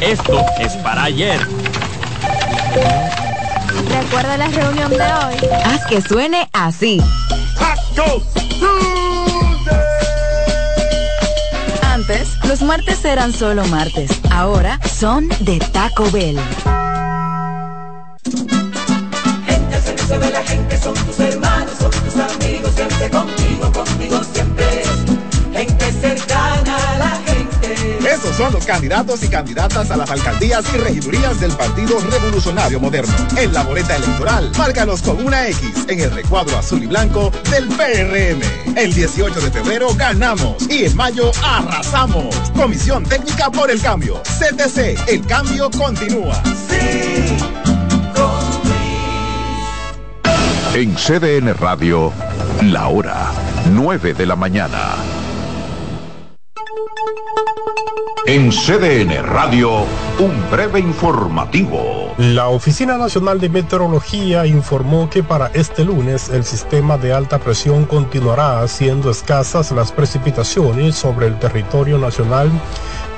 [0.00, 1.40] Esto es para ayer.
[3.88, 5.36] Recuerda la reunión de hoy.
[5.64, 7.02] Haz que suene así.
[11.82, 14.10] Antes, los martes eran solo martes.
[14.30, 16.38] Ahora son de Taco Bell.
[19.46, 21.20] Gente servicio de la gente son tus
[28.40, 33.12] son los candidatos y candidatas a las alcaldías y regidurías del Partido Revolucionario Moderno.
[33.36, 37.68] En la boleta electoral, márcanos con una X en el recuadro azul y blanco del
[37.68, 38.40] PRM.
[38.78, 42.34] El 18 de febrero ganamos y en mayo arrasamos.
[42.56, 44.22] Comisión Técnica por el Cambio.
[44.22, 46.42] CTC, el cambio continúa.
[46.66, 47.36] Sí,
[50.74, 52.10] En CDN Radio,
[52.62, 53.32] la hora
[53.70, 55.19] 9 de la mañana.
[58.32, 59.84] En CDN Radio,
[60.20, 62.14] un breve informativo.
[62.16, 67.86] La Oficina Nacional de Meteorología informó que para este lunes el sistema de alta presión
[67.86, 72.52] continuará haciendo escasas las precipitaciones sobre el territorio nacional,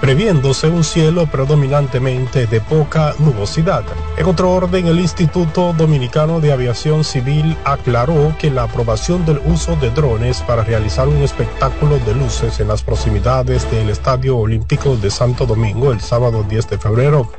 [0.02, 3.84] previéndose un cielo predominantemente de poca nubosidad.
[4.16, 9.76] En otro orden, el Instituto Dominicano de Aviación Civil aclaró que la aprobación del uso
[9.76, 15.08] de drones para realizar un espectáculo de luces en las proximidades del Estadio Olímpico de
[15.08, 17.30] Santo Domingo el sábado 10 de febrero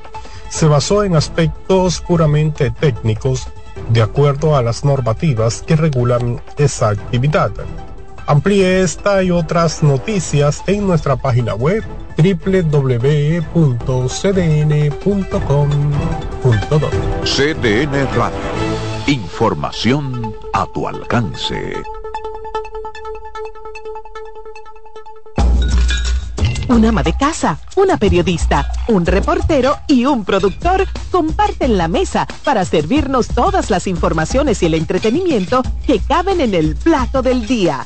[0.47, 3.49] se basó en aspectos puramente técnicos
[3.89, 7.51] de acuerdo a las normativas que regulan esa actividad.
[8.25, 11.83] Amplíe esta y otras noticias en nuestra página web
[12.17, 13.49] www.cdn.com.do.
[17.23, 18.37] CDN Radio.
[19.07, 21.73] Información a tu alcance.
[26.69, 32.63] Una ama de casa, una periodista, un reportero y un productor comparten la mesa para
[32.63, 37.85] servirnos todas las informaciones y el entretenimiento que caben en el plato del día.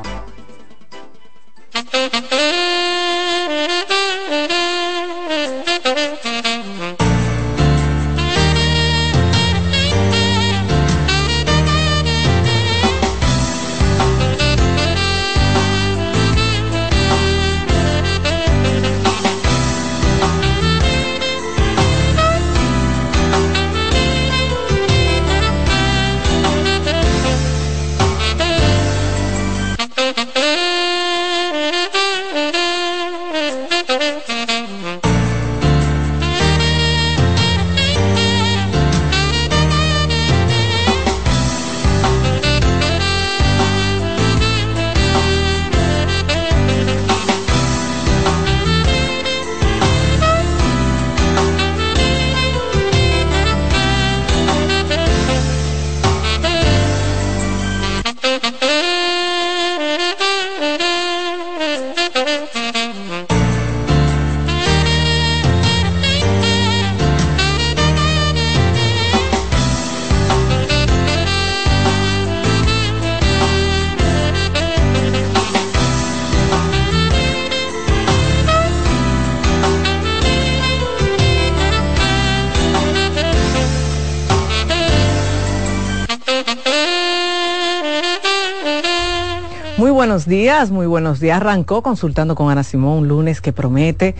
[90.31, 91.41] Días, muy buenos días.
[91.41, 94.15] Arrancó consultando con Ana Simón un lunes que promete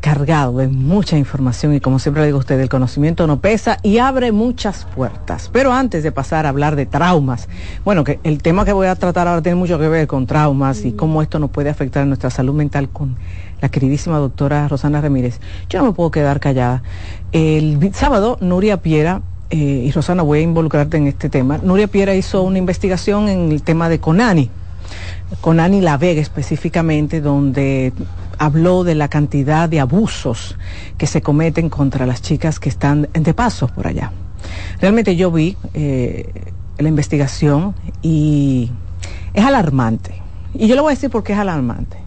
[0.00, 3.76] cargado de mucha información y como siempre le digo a usted, el conocimiento no pesa
[3.82, 5.50] y abre muchas puertas.
[5.52, 7.50] Pero antes de pasar a hablar de traumas,
[7.84, 10.86] bueno, que el tema que voy a tratar ahora tiene mucho que ver con traumas
[10.86, 13.16] y cómo esto nos puede afectar nuestra salud mental con
[13.60, 15.38] la queridísima doctora Rosana Ramírez.
[15.68, 16.82] Yo no me puedo quedar callada.
[17.32, 21.58] El sábado, Nuria Piera eh, y Rosana, voy a involucrarte en este tema.
[21.62, 24.50] Nuria Piera hizo una investigación en el tema de Conani,
[25.40, 27.92] Conani La Vega específicamente, donde
[28.38, 30.56] habló de la cantidad de abusos
[30.98, 34.12] que se cometen contra las chicas que están de paso por allá.
[34.80, 38.70] Realmente yo vi eh, la investigación y
[39.34, 40.22] es alarmante.
[40.54, 41.98] Y yo le voy a decir por qué es alarmante.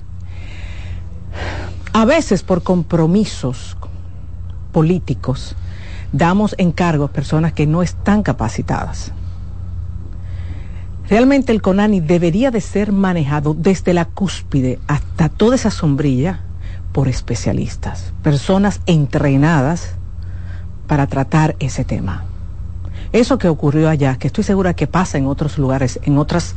[1.94, 3.76] A veces por compromisos
[4.72, 5.56] políticos
[6.12, 9.12] damos encargos a personas que no están capacitadas.
[11.10, 16.42] Realmente el CONANI debería de ser manejado desde la cúspide hasta toda esa sombrilla
[16.92, 19.96] por especialistas, personas entrenadas
[20.86, 22.26] para tratar ese tema.
[23.12, 26.56] Eso que ocurrió allá, que estoy segura que pasa en otros lugares, en otras,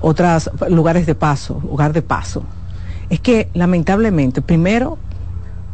[0.00, 2.42] otras lugares de paso, lugar de paso,
[3.10, 4.96] es que lamentablemente primero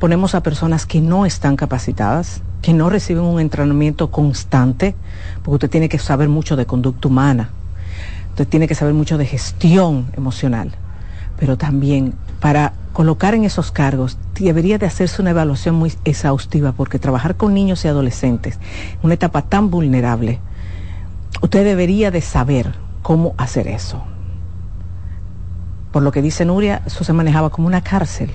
[0.01, 4.97] ponemos a personas que no están capacitadas, que no reciben un entrenamiento constante,
[5.45, 7.51] porque usted tiene que saber mucho de conducta humana,
[8.37, 10.73] usted tiene que saber mucho de gestión emocional,
[11.39, 16.99] pero también para colocar en esos cargos debería de hacerse una evaluación muy exhaustiva, porque
[16.99, 18.59] trabajar con niños y adolescentes,
[18.93, 20.39] en una etapa tan vulnerable,
[21.41, 24.05] usted debería de saber cómo hacer eso.
[25.91, 28.31] Por lo que dice Nuria, eso se manejaba como una cárcel.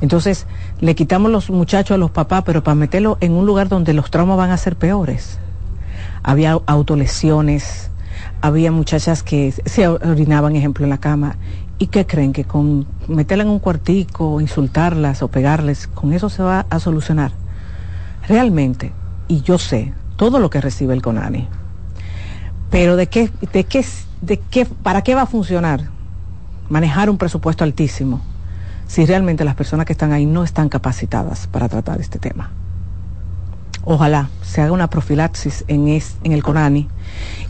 [0.00, 0.48] Entonces,
[0.80, 4.10] le quitamos los muchachos a los papás, pero para meterlos en un lugar donde los
[4.10, 5.38] traumas van a ser peores.
[6.24, 7.92] Había autolesiones,
[8.44, 11.36] había muchachas que se orinaban, ejemplo, en la cama.
[11.78, 12.34] ¿Y qué creen?
[12.34, 17.32] Que con meterla en un cuartico, insultarlas o pegarles, con eso se va a solucionar.
[18.28, 18.92] Realmente,
[19.28, 21.48] y yo sé todo lo que recibe el CONANI,
[22.70, 23.82] pero de qué, de qué,
[24.20, 25.88] de qué, para qué va a funcionar
[26.68, 28.20] manejar un presupuesto altísimo
[28.86, 32.50] si realmente las personas que están ahí no están capacitadas para tratar este tema.
[33.84, 36.88] Ojalá se haga una profilaxis en, en el CONANI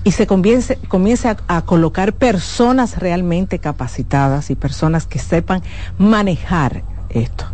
[0.05, 5.63] y se comience, comience a, colocar personas realmente capacitadas y personas que sepan
[5.99, 7.47] manejar esto.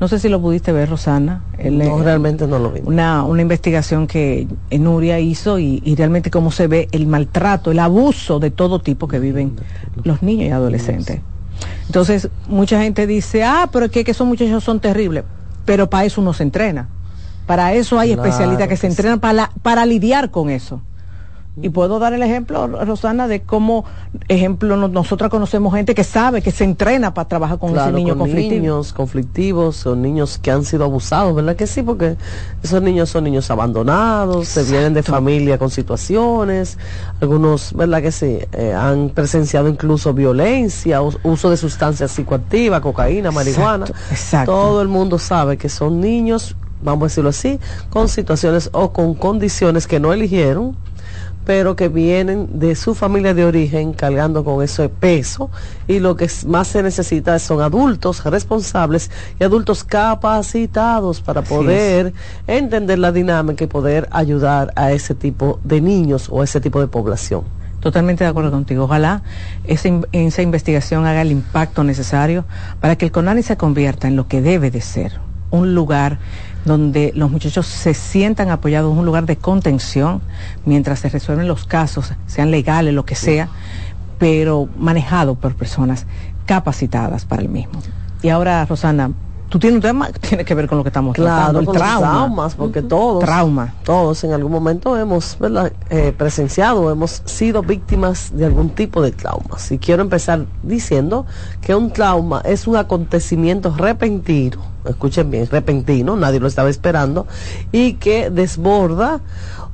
[0.00, 1.42] No sé si lo pudiste ver, Rosana.
[1.70, 2.80] no, realmente no lo vi.
[2.84, 7.80] Una, una investigación que Nuria hizo y, y, realmente cómo se ve el maltrato, el
[7.80, 9.56] abuso de todo tipo que viven
[10.04, 11.20] los niños y adolescentes.
[11.86, 15.24] Entonces, mucha gente dice, ah, pero es que, que esos muchachos son terribles.
[15.64, 16.88] Pero para eso uno se entrena.
[17.48, 20.82] Para eso hay especialistas que se entrenan para, para lidiar con eso.
[21.60, 23.84] Y puedo dar el ejemplo, Rosana, de cómo,
[24.28, 28.32] ejemplo, nosotras conocemos gente que sabe, que se entrena para trabajar con ese niño con
[28.32, 31.82] niños conflictivos, son niños que han sido abusados, ¿verdad que sí?
[31.82, 32.16] Porque
[32.62, 36.78] esos niños son niños abandonados, se vienen de familia con situaciones,
[37.20, 38.38] algunos, ¿verdad que sí?
[38.52, 43.86] Eh, han presenciado incluso violencia, uso de sustancias psicoactivas, cocaína, marihuana.
[44.10, 44.52] Exacto.
[44.52, 47.58] Todo el mundo sabe que son niños vamos a decirlo así,
[47.90, 50.76] con situaciones o con condiciones que no eligieron,
[51.48, 55.50] pero que vienen de su familia de origen cargando con ese peso
[55.86, 59.10] y lo que más se necesita son adultos responsables
[59.40, 62.12] y adultos capacitados para poder
[62.46, 66.82] entender la dinámica y poder ayudar a ese tipo de niños o a ese tipo
[66.82, 67.44] de población.
[67.80, 68.84] Totalmente de acuerdo contigo.
[68.84, 69.22] Ojalá
[69.64, 72.44] esa, esa investigación haga el impacto necesario
[72.78, 75.12] para que el CONANI se convierta en lo que debe de ser,
[75.50, 76.18] un lugar
[76.68, 80.20] donde los muchachos se sientan apoyados en un lugar de contención
[80.64, 83.48] mientras se resuelven los casos, sean legales, lo que sea,
[84.18, 86.06] pero manejado por personas
[86.46, 87.80] capacitadas para el mismo.
[88.22, 89.12] Y ahora, Rosana,
[89.48, 92.10] tú tienes un tema que tiene que ver con lo que estamos tratando, el trauma.
[92.10, 93.74] traumas, porque todos, trauma.
[93.82, 95.38] todos en algún momento hemos
[95.90, 99.70] eh, presenciado, hemos sido víctimas de algún tipo de traumas.
[99.72, 101.26] Y quiero empezar diciendo
[101.60, 107.26] que un trauma es un acontecimiento repentino, escuchen bien, repentino, nadie lo estaba esperando,
[107.72, 109.20] y que desborda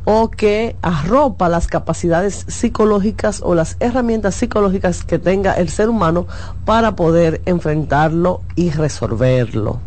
[0.05, 6.27] o que arropa las capacidades psicológicas o las herramientas psicológicas que tenga el ser humano
[6.65, 9.81] para poder enfrentarlo y resolverlo.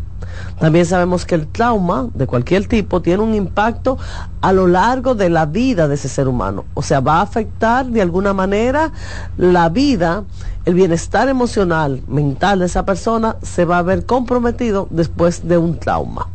[0.58, 3.98] También sabemos que el trauma de cualquier tipo tiene un impacto
[4.40, 6.64] a lo largo de la vida de ese ser humano.
[6.74, 8.92] O sea, va a afectar de alguna manera
[9.36, 10.24] la vida,
[10.64, 15.78] el bienestar emocional, mental de esa persona se va a ver comprometido después de un
[15.78, 16.28] trauma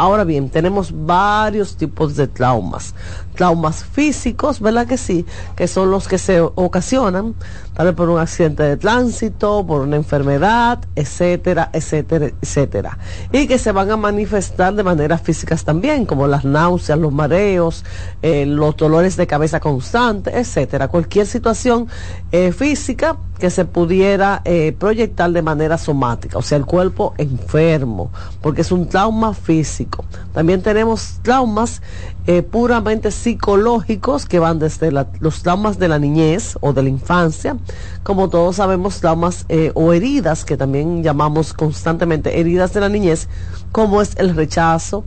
[0.00, 2.94] Ahora bien, tenemos varios tipos de traumas.
[3.38, 5.24] Traumas físicos, ¿verdad que sí?
[5.54, 7.36] Que son los que se ocasionan,
[7.72, 12.98] tal vez por un accidente de tránsito, por una enfermedad, etcétera, etcétera, etcétera.
[13.30, 17.84] Y que se van a manifestar de maneras físicas también, como las náuseas, los mareos,
[18.22, 20.88] eh, los dolores de cabeza constantes, etcétera.
[20.88, 21.86] Cualquier situación
[22.32, 28.10] eh, física que se pudiera eh, proyectar de manera somática, o sea, el cuerpo enfermo,
[28.42, 30.04] porque es un trauma físico.
[30.32, 31.80] También tenemos traumas
[32.28, 37.56] eh, puramente psicológicos que van desde los traumas de la niñez o de la infancia,
[38.02, 43.30] como todos sabemos, traumas eh, o heridas, que también llamamos constantemente heridas de la niñez,
[43.72, 45.04] como es el rechazo,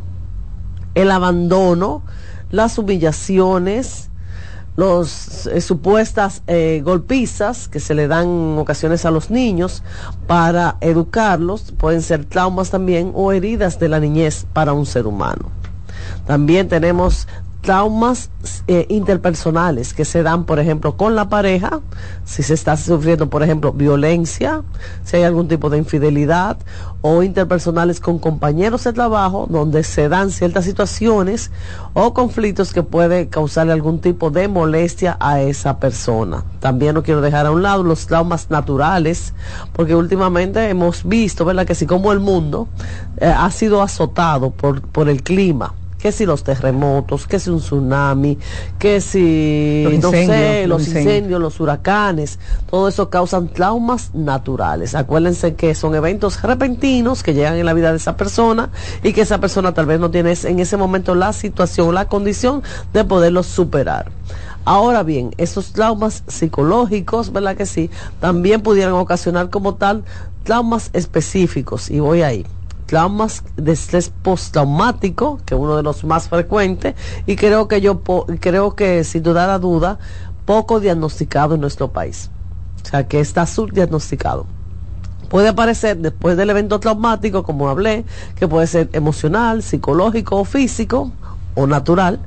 [0.95, 2.01] el abandono,
[2.49, 4.09] las humillaciones,
[4.75, 9.83] los eh, supuestas eh, golpizas que se le dan en ocasiones a los niños
[10.25, 15.60] para educarlos, pueden ser traumas también o heridas de la niñez para un ser humano.
[16.25, 17.27] También tenemos
[17.61, 18.31] traumas
[18.67, 21.79] eh, interpersonales que se dan, por ejemplo, con la pareja,
[22.25, 24.63] si se está sufriendo, por ejemplo, violencia,
[25.03, 26.57] si hay algún tipo de infidelidad,
[27.01, 31.51] o interpersonales con compañeros de trabajo, donde se dan ciertas situaciones
[31.93, 36.43] o conflictos que puede causarle algún tipo de molestia a esa persona.
[36.59, 39.33] También no quiero dejar a un lado los traumas naturales,
[39.73, 42.67] porque últimamente hemos visto, ¿verdad?, que si como el mundo
[43.17, 47.59] eh, ha sido azotado por, por el clima, que si los terremotos, que si un
[47.59, 48.37] tsunami,
[48.79, 52.39] que si, los no sé, los, incendios, los huracanes,
[52.69, 54.95] todo eso causan traumas naturales.
[54.95, 58.69] Acuérdense que son eventos repentinos que llegan en la vida de esa persona
[59.03, 62.63] y que esa persona tal vez no tiene en ese momento la situación, la condición
[62.93, 64.11] de poderlos superar.
[64.65, 67.89] Ahora bien, esos traumas psicológicos, ¿verdad que sí?
[68.19, 70.03] También pudieran ocasionar como tal
[70.43, 72.45] traumas específicos, y voy ahí
[72.91, 76.93] traumas de estrés postraumático, que es uno de los más frecuentes,
[77.25, 78.01] y creo que yo
[78.41, 79.97] creo que sin dudar a duda,
[80.43, 82.29] poco diagnosticado en nuestro país.
[82.83, 84.45] O sea, que está subdiagnosticado.
[85.29, 88.03] Puede aparecer después del evento traumático, como hablé,
[88.35, 91.13] que puede ser emocional, psicológico o físico
[91.55, 92.19] o natural.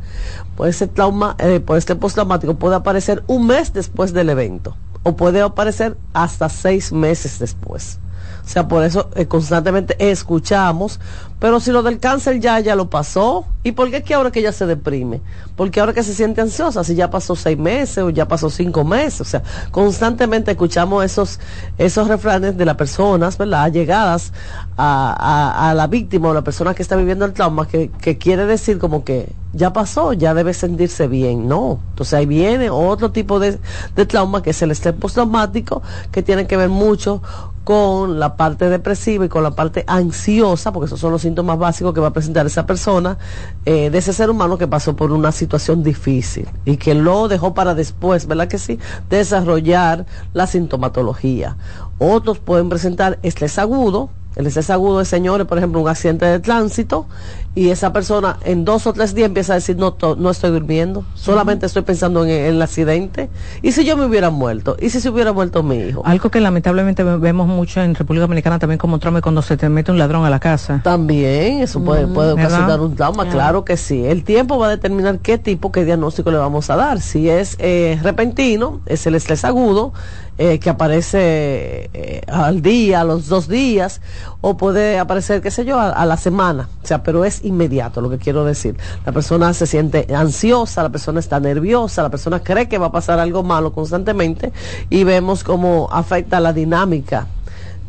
[0.57, 5.15] Puede ser trauma, eh, puede ser postraumático, puede aparecer un mes después del evento o
[5.15, 7.99] puede aparecer hasta seis meses después.
[8.45, 11.01] O sea, por eso eh, constantemente escuchamos,
[11.39, 14.31] pero si lo del cáncer ya, ya lo pasó, ¿y por qué es que ahora
[14.31, 15.23] que ella se deprime?
[15.57, 18.85] Porque ahora que se siente ansiosa, si ya pasó seis meses o ya pasó cinco
[18.85, 21.41] meses, o sea, constantemente escuchamos esos,
[21.79, 23.73] esos refranes de las personas, ¿verdad?
[23.73, 24.33] Llegadas
[24.77, 28.79] a, a, la víctima o la persona que está viviendo el trauma, que, quiere decir
[28.79, 31.79] como que ya pasó, ya debe sentirse bien, no.
[31.91, 33.59] Entonces ahí viene otro tipo de,
[33.95, 37.23] de trauma que es el estrés postraumático, que tiene que ver mucho
[37.65, 41.95] con la parte depresiva y con la parte ansiosa, porque esos son los síntomas básicos
[41.95, 43.17] que va a presentar esa persona,
[43.65, 47.55] eh, de ese ser humano que pasó por una situación difícil y que lo dejó
[47.55, 48.79] para después, ¿verdad que sí?
[49.09, 50.05] Desarrollar
[50.35, 51.57] la sintomatología.
[51.99, 56.41] Otros pueden presentar estrés agudo, el estrés agudo de señores, por ejemplo, un accidente de
[56.41, 57.07] tránsito
[57.55, 61.05] y esa persona en dos o tres días empieza a decir no, no estoy durmiendo,
[61.15, 63.31] solamente estoy pensando en, el accidente.
[63.63, 64.77] ¿Y si yo me hubiera muerto?
[64.81, 66.03] ¿Y si se hubiera muerto mi hijo?
[66.05, 69.93] Algo que lamentablemente vemos mucho en República Dominicana también como trauma cuando se te mete
[69.93, 70.81] un ladrón a la casa.
[70.83, 74.05] También, eso puede, puede ocasionar un trauma, claro que sí.
[74.05, 77.01] El tiempo va a determinar qué tipo, qué diagnóstico le vamos a dar.
[77.01, 79.93] Si es eh, repentino, es el estrés agudo,
[80.37, 84.01] eh, que aparece eh, al día, a los dos días,
[84.41, 86.69] o puede aparecer, qué sé yo, a, la semana.
[86.83, 88.77] O sea, pero es inmediato, lo que quiero decir.
[89.07, 92.93] La persona se siente ansiosa, la persona está nerviosa, la persona cree que va a
[92.93, 94.53] pasar algo malo constantemente
[94.91, 97.29] y vemos cómo afecta la dinámica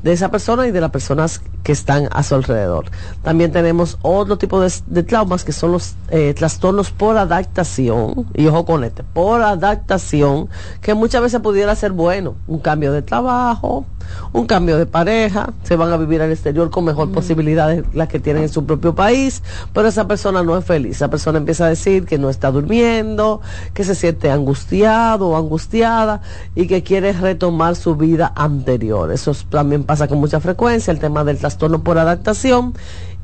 [0.05, 2.85] de esa persona y de las personas que están a su alrededor.
[3.23, 4.69] También tenemos otro tipo de,
[5.01, 10.47] traumas que son los eh, trastornos por adaptación, y ojo con este, por adaptación,
[10.81, 13.87] que muchas veces pudiera ser bueno, un cambio de trabajo,
[14.31, 18.07] un cambio de pareja, se van a vivir al exterior con mejor posibilidad de las
[18.07, 19.41] que tienen en su propio país,
[19.73, 23.41] pero esa persona no es feliz, esa persona empieza a decir que no está durmiendo,
[23.73, 26.21] que se siente angustiado o angustiada
[26.53, 29.11] y que quiere retomar su vida anterior.
[29.11, 32.73] Eso también pasa con mucha frecuencia, el tema del trastorno por adaptación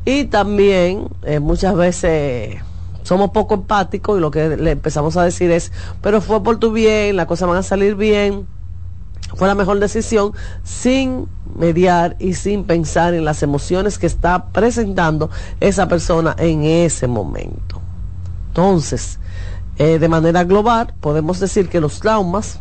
[0.05, 2.57] y también eh, muchas veces
[3.03, 6.71] somos poco empáticos y lo que le empezamos a decir es, pero fue por tu
[6.71, 8.47] bien, las cosas van a salir bien,
[9.35, 15.29] fue la mejor decisión sin mediar y sin pensar en las emociones que está presentando
[15.59, 17.81] esa persona en ese momento.
[18.49, 19.19] Entonces,
[19.77, 22.59] eh, de manera global, podemos decir que los traumas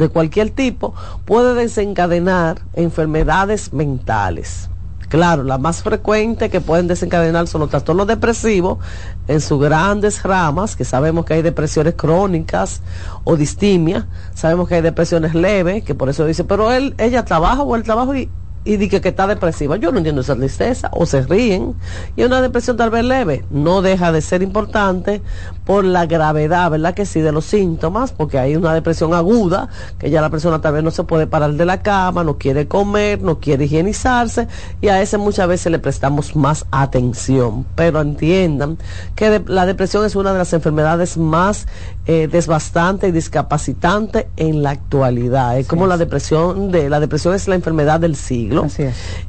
[0.00, 4.68] de cualquier tipo pueden desencadenar enfermedades mentales.
[5.08, 8.78] Claro, la más frecuente que pueden desencadenar son los trastornos depresivos
[9.26, 12.80] en sus grandes ramas, que sabemos que hay depresiones crónicas
[13.24, 17.62] o distimia, sabemos que hay depresiones leves, que por eso dice, pero él, ella trabaja
[17.62, 18.30] o el trabajo y
[18.64, 19.76] y dice que está depresiva.
[19.76, 21.74] Yo no entiendo esa tristeza, o se ríen.
[22.16, 25.22] Y una depresión tal vez leve, no deja de ser importante
[25.64, 26.94] por la gravedad, ¿verdad?
[26.94, 30.74] Que sí, de los síntomas, porque hay una depresión aguda, que ya la persona tal
[30.74, 34.48] vez no se puede parar de la cama, no quiere comer, no quiere higienizarse,
[34.80, 37.64] y a ese muchas veces le prestamos más atención.
[37.74, 38.78] Pero entiendan
[39.14, 41.66] que la depresión es una de las enfermedades más
[42.06, 45.58] eh, desbastante y discapacitante en la actualidad.
[45.58, 48.66] Es como la depresión de, la depresión es la enfermedad del siglo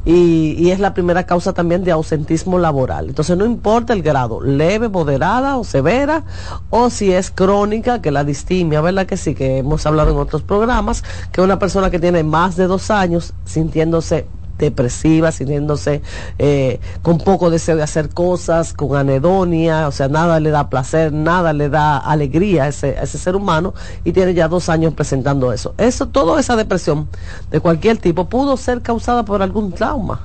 [0.05, 3.09] y, es la primera causa también de ausentismo laboral.
[3.09, 6.23] Entonces no importa el grado, leve, moderada o severa,
[6.69, 9.05] o si es crónica, que la distimia, ¿verdad?
[9.05, 12.67] Que sí, que hemos hablado en otros programas, que una persona que tiene más de
[12.67, 14.27] dos años sintiéndose
[14.65, 16.01] depresiva, sintiéndose
[16.39, 21.11] eh, con poco deseo de hacer cosas, con anedonia, o sea, nada le da placer,
[21.11, 23.73] nada le da alegría a ese, ese ser humano
[24.05, 25.73] y tiene ya dos años presentando eso.
[25.77, 27.09] Eso, toda esa depresión
[27.49, 30.21] de cualquier tipo pudo ser causada por algún trauma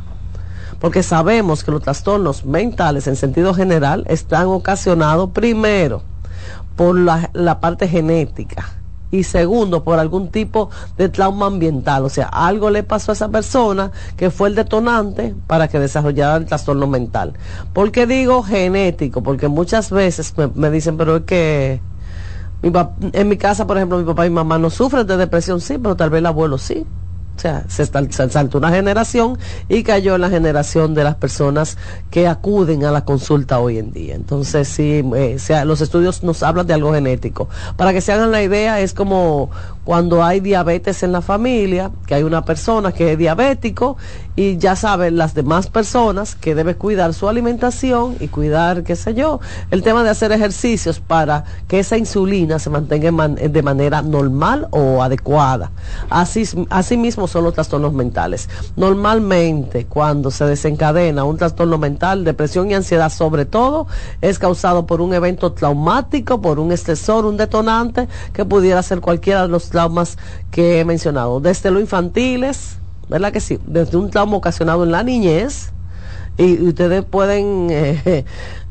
[0.81, 6.03] porque sabemos que los trastornos mentales en sentido general están ocasionados primero
[6.77, 8.76] por la, la parte genética
[9.11, 13.29] y segundo por algún tipo de trauma ambiental, o sea, algo le pasó a esa
[13.29, 17.35] persona que fue el detonante para que desarrollara el trastorno mental.
[17.73, 19.23] ¿Por qué digo genético?
[19.23, 21.81] Porque muchas veces me, dicen, pero es que
[22.63, 25.79] en mi casa, por ejemplo, mi papá y mi mamá no sufren de depresión, sí,
[25.79, 26.87] pero tal vez el abuelo sí.
[27.37, 29.39] O sea, se, saltó una generación
[29.69, 31.77] y cayó en la generación de las personas
[32.11, 34.15] que acuden a la consulta hoy en día.
[34.15, 37.49] Entonces, sí, eh, los estudios nos hablan de algo genético.
[37.77, 39.51] Para que se hagan la idea, es como
[39.87, 43.97] cuando hay diabetes en la familia, que hay una persona que es diabético
[44.35, 49.15] y ya saben las demás personas que debe cuidar su alimentación y cuidar, qué sé
[49.15, 49.39] yo,
[49.71, 55.05] el tema de hacer ejercicios para que esa insulina se mantenga de manera normal o
[55.05, 55.71] adecuada.
[56.11, 58.49] Así, así mismo son los trastornos mentales.
[58.75, 63.87] Normalmente cuando se desencadena un trastorno mental, depresión y ansiedad sobre todo,
[64.21, 69.43] es causado por un evento traumático, por un estresor, un detonante que pudiera ser cualquiera
[69.43, 70.17] de los traumas
[70.51, 72.79] que he mencionado, desde lo infantiles,
[73.11, 73.59] ¿verdad que sí?
[73.67, 75.71] Desde un trauma ocasionado en la niñez,
[76.39, 78.25] y ustedes pueden eh,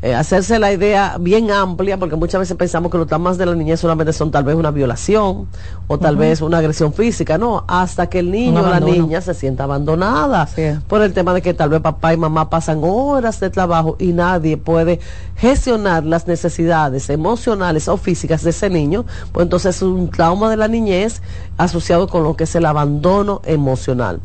[0.06, 3.56] eh, hacerse la idea bien amplia, porque muchas veces pensamos que los traumas de la
[3.56, 5.48] niñez solamente son tal vez una violación
[5.88, 9.34] o tal vez una agresión física, no, hasta que el niño o la niña se
[9.34, 10.48] sienta abandonada
[10.88, 14.14] por el tema de que tal vez papá y mamá pasan horas de trabajo y
[14.14, 15.00] nadie puede
[15.38, 20.58] gestionar las necesidades emocionales o físicas de ese niño, pues entonces es un trauma de
[20.58, 21.24] la niñez
[21.58, 24.22] asociado con lo que es el abandono emocional.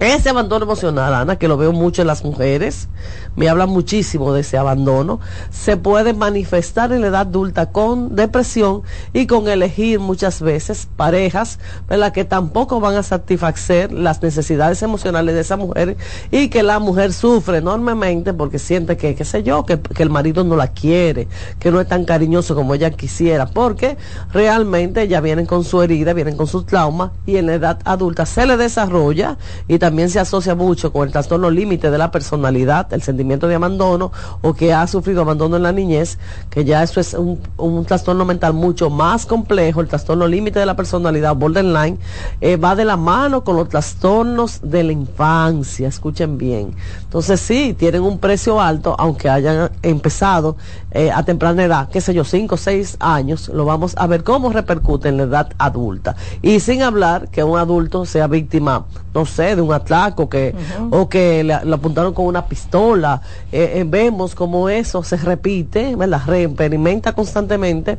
[0.00, 2.88] Ese abandono emocional, Ana, que lo veo mucho en las mujeres,
[3.34, 5.18] me habla muchísimo de ese abandono,
[5.50, 8.82] se puede manifestar en la edad adulta con depresión
[9.12, 11.58] y con elegir muchas veces parejas,
[11.88, 12.12] ¿verdad?
[12.12, 15.96] Que tampoco van a satisfacer las necesidades emocionales de esa mujer
[16.30, 20.10] y que la mujer sufre enormemente porque siente que, qué sé yo, que, que el
[20.10, 21.26] marido no la quiere,
[21.58, 23.96] que no es tan cariñoso como ella quisiera, porque
[24.32, 28.26] realmente ya vienen con su herida, vienen con su trauma y en la edad adulta
[28.26, 32.92] se le desarrolla y también se asocia mucho con el trastorno límite de la personalidad,
[32.92, 36.18] el sentimiento de abandono o que ha sufrido abandono en la niñez,
[36.50, 40.76] que ya eso es un, trastorno mental mucho más complejo, el trastorno límite de la
[40.76, 41.98] personalidad, borderline,
[42.40, 46.74] eh, va de la mano con los trastornos de la infancia, escuchen bien.
[47.02, 50.56] Entonces sí, tienen un precio alto, aunque hayan empezado
[50.90, 54.22] eh, a temprana edad, qué sé yo, 5 o 6 años, lo vamos a ver
[54.22, 56.16] cómo repercute en la edad adulta.
[56.42, 58.86] Y sin hablar que un adulto sea víctima,
[59.18, 60.54] no sé, de un atraco que,
[60.90, 63.20] o que le, apuntaron con una pistola.
[63.50, 66.22] Eh, eh, vemos como eso se repite, ¿verdad?
[66.24, 67.98] Reexperimenta constantemente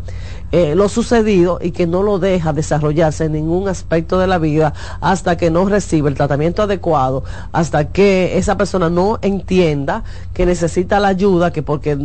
[0.51, 4.73] eh, lo sucedido y que no lo deja desarrollarse en ningún aspecto de la vida
[5.01, 10.99] hasta que no recibe el tratamiento adecuado, hasta que esa persona no entienda que necesita
[10.99, 11.97] la ayuda, que porque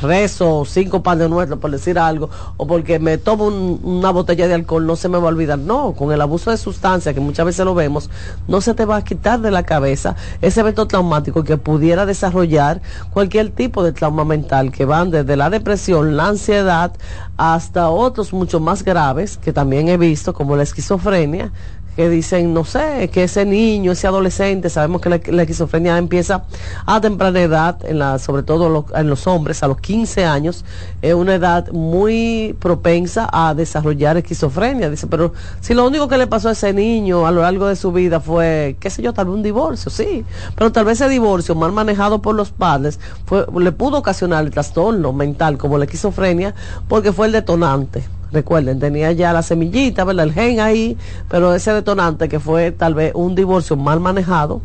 [0.00, 4.86] rezo cinco panes nuestros, por decir algo, o porque me tomo una botella de alcohol,
[4.86, 5.58] no se me va a olvidar.
[5.58, 8.10] No, con el abuso de sustancias, que muchas veces lo vemos,
[8.48, 12.80] no se te va a quitar de la cabeza ese evento traumático que pudiera desarrollar
[13.12, 16.92] cualquier tipo de trauma mental, que van desde la depresión, la ansiedad,
[17.36, 21.52] hasta otros mucho más graves que también he visto, como la esquizofrenia,
[21.96, 26.44] que dicen, no sé, que ese niño, ese adolescente, sabemos que la, esquizofrenia empieza
[26.84, 30.64] a temprana edad, en la, sobre todo en los hombres, a los 15 años,
[31.00, 34.90] es una edad muy propensa a desarrollar esquizofrenia.
[34.90, 37.76] Dice, pero si lo único que le pasó a ese niño a lo largo de
[37.76, 41.08] su vida fue, qué sé yo, tal vez un divorcio, sí, pero tal vez ese
[41.08, 45.86] divorcio mal manejado por los padres fue, le pudo ocasionar el trastorno mental como la
[45.86, 46.54] esquizofrenia
[46.88, 48.04] porque fue el detonante.
[48.32, 50.24] Recuerden, tenía ya la semillita, ¿verdad?
[50.24, 54.60] El gen ahí, pero ese detonante que fue tal vez un divorcio mal manejado,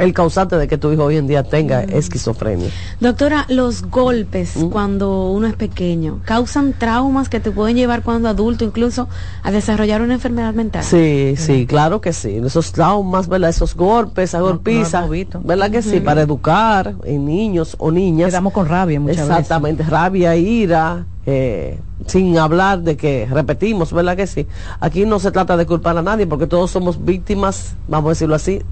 [0.00, 2.70] el causante de que tu hijo hoy en día tenga esquizofrenia.
[3.00, 8.64] Doctora, los golpes cuando uno es pequeño causan traumas que te pueden llevar cuando adulto
[8.64, 9.08] incluso
[9.42, 10.82] a desarrollar una enfermedad mental.
[10.82, 12.40] Sí, sí, claro que sí.
[12.44, 13.50] Esos traumas, ¿verdad?
[13.50, 15.06] Esos golpes, esa golpiza,
[15.44, 16.00] ¿verdad que sí?
[16.00, 18.30] Para educar en niños o niñas.
[18.30, 19.30] Quedamos con rabia muchas veces.
[19.30, 24.46] Exactamente, rabia, ira, eh, sin hablar de que repetimos, ¿verdad que sí?
[24.80, 28.34] Aquí no se trata de culpar a nadie porque todos somos víctimas, vamos a decirlo
[28.34, 28.62] así,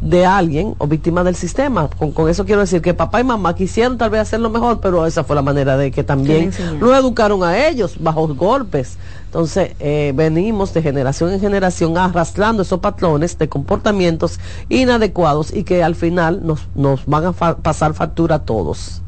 [0.00, 1.88] de alguien o víctima del sistema.
[1.88, 5.24] Con, eso quiero decir que papá y mamá quisieron tal vez hacerlo mejor, pero esa
[5.24, 8.98] fue la manera de que también lo educaron a ellos bajo golpes.
[9.26, 15.82] Entonces, eh, venimos de generación en generación arrastrando esos patrones de comportamientos inadecuados y que
[15.82, 19.02] al final nos, nos van a pasar factura a todos.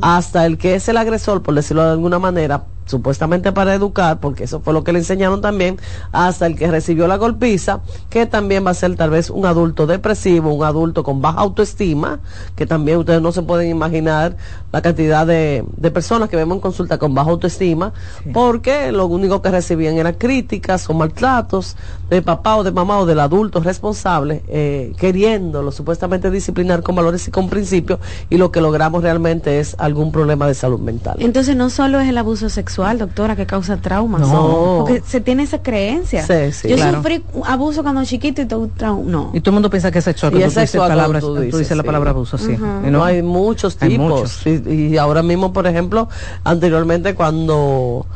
[0.00, 4.44] Hasta el que es el agresor, por decirlo de alguna manera, supuestamente para educar, porque
[4.44, 5.78] eso fue lo que le enseñaron también,
[6.12, 9.86] hasta el que recibió la golpiza, que también va a ser tal vez un adulto
[9.86, 12.18] depresivo, un adulto con baja autoestima,
[12.56, 14.36] que también ustedes no se pueden imaginar
[14.72, 17.92] la cantidad de, personas que vemos en consulta con baja autoestima,
[18.32, 21.76] porque lo único que recibían era críticas o maltratos
[22.08, 27.26] de papá o de mamá o del adulto responsable, eh, queriéndolo supuestamente disciplinar con valores
[27.28, 31.16] y con principios, y lo que logramos realmente es algún problema de salud mental.
[31.20, 34.20] Entonces no solo es el abuso sexual, doctora, que causa traumas.
[34.22, 34.84] No.
[34.86, 36.26] Porque se tiene esa creencia.
[36.64, 39.10] Yo sufrí abuso cuando chiquito y todo trauma.
[39.10, 39.30] No.
[39.32, 40.36] Y todo el mundo piensa que es sexual.
[40.36, 42.56] Y es sexual tú, dices, la palabra abuso, sí.
[42.56, 44.46] no, hay muchos tipos.
[44.46, 46.08] Y, ahora mismo, por ejemplo,
[46.44, 48.06] anteriormente cuando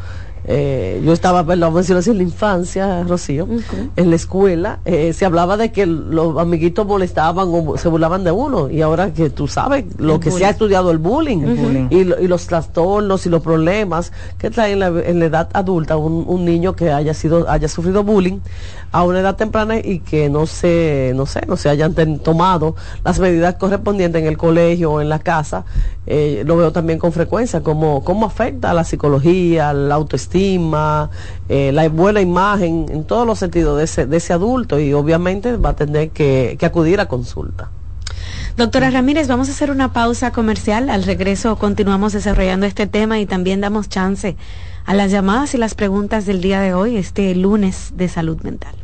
[0.47, 3.49] eh, yo estaba, a decirlo así, en la infancia, Rocío,
[3.97, 8.31] en la escuela, eh, se hablaba de que los amiguitos molestaban o se burlaban de
[8.31, 8.71] uno.
[8.71, 13.27] Y ahora que tú sabes lo que se ha estudiado el bullying, y, los trastornos
[13.27, 17.49] y los problemas que trae en la, edad adulta un, un, niño que haya sido,
[17.49, 18.41] haya sufrido bullying,
[18.95, 23.19] a una edad temprana y que no se, no sé, no se hayan tomado las
[23.19, 25.65] medidas correspondientes en el colegio o en la casa,
[26.07, 31.11] eh, lo veo también con frecuencia, cómo afecta a la psicología, la autoestima,
[31.49, 35.57] eh, la buena imagen, en todos los sentidos de ese, de ese adulto y obviamente
[35.57, 37.71] va a tener que, que acudir a consulta.
[38.57, 40.89] Doctora Ramírez, vamos a hacer una pausa comercial.
[40.89, 44.37] Al regreso continuamos desarrollando este tema y también damos chance
[44.85, 48.84] a las llamadas y las preguntas del día de hoy, este lunes de salud mental.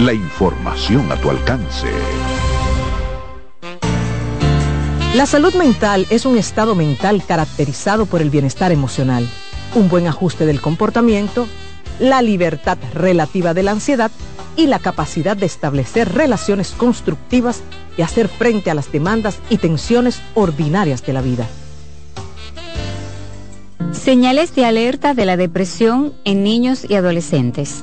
[0.00, 1.86] la información a tu alcance.
[5.14, 9.28] La salud mental es un estado mental caracterizado por el bienestar emocional,
[9.74, 11.46] un buen ajuste del comportamiento,
[11.98, 14.10] la libertad relativa de la ansiedad
[14.56, 17.62] y la capacidad de establecer relaciones constructivas
[17.98, 21.46] y hacer frente a las demandas y tensiones ordinarias de la vida.
[23.92, 27.82] Señales de alerta de la depresión en niños y adolescentes.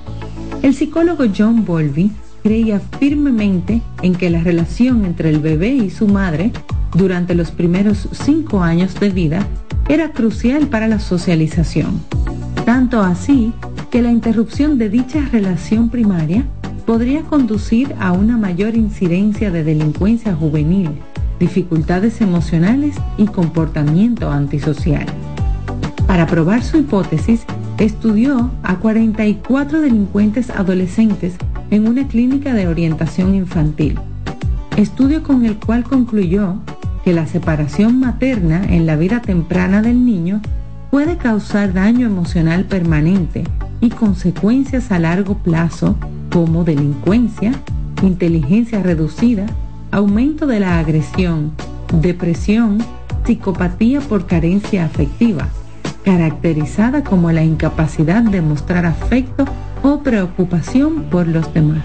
[0.62, 2.10] El psicólogo John Bolby
[2.42, 6.50] creía firmemente en que la relación entre el bebé y su madre
[6.94, 9.46] durante los primeros cinco años de vida
[9.88, 12.00] era crucial para la socialización.
[12.64, 13.52] Tanto así
[13.90, 16.44] que la interrupción de dicha relación primaria
[16.84, 20.90] podría conducir a una mayor incidencia de delincuencia juvenil,
[21.38, 25.06] dificultades emocionales y comportamiento antisocial.
[26.08, 27.42] Para probar su hipótesis,
[27.76, 31.34] estudió a 44 delincuentes adolescentes
[31.70, 33.98] en una clínica de orientación infantil,
[34.78, 36.54] estudio con el cual concluyó
[37.04, 40.40] que la separación materna en la vida temprana del niño
[40.90, 43.44] puede causar daño emocional permanente
[43.82, 45.94] y consecuencias a largo plazo
[46.32, 47.52] como delincuencia,
[48.02, 49.44] inteligencia reducida,
[49.90, 51.52] aumento de la agresión,
[52.00, 52.78] depresión,
[53.26, 55.48] psicopatía por carencia afectiva,
[56.08, 59.44] caracterizada como la incapacidad de mostrar afecto
[59.82, 61.84] o preocupación por los demás.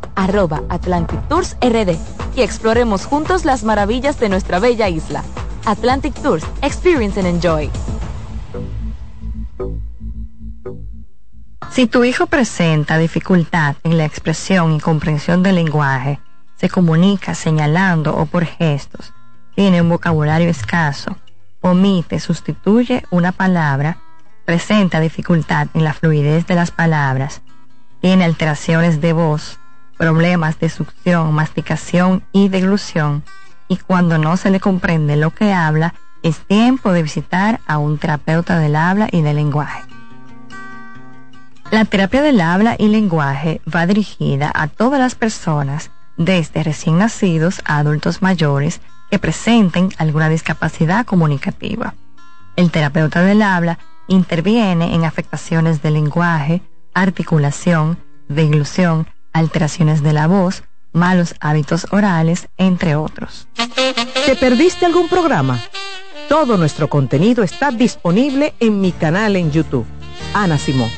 [0.21, 1.97] arroba Atlantic Tours RD
[2.35, 5.23] y exploremos juntos las maravillas de nuestra bella isla.
[5.65, 7.69] Atlantic Tours, Experience and Enjoy.
[11.71, 16.19] Si tu hijo presenta dificultad en la expresión y comprensión del lenguaje,
[16.55, 19.13] se comunica señalando o por gestos,
[19.55, 21.17] tiene un vocabulario escaso,
[21.61, 23.97] omite, sustituye una palabra,
[24.45, 27.41] presenta dificultad en la fluidez de las palabras,
[28.01, 29.60] tiene alteraciones de voz,
[30.01, 33.23] problemas de succión, masticación y deglución,
[33.67, 37.99] y cuando no se le comprende lo que habla, es tiempo de visitar a un
[37.99, 39.83] terapeuta del habla y del lenguaje.
[41.69, 47.61] La terapia del habla y lenguaje va dirigida a todas las personas, desde recién nacidos
[47.65, 51.93] a adultos mayores, que presenten alguna discapacidad comunicativa.
[52.55, 56.63] El terapeuta del habla interviene en afectaciones del lenguaje,
[56.95, 60.63] articulación, deglución, alteraciones de la voz,
[60.93, 63.47] malos hábitos orales, entre otros.
[64.25, 65.59] ¿Te perdiste algún programa?
[66.29, 69.85] Todo nuestro contenido está disponible en mi canal en YouTube.
[70.33, 70.89] Ana Simón.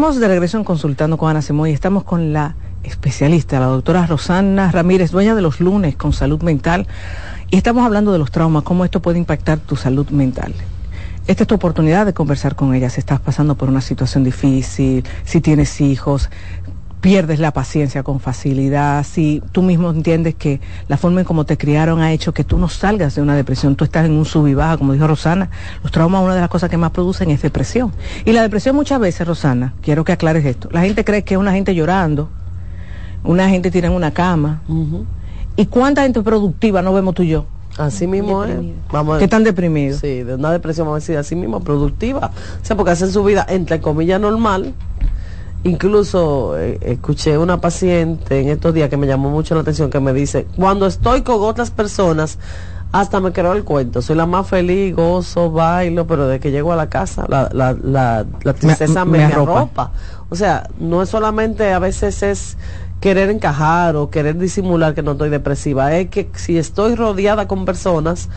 [0.00, 4.06] Estamos de regreso en Consultando con Ana Simón y estamos con la especialista, la doctora
[4.06, 6.86] Rosana Ramírez, dueña de los lunes con salud mental.
[7.50, 10.54] Y estamos hablando de los traumas, cómo esto puede impactar tu salud mental.
[11.26, 15.04] Esta es tu oportunidad de conversar con ella si estás pasando por una situación difícil,
[15.24, 16.30] si tienes hijos,
[17.00, 21.56] pierdes la paciencia con facilidad, si tú mismo entiendes que la forma en cómo te
[21.56, 24.46] criaron ha hecho que tú no salgas de una depresión, tú estás en un sub
[24.46, 25.50] y baja, como dijo Rosana,
[25.82, 27.92] los traumas una de las cosas que más producen es depresión.
[28.24, 31.40] Y la depresión muchas veces, Rosana, quiero que aclares esto, la gente cree que es
[31.40, 32.28] una gente llorando,
[33.24, 34.62] una gente tira en una cama,
[35.56, 37.46] ¿y cuánta gente productiva no vemos tú y yo?
[37.78, 38.58] Así mismo es.
[38.92, 40.00] Vamos que están deprimidos.
[40.00, 42.32] Sí, de una depresión, vamos a decir, así mismo, productiva.
[42.60, 44.74] O sea, porque hacen su vida, entre comillas, normal,
[45.62, 50.00] Incluso eh, escuché una paciente en estos días que me llamó mucho la atención que
[50.00, 52.38] me dice, cuando estoy con otras personas,
[52.92, 56.72] hasta me creo el cuento, soy la más feliz, gozo, bailo, pero de que llego
[56.72, 57.76] a la casa, la, la,
[58.42, 59.92] la, tristeza me, arropa.
[60.28, 62.56] O sea, no es solamente a veces es
[63.00, 67.64] querer encajar o querer disimular que no estoy depresiva, es que si estoy rodeada con
[67.64, 68.28] personas,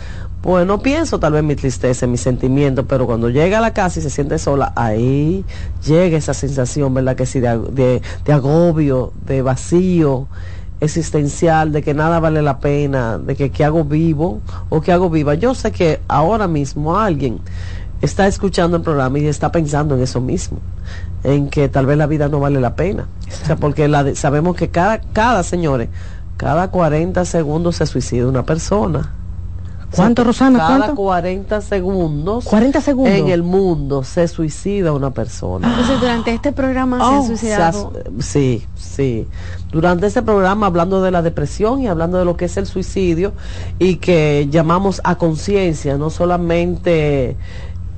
[0.44, 4.00] pues no pienso tal vez mi tristeza, mi sentimiento, pero cuando llega a la casa
[4.00, 5.46] y se siente sola, ahí
[5.86, 7.16] llega esa sensación, ¿verdad?
[7.16, 10.28] Que sí, de, de, agobio, de vacío
[10.82, 15.10] existencial, de que nada vale la pena, de que qué hago vivo o qué hago
[15.10, 15.34] viva.
[15.36, 17.40] Yo sé que ahora mismo alguien
[18.02, 20.58] está escuchando el programa y está pensando en eso mismo,
[21.24, 23.08] en que tal vez la vida no vale la pena.
[23.44, 25.88] O sea, porque la sabemos que cada, cada, señores,
[26.36, 29.14] cada 40 segundos se suicida una persona.
[29.96, 30.60] ¿Cuánto, Rosana?
[30.60, 32.46] Cada 40 segundos.
[32.46, 33.14] 40 segundos.
[33.14, 35.70] En el mundo se suicida una persona.
[35.70, 37.94] Entonces, durante este programa se ha oh, suicidado.
[38.20, 39.28] sí, sí.
[39.72, 43.34] Durante este programa, hablando de la depresión y hablando de lo que es el suicidio
[43.80, 47.36] y que llamamos a conciencia, no solamente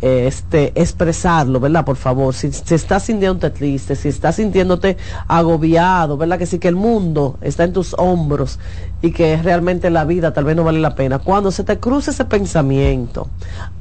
[0.06, 1.84] este, expresarlo, ¿verdad?
[1.84, 6.38] Por favor, si, si estás sintiéndote triste, si estás sintiéndote agobiado, ¿verdad?
[6.38, 8.60] Que sí que el mundo está en tus hombros
[9.02, 11.18] y que realmente la vida tal vez no vale la pena.
[11.18, 13.30] Cuando se te cruce ese pensamiento,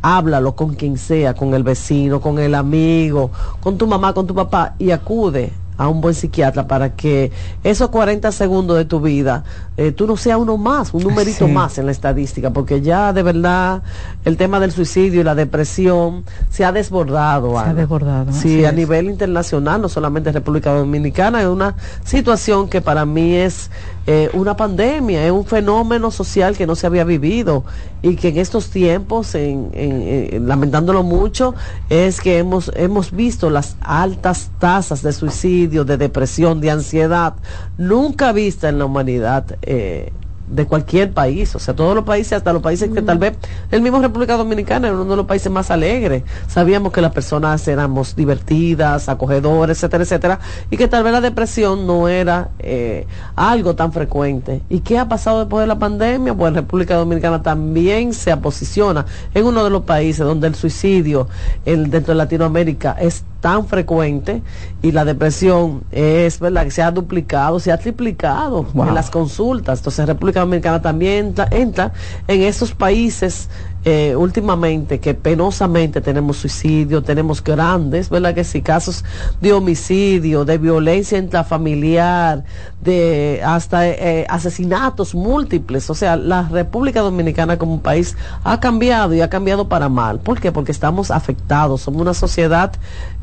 [0.01, 4.35] háblalo con quien sea, con el vecino, con el amigo, con tu mamá, con tu
[4.35, 7.33] papá y acude a un buen psiquiatra para que
[7.63, 9.45] esos 40 segundos de tu vida
[9.77, 13.25] eh, tú no seas uno más, un numerito más en la estadística, porque ya de
[13.25, 13.83] verdad
[14.25, 17.61] el tema del suicidio y la depresión se ha desbordado.
[17.61, 18.33] Se ha desbordado.
[18.33, 23.35] Sí, a nivel internacional, no solamente en República Dominicana, es una situación que para mí
[23.35, 23.71] es
[24.07, 27.65] eh, una pandemia, es un fenómeno social que no se había vivido
[28.03, 31.55] y que en estos tiempos, en, lamentándolo mucho,
[31.89, 37.35] es que hemos, hemos visto las altas tasas de suicidio, de depresión, de ansiedad,
[37.79, 40.13] nunca vista en la humanidad eh,
[40.47, 43.35] de cualquier país, o sea, todos los países, hasta los países que tal vez,
[43.71, 47.67] el mismo República Dominicana era uno de los países más alegres, sabíamos que las personas
[47.67, 53.75] éramos divertidas, acogedoras, etcétera, etcétera, y que tal vez la depresión no era eh, algo
[53.75, 54.63] tan frecuente.
[54.69, 56.35] ¿Y qué ha pasado después de la pandemia?
[56.35, 61.29] Pues República Dominicana también se posiciona en uno de los países donde el suicidio
[61.65, 64.41] el, dentro de Latinoamérica es tan frecuente
[64.81, 69.81] y la depresión es verdad que se ha duplicado, se ha triplicado en las consultas.
[69.81, 71.93] Entonces República Dominicana también entra,
[72.27, 73.51] en esos países
[73.85, 78.63] eh, últimamente que penosamente tenemos suicidio, tenemos grandes, ¿verdad que sí?
[78.63, 79.05] Casos
[79.43, 82.45] de homicidio, de violencia intrafamiliar,
[82.85, 85.89] de hasta eh, asesinatos múltiples.
[85.91, 90.21] O sea, la República Dominicana como país ha cambiado y ha cambiado para mal.
[90.21, 90.53] ¿Por qué?
[90.53, 92.73] Porque estamos afectados, somos una sociedad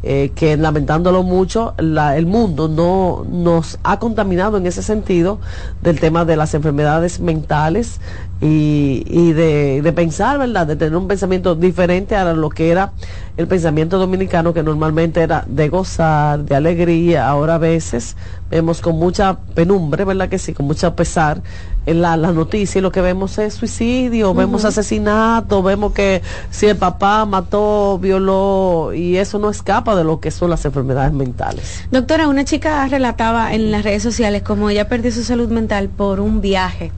[0.04, 5.40] eh, que lamentándolo mucho, el mundo no nos ha contaminado en ese sentido
[5.82, 8.00] del tema de las enfermedades mentales
[8.42, 10.66] y, de, pensar, ¿verdad?
[10.66, 12.94] De tener un pensamiento diferente a lo que era
[13.38, 17.28] el pensamiento dominicano, que normalmente era de gozar, de alegría.
[17.28, 18.16] Ahora a veces
[18.50, 20.30] vemos con mucha penumbre, ¿verdad?
[20.30, 21.42] Que sí, con mucha pesar
[21.86, 26.68] en la, la noticia y lo que vemos es suicidio, vemos asesinato, vemos que si
[26.68, 31.86] el papá mató, violó y eso no escapa de lo que son las enfermedades mentales.
[31.90, 36.20] Doctora, una chica relataba en las redes sociales como ella perdió su salud mental por
[36.20, 36.92] un viaje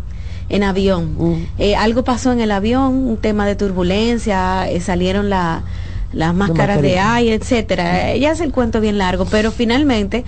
[0.50, 1.48] en avión.
[1.58, 5.30] Eh, algo pasó en el avión, un tema de turbulencia, eh, salieron
[6.14, 8.12] las máscaras de aire, etcétera.
[8.12, 10.24] Ella hace el cuento bien largo, pero finalmente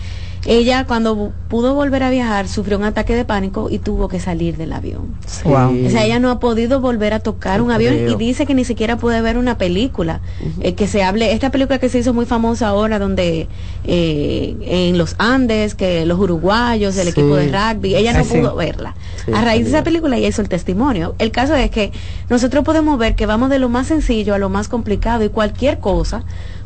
[0.45, 4.57] ella cuando pudo volver a viajar sufrió un ataque de pánico y tuvo que salir
[4.57, 5.15] del avión.
[5.43, 8.63] O sea, ella no ha podido volver a tocar un avión y dice que ni
[8.63, 10.21] siquiera puede ver una película.
[10.61, 13.47] Eh, que se hable, esta película que se hizo muy famosa ahora, donde
[13.85, 18.95] eh, en los Andes, que los uruguayos, el equipo de rugby, ella no pudo verla.
[19.33, 21.15] a raíz de esa película ella hizo el testimonio.
[21.17, 21.91] El caso es que
[22.29, 25.79] nosotros podemos ver que vamos de lo más sencillo a lo más complicado y cualquier
[25.79, 26.23] cosa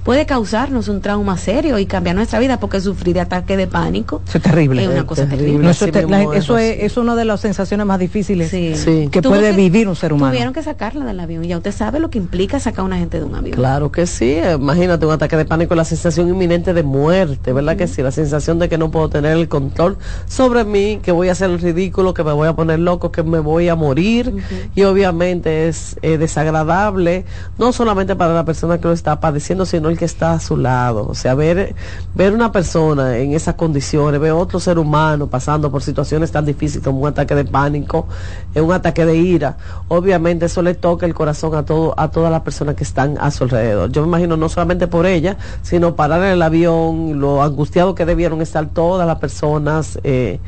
[0.10, 4.24] puede causarnos un trauma serio y cambiar nuestra vida porque sufrir de ataque de pánico
[4.28, 4.82] Eso es terrible.
[4.82, 5.38] es una Es cosa terrible.
[5.44, 5.64] terrible.
[5.66, 6.86] No, eso, es, te- la- es, eso es, así.
[6.88, 9.08] es una de las sensaciones más difíciles Sí.
[9.12, 10.32] que Tuvo puede vivir un ser humano.
[10.32, 12.98] Tuvieron que sacarla del avión y ya usted sabe lo que implica sacar a una
[12.98, 13.56] gente de un avión.
[13.56, 17.88] Claro que sí, imagínate un ataque de pánico, la sensación inminente de muerte, ¿verdad que
[17.88, 18.02] sí?
[18.02, 21.52] La sensación de que no puedo tener el control sobre mí, que voy a hacer
[21.52, 24.34] el ridículo, que me voy a poner loco, que me voy a morir
[24.74, 27.26] y obviamente es eh, desagradable,
[27.60, 30.56] no solamente para la persona que lo está padeciendo, sino el que está a su
[30.58, 31.06] lado.
[31.08, 31.76] O sea, ver,
[32.16, 36.84] ver una persona en esas condiciones, ver otro ser humano pasando por situaciones tan difíciles
[36.84, 38.08] como un ataque de pánico,
[38.56, 39.58] eh, un ataque de ira,
[39.90, 43.30] obviamente eso le toca el corazón a todo, a todas las personas que están a
[43.32, 43.92] su alrededor.
[43.92, 48.42] Yo me imagino no solamente por ella, sino parar el avión, lo angustiado que debieron
[48.42, 50.40] estar todas las personas eh,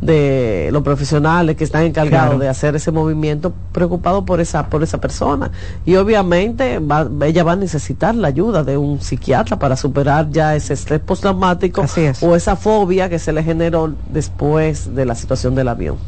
[0.00, 2.38] de los profesionales que están encargados Claro.
[2.38, 5.50] de hacer ese movimiento, preocupados por esa, por esa persona.
[5.84, 10.56] Y obviamente va- ella va a necesitar la ayuda de un psiquiatra para superar ya
[10.56, 11.84] ese estrés postraumático
[12.22, 15.98] o esa fobia que se le generó después de la situación del avión.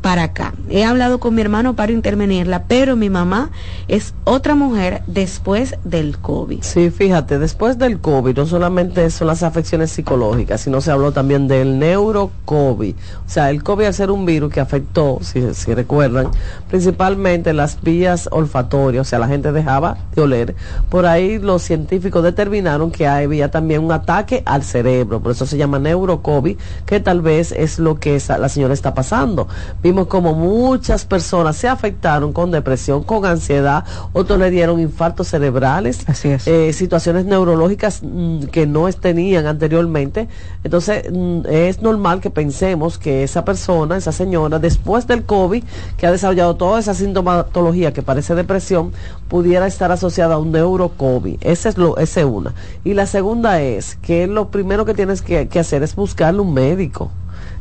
[0.03, 0.53] para acá.
[0.69, 3.51] He hablado con mi hermano para intervenirla, pero mi mamá
[3.89, 6.59] es otra mujer después del COVID.
[6.63, 11.49] Sí, fíjate, después del COVID no solamente son las afecciones psicológicas, sino se habló también
[11.49, 12.95] del neuro-COVID.
[13.27, 15.41] O sea, el COVID al ser un virus que afectó, si,
[15.73, 16.29] recuerdan,
[16.69, 20.55] principalmente las vías olfatorias, o sea, la gente dejaba de oler.
[20.91, 25.57] Por ahí los científicos determinaron que había también un ataque al cerebro, por eso se
[25.57, 29.47] llama neuro-COVID, que tal vez es lo que esa- la señora está pasando.
[29.93, 33.85] Vimos como muchas personas se afectaron con depresión, con ansiedad,
[34.15, 35.99] otros le dieron infartos cerebrales,
[36.47, 40.29] eh, situaciones neurológicas mm, que no es- tenían anteriormente.
[40.65, 45.63] Entonces mm, es normal que pensemos que esa persona, esa señora, después del COVID,
[45.99, 48.93] que ha desarrollado toda esa sintomatología que parece depresión,
[49.29, 51.37] pudiera estar asociada a un neuro-COVID.
[51.43, 52.55] Esa es lo, esa es una.
[52.83, 56.55] Y la segunda es que lo primero que tienes que, que hacer es buscarle un
[56.55, 57.11] médico.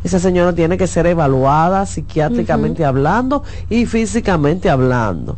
[0.04, 5.36] Esa señora tiene que ser evaluada psiquiátricamente hablando y físicamente hablando.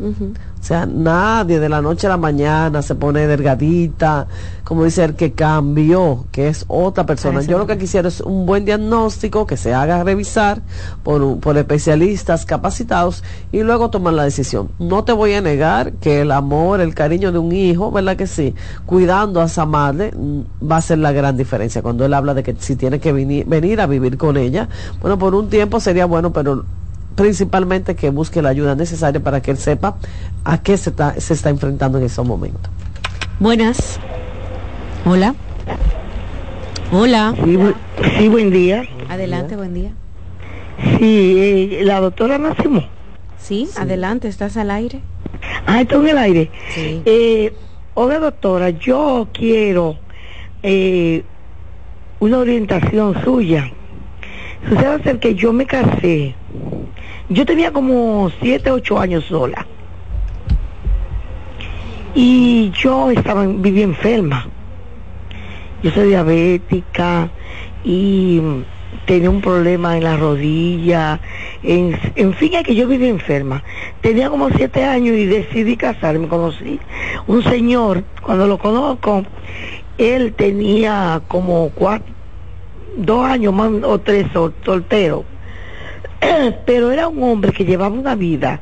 [0.64, 4.28] O sea, nadie de la noche a la mañana se pone delgadita,
[4.64, 7.42] como dice el que cambió, que es otra persona.
[7.42, 10.62] Yo lo que quisiera es un buen diagnóstico que se haga revisar
[11.04, 14.70] por, un- por especialistas capacitados y luego tomar la decisión.
[14.80, 18.26] No te voy a negar que el amor, el cariño de un hijo, ¿verdad que
[18.26, 18.56] sí?
[18.86, 21.82] Cuidando a esa madre mm, va a ser la gran diferencia.
[21.82, 24.70] Cuando él habla de que si tiene que venir, venir a vivir con ella,
[25.02, 26.64] bueno, por un tiempo sería bueno, pero
[27.16, 29.98] principalmente que busque la ayuda necesaria para que él sepa
[30.44, 32.70] a qué se está, se está enfrentando en ese momento.
[33.40, 34.00] Buenas.
[35.06, 35.36] Hola.
[36.92, 37.34] Hola.
[38.18, 38.84] Sí, buen día.
[39.10, 39.92] Adelante, buen día.
[41.00, 42.84] Sí, eh, la doctora Máximo.
[43.38, 45.02] Sí, adelante, estás al aire.
[45.66, 46.52] Ah, está en el aire.
[46.70, 47.02] Sí.
[47.06, 47.54] Eh,
[47.94, 49.98] oiga, doctora, yo quiero
[50.62, 51.24] eh,
[52.20, 53.72] una orientación suya.
[54.70, 56.36] Sucede ser que yo me casé.
[57.30, 59.66] Yo tenía como siete, ocho años sola.
[62.16, 64.48] Y yo estaba, vivía enferma.
[65.82, 67.30] Yo soy diabética
[67.84, 68.64] y mm,
[69.06, 71.20] tenía un problema en la rodilla.
[71.64, 73.64] En, fin, es que yo vivía enferma.
[74.02, 76.28] Tenía como siete años y decidí casarme.
[76.28, 76.80] Conocí
[77.28, 79.24] un señor, cuando lo conozco,
[79.98, 82.14] él tenía como cuatro,
[82.98, 85.26] dos años más o tres sol- soltero.
[86.66, 88.62] Pero era un hombre que llevaba una vida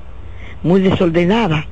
[0.64, 1.68] muy desordenada.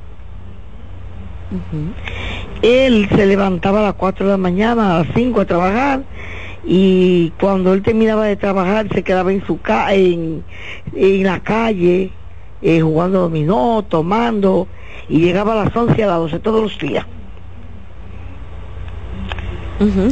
[2.61, 6.03] Él se levantaba a las 4 de la mañana, a las 5 a trabajar
[6.65, 10.43] y cuando él terminaba de trabajar se quedaba en su ca en,
[10.93, 12.11] en la calle
[12.61, 14.67] eh, jugando dominó, tomando
[15.07, 17.05] y llegaba a las 11 a las 12 todos los días.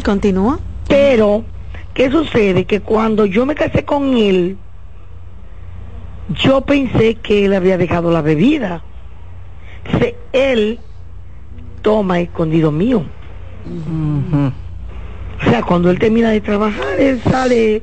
[0.03, 0.59] Continúa.
[0.87, 1.43] Pero,
[1.93, 2.63] ¿qué sucede?
[2.63, 4.57] Que cuando yo me casé con él,
[6.29, 8.81] yo pensé que él había dejado la bebida.
[9.83, 10.79] Entonces, él
[11.87, 13.01] toma escondido mío.
[15.39, 17.81] O sea, cuando él termina de trabajar, él sale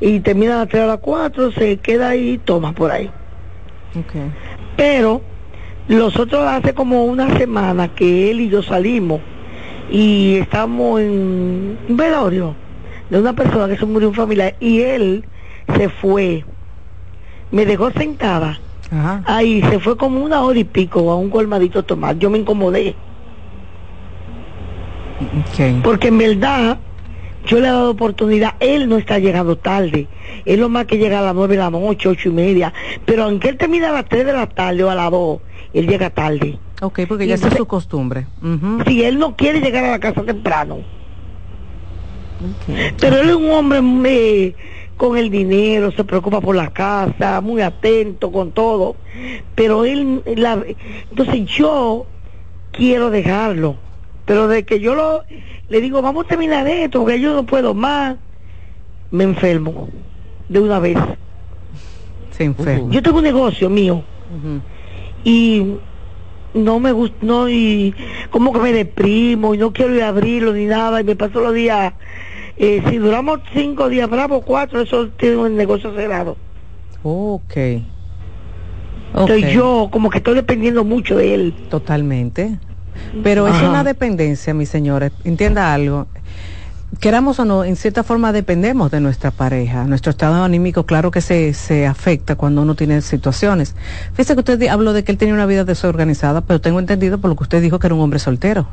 [0.00, 3.10] y termina a las 3 a las 4, se queda ahí y toma por ahí.
[4.74, 5.20] Pero
[5.86, 9.20] nosotros hace como una semana que él y yo salimos
[9.90, 12.54] y estamos en un velorio
[13.10, 15.26] de una persona que se murió un familiar y él
[15.76, 16.42] se fue,
[17.50, 18.58] me dejó sentada.
[19.26, 22.16] Ahí se fue como una hora y pico a un colmadito a tomar.
[22.18, 22.94] Yo me incomodé.
[25.82, 26.78] Porque en verdad
[27.46, 30.06] yo le he dado oportunidad, él no está llegando tarde,
[30.44, 32.72] él lo más que llega a las nueve de la noche, ocho y media,
[33.04, 35.40] pero aunque él termine a las tres de la tarde o a las dos,
[35.72, 36.58] él llega tarde.
[36.80, 38.26] Ok, porque ya es su costumbre.
[38.86, 40.78] Si él no quiere llegar a la casa temprano.
[43.00, 44.54] Pero él es un hombre eh,
[44.96, 48.96] con el dinero, se preocupa por la casa, muy atento con todo.
[49.54, 50.62] Pero él, la,
[51.10, 52.06] entonces yo
[52.72, 53.76] quiero dejarlo
[54.24, 55.24] pero de que yo lo,
[55.68, 58.16] le digo, vamos a terminar esto, porque yo no puedo más,
[59.10, 59.88] me enfermo
[60.48, 60.98] de una vez.
[62.30, 62.90] Se enferma.
[62.90, 64.02] Yo tengo un negocio mío
[65.24, 65.74] y
[66.54, 67.94] no me gusta, no, y
[68.30, 71.40] como que me deprimo y no quiero ir a abrirlo ni nada y me paso
[71.40, 71.94] los días,
[72.56, 76.36] eh, si duramos cinco días bravo, cuatro, eso tiene un negocio cerrado.
[77.02, 77.56] Ok.
[79.14, 81.54] Entonces yo como que estoy dependiendo mucho de él.
[81.68, 82.58] Totalmente.
[83.22, 85.12] Pero es una dependencia, mis señores.
[85.24, 86.06] Entienda algo.
[87.00, 89.84] Queramos o no, en cierta forma dependemos de nuestra pareja.
[89.84, 93.74] Nuestro estado anímico, claro que se, se afecta cuando uno tiene situaciones.
[94.12, 97.30] Fíjese que usted habló de que él tenía una vida desorganizada, pero tengo entendido por
[97.30, 98.68] lo que usted dijo que era un hombre soltero.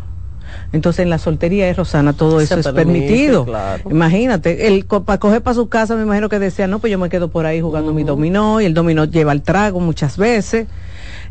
[0.72, 3.45] Entonces en la soltería de Rosana todo eso es permitido.
[3.89, 7.09] Imagínate, él para coger para su casa me imagino que decía, no, pues yo me
[7.09, 10.67] quedo por ahí jugando mi dominó y el dominó lleva el trago muchas veces.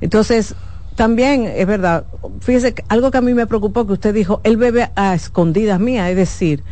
[0.01, 0.55] Entonces,
[0.99, 2.07] también es verdad,
[2.41, 6.11] fíjese, algo que a mí me preocupó que usted dijo, él bebe a escondidas mías,
[6.11, 6.65] es decir,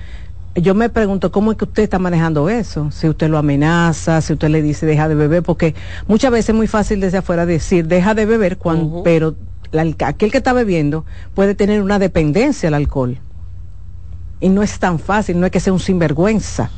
[0.57, 4.33] yo me pregunto cómo es que usted está manejando eso, si usted lo amenaza, si
[4.33, 5.77] usted le dice deja de beber, porque
[6.09, 9.37] muchas veces es muy fácil desde afuera decir deja de beber, cuando, pero
[10.05, 11.05] aquel que está bebiendo
[11.37, 13.18] puede tener una dependencia al alcohol.
[14.41, 16.70] Y no es tan fácil, no es que sea un sinvergüenza.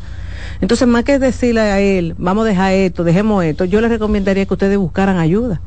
[0.61, 4.45] Entonces, más que decirle a él, vamos a dejar esto, dejemos esto, yo le recomendaría
[4.45, 5.63] que ustedes buscaran ayuda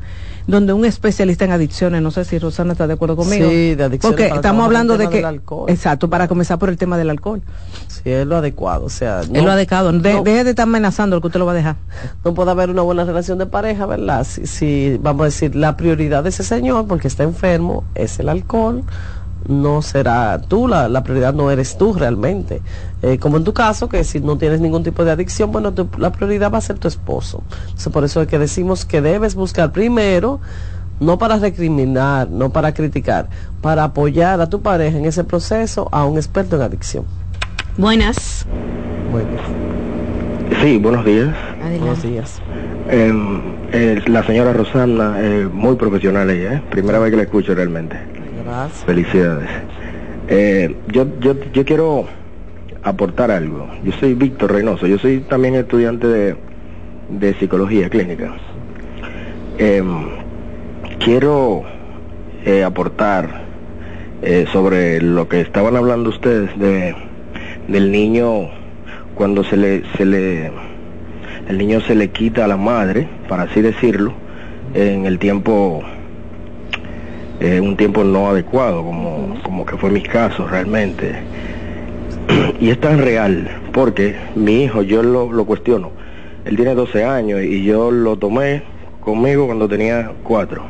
[0.46, 3.48] donde un especialista en adicciones, no sé si Rosana está de acuerdo conmigo.
[3.48, 4.00] Sí, de adicciones.
[4.00, 5.24] Porque estamos hablando de que...
[5.68, 7.42] Exacto, para comenzar por el tema del alcohol.
[7.88, 9.20] Sí, es lo adecuado, o sea...
[9.20, 11.76] es lo adecuado, deje de estar amenazando lo que usted lo va a dejar.
[12.24, 14.24] No puede haber una buena relación de pareja, ¿verdad?
[14.24, 18.28] Si, si, vamos a decir, la prioridad de ese señor, porque está enfermo, es el
[18.28, 18.84] alcohol,
[19.48, 22.62] no será tú, la, la prioridad no eres tú realmente.
[23.02, 26.12] Eh, como en tu caso, que si no tienes ningún tipo de adicción, bueno, la
[26.12, 27.42] prioridad va a ser tu esposo.
[27.64, 30.40] Entonces, por eso es que decimos que debes buscar primero,
[31.00, 33.28] no para recriminar, no para criticar,
[33.60, 37.04] para apoyar a tu pareja en ese proceso a un experto en adicción.
[37.76, 38.46] Buenas.
[39.10, 39.40] Buenas.
[40.62, 41.34] Sí, buenos días.
[41.60, 42.40] Buenos días.
[42.88, 43.40] Em,
[43.72, 46.62] eh, la señora Rosana, eh, muy profesional ella, ¿eh?
[46.70, 47.96] primera vez que la escucho realmente.
[48.84, 49.48] Felicidades.
[50.28, 52.06] Eh, yo, yo, yo quiero
[52.82, 53.68] aportar algo.
[53.84, 56.36] Yo soy Víctor Reynoso, yo soy también estudiante de,
[57.08, 58.34] de psicología clínica.
[59.58, 60.08] Em,
[60.98, 61.62] quiero
[62.44, 63.42] eh, aportar
[64.22, 66.94] eh, sobre lo que estaban hablando ustedes de
[67.68, 68.50] del niño
[69.14, 70.50] cuando se le se le
[71.48, 74.12] el niño se le quita a la madre, para así decirlo,
[74.74, 75.82] en el tiempo
[77.42, 81.12] eh, un tiempo no adecuado, como, como que fue mi caso realmente.
[82.60, 85.90] y es tan real, porque mi hijo, yo lo, lo cuestiono,
[86.44, 88.62] él tiene 12 años y yo lo tomé
[89.00, 90.62] conmigo cuando tenía 4.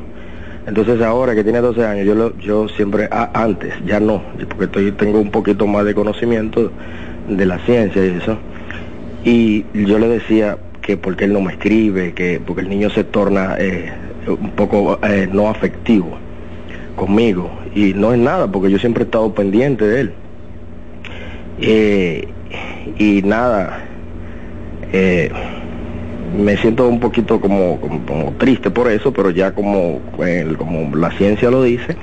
[0.66, 4.92] Entonces ahora que tiene 12 años, yo, lo, yo siempre, antes, ya no, porque estoy,
[4.92, 6.72] tengo un poquito más de conocimiento
[7.28, 8.38] de la ciencia y eso.
[9.24, 13.04] Y yo le decía que porque él no me escribe, que porque el niño se
[13.04, 13.92] torna eh,
[14.26, 16.16] un poco eh, no afectivo
[16.96, 20.12] conmigo y no es nada porque yo siempre he estado pendiente de él.
[21.60, 22.28] Eh,
[22.98, 23.84] y nada,
[24.92, 25.30] eh,
[26.36, 30.00] me siento un poquito como, como, triste por eso, pero ya como,
[30.58, 31.96] como la ciencia lo dice,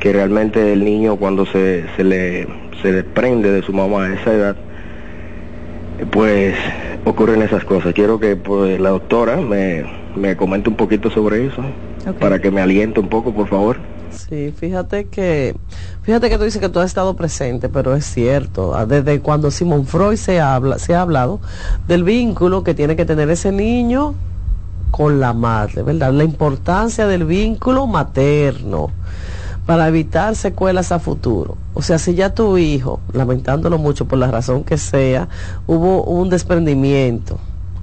[0.00, 2.46] que realmente el niño cuando se, se, le,
[2.82, 4.56] se desprende de su mamá a esa edad,
[6.10, 6.54] pues
[7.04, 7.94] ocurren esas cosas.
[7.94, 9.84] Quiero que pues, la doctora me,
[10.16, 11.62] me comente un poquito sobre eso,
[12.20, 13.78] para que me aliente un poco, por favor.
[14.16, 15.54] Sí, fíjate que,
[16.02, 18.74] fíjate que tú dices que tú has estado presente, pero es cierto.
[18.74, 21.40] Ah, Desde cuando Simón Freud se habla, se ha hablado
[21.86, 24.14] del vínculo que tiene que tener ese niño
[24.90, 26.12] con la madre, ¿verdad?
[26.12, 28.90] La importancia del vínculo materno
[29.66, 31.56] para evitar secuelas a futuro.
[31.74, 35.28] O sea, si ya tu hijo, lamentándolo mucho por la razón que sea,
[35.66, 37.38] hubo un desprendimiento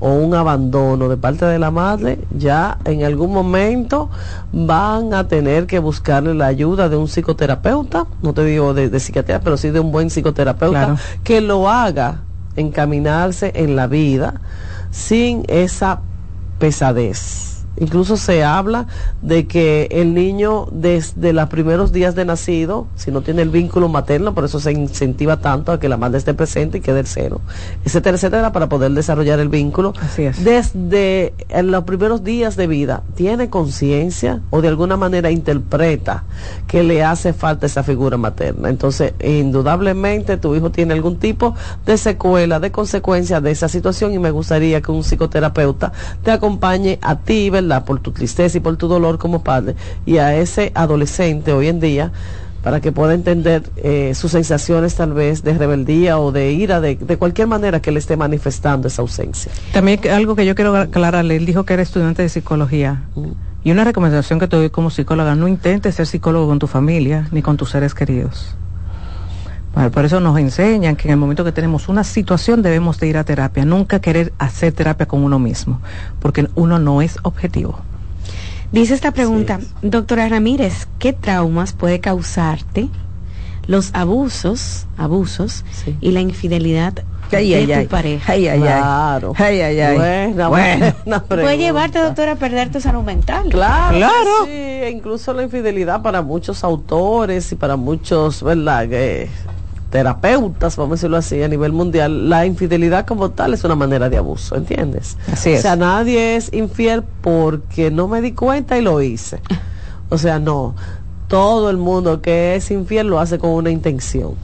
[0.06, 4.10] o un abandono de parte de la madre, ya en algún momento
[4.51, 8.99] van a tener que buscarle la ayuda de un psicoterapeuta, no te digo de, de
[8.99, 10.97] psiquiatría, pero sí de un buen psicoterapeuta, Claro.
[11.24, 12.20] que lo haga
[12.58, 14.41] encaminarse en la vida
[14.91, 16.01] sin esa
[16.60, 17.53] pesadez.
[17.78, 18.88] Incluso se habla
[19.21, 23.89] de que el niño desde los primeros días de nacido, si no tiene el vínculo
[23.89, 27.07] materno, por eso se incentiva tanto a que la madre esté presente y quede el
[27.07, 27.41] seno,
[27.86, 29.93] etcétera, etcétera, para poder desarrollar el vínculo.
[30.43, 36.24] Desde en los primeros días de vida, tiene conciencia o de alguna manera interpreta
[36.67, 38.69] que le hace falta esa figura materna.
[38.69, 41.55] Entonces, indudablemente tu hijo tiene algún tipo
[41.86, 45.91] de secuela, de consecuencia de esa situación y me gustaría que un psicoterapeuta
[46.24, 47.86] te acompañe a ti, ¿verdad?
[47.86, 51.80] Por tu tristeza y por tu dolor como padre y a ese adolescente hoy en
[51.80, 52.11] día
[52.64, 56.95] para que pueda entender eh, sus sensaciones tal vez de rebeldía o de ira, de,
[56.95, 59.51] de cualquier manera que le esté manifestando esa ausencia.
[59.74, 63.03] También algo que yo quiero aclararle, él dijo que era estudiante de psicología.
[63.66, 67.28] Y una recomendación que te doy como psicóloga, no intentes ser psicólogo con tu familia
[67.32, 68.55] ni con tus seres queridos.
[69.74, 73.07] Bueno, por eso nos enseñan que en el momento que tenemos una situación debemos de
[73.07, 75.82] ir a terapia, nunca querer hacer terapia con uno mismo,
[76.19, 77.80] porque uno no es objetivo.
[78.71, 82.88] Dice esta pregunta, doctora Ramírez, ¿qué traumas puede causarte
[83.67, 85.63] los abusos, abusos
[86.01, 86.93] y la infidelidad
[87.32, 87.88] Ay, de ay, tu ay.
[87.88, 88.32] pareja?
[88.34, 88.63] Ay, ay, ay.
[88.80, 89.34] Claro.
[89.38, 89.95] Ay, ay, ay.
[89.97, 90.93] Buena, Bueno.
[91.05, 93.49] buena Puede llevarte, doctora, a perder tu salud mental.
[93.49, 94.45] Claro, claro.
[94.45, 98.88] sí, e incluso la infidelidad para muchos autores y para muchos, ¿verdad?
[98.89, 99.30] Que,
[99.93, 104.09] terapeutas, vamos a decirlo así, a nivel mundial, la infidelidad como tal es una manera
[104.09, 105.17] de abuso, ¿entiendes?
[105.31, 105.59] Así es.
[105.59, 109.39] O sea, nadie es infiel porque no me di cuenta y lo hice.
[110.09, 110.75] O sea, no.
[111.27, 114.35] Todo el mundo que es infiel lo hace con una intención.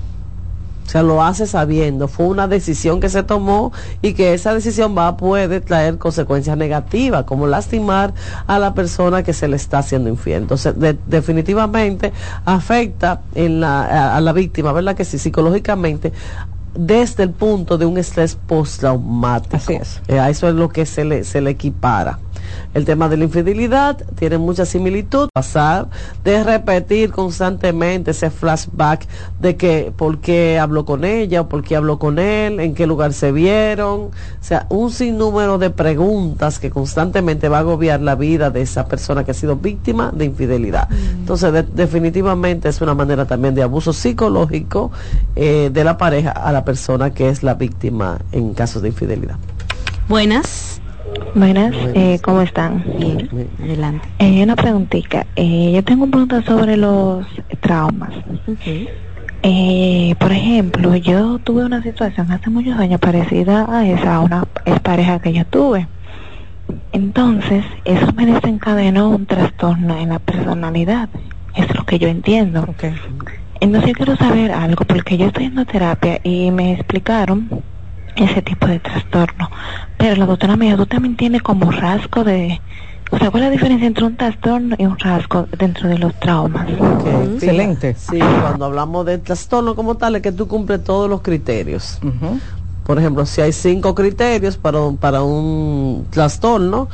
[0.90, 3.72] O sea, lo hace sabiendo, fue una decisión que se tomó
[4.02, 8.12] y que esa decisión va a puede traer consecuencias negativas, como lastimar
[8.48, 10.42] a la persona que se le está haciendo infiel.
[10.42, 12.12] Entonces, de- definitivamente
[12.44, 14.96] afecta en la, a, a la víctima, ¿verdad?
[14.96, 16.12] Que sí, psicológicamente,
[16.74, 19.58] desde el punto de un estrés postraumático.
[19.58, 20.02] Así es.
[20.10, 22.18] a eso es lo que se le, se le equipara.
[22.74, 25.30] El tema de la infidelidad tiene mucha similitud.
[25.34, 25.88] Pasar
[26.24, 29.08] de repetir constantemente ese flashback
[29.40, 32.86] de que por qué habló con ella o por qué habló con él, en qué
[32.88, 34.00] lugar se vieron.
[34.02, 34.12] O
[34.42, 39.24] sea, un sinnúmero de preguntas que constantemente va a agobiar la vida de esa persona
[39.24, 40.88] que ha sido víctima de infidelidad.
[40.92, 44.92] Entonces, de- definitivamente es una manera también de abuso psicológico
[45.36, 49.36] eh, de la pareja a la persona que es la víctima en casos de infidelidad.
[50.08, 50.79] Buenas.
[51.36, 52.84] Buenas, eh, ¿cómo están?
[52.98, 53.30] Bien,
[53.60, 54.08] adelante.
[54.20, 55.26] Eh, una preguntita.
[55.36, 57.26] Eh, yo tengo un pregunta sobre los
[57.62, 58.12] traumas.
[59.44, 64.46] Eh, por ejemplo, yo tuve una situación hace muchos años parecida a esa, a una
[64.84, 65.88] pareja que yo tuve.
[66.92, 71.10] Entonces, eso me desencadenó un trastorno en la personalidad.
[71.56, 72.68] Es lo que yo entiendo.
[73.62, 77.50] Entonces, yo quiero saber algo, porque yo estoy en terapia y me explicaron
[78.16, 79.50] ese tipo de trastorno.
[79.98, 82.60] Pero la doctora me dijo, tú también tienes como rasgo de...
[83.12, 86.14] O sea, ¿cuál es la diferencia entre un trastorno y un rasgo dentro de los
[86.20, 86.68] traumas?
[87.34, 87.96] Excelente.
[87.96, 92.00] Sí, cuando hablamos de trastorno como tal, es que tú cumples todos los criterios.
[92.86, 96.88] Por ejemplo, si hay cinco criterios para un, para un trastorno,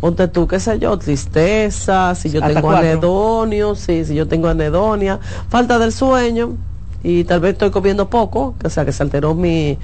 [0.00, 2.86] ponte tú, qué sé yo, tristeza, si yo Hasta tengo cuatro.
[2.88, 6.56] anedonio, sí, si yo tengo anedonia, falta del sueño
[7.02, 9.78] y tal vez estoy comiendo poco, o sea, que se alteró mi,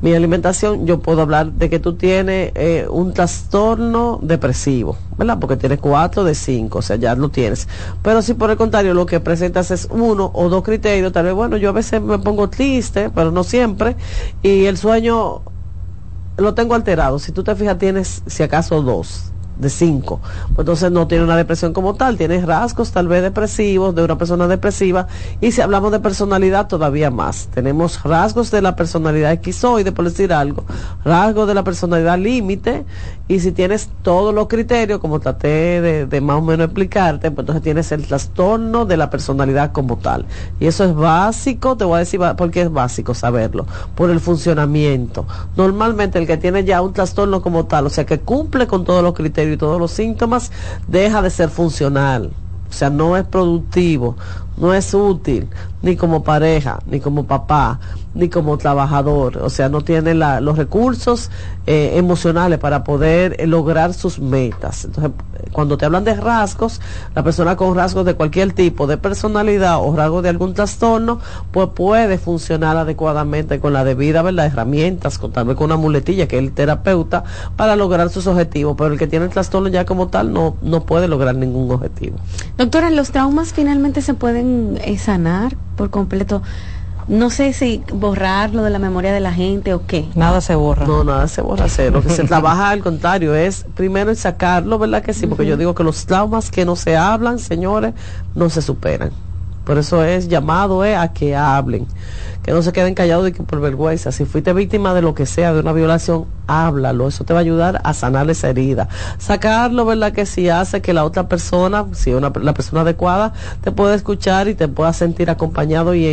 [0.00, 5.38] mi alimentación, yo puedo hablar de que tú tienes eh, un trastorno depresivo, ¿verdad?
[5.38, 7.68] Porque tienes cuatro de cinco, o sea, ya lo tienes.
[8.02, 11.34] Pero si por el contrario lo que presentas es uno o dos criterios, tal vez,
[11.34, 13.96] bueno, yo a veces me pongo triste, pero no siempre,
[14.42, 15.42] y el sueño
[16.38, 17.18] lo tengo alterado.
[17.18, 19.29] Si tú te fijas, tienes si acaso dos
[19.60, 20.20] de 5.
[20.20, 24.18] Pues entonces no tiene una depresión como tal, tiene rasgos tal vez depresivos de una
[24.18, 25.06] persona depresiva
[25.40, 27.48] y si hablamos de personalidad todavía más.
[27.54, 30.64] Tenemos rasgos de la personalidad esquizoide, por decir algo,
[31.04, 32.84] rasgos de la personalidad límite
[33.28, 37.44] y si tienes todos los criterios, como traté de, de más o menos explicarte, pues
[37.44, 40.26] entonces tienes el trastorno de la personalidad como tal.
[40.58, 44.20] Y eso es básico, te voy a decir por qué es básico saberlo, por el
[44.20, 45.26] funcionamiento.
[45.56, 49.02] Normalmente el que tiene ya un trastorno como tal, o sea, que cumple con todos
[49.02, 50.50] los criterios y todos los síntomas,
[50.86, 52.30] deja de ser funcional.
[52.68, 54.16] O sea, no es productivo,
[54.56, 55.48] no es útil,
[55.82, 57.80] ni como pareja, ni como papá,
[58.14, 59.38] ni como trabajador.
[59.38, 61.30] O sea, no tiene la, los recursos
[61.66, 64.84] eh, emocionales para poder eh, lograr sus metas.
[64.84, 65.12] Entonces,
[65.52, 66.80] cuando te hablan de rasgos,
[67.14, 71.68] la persona con rasgos de cualquier tipo de personalidad o rasgos de algún trastorno, pues
[71.74, 74.46] puede funcionar adecuadamente con la debida, ¿verdad?
[74.46, 77.24] Herramientas, con, con una muletilla que es el terapeuta,
[77.56, 78.74] para lograr sus objetivos.
[78.76, 82.16] Pero el que tiene el trastorno ya como tal no, no puede lograr ningún objetivo.
[82.58, 86.42] Doctora, ¿los traumas finalmente se pueden eh, sanar por completo?
[87.10, 90.08] No sé si borrarlo de la memoria de la gente o qué.
[90.14, 90.86] Nada se borra.
[90.86, 91.66] No, nada se borra.
[91.90, 95.26] Lo que se trabaja al contrario es primero en sacarlo, ¿verdad que sí?
[95.26, 97.94] Porque yo digo que los traumas que no se hablan, señores,
[98.36, 99.10] no se superan.
[99.64, 101.88] Por eso es llamado eh, a que hablen,
[102.42, 104.12] que no se queden callados y que por vergüenza.
[104.12, 107.08] Si fuiste víctima de lo que sea, de una violación, háblalo.
[107.08, 108.88] Eso te va a ayudar a sanar esa herida.
[109.18, 110.12] Sacarlo, ¿verdad?
[110.12, 114.48] Que si hace que la otra persona, si una, la persona adecuada, te pueda escuchar
[114.48, 116.04] y te pueda sentir acompañado y,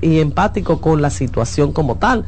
[0.00, 2.24] y empático con la situación como tal.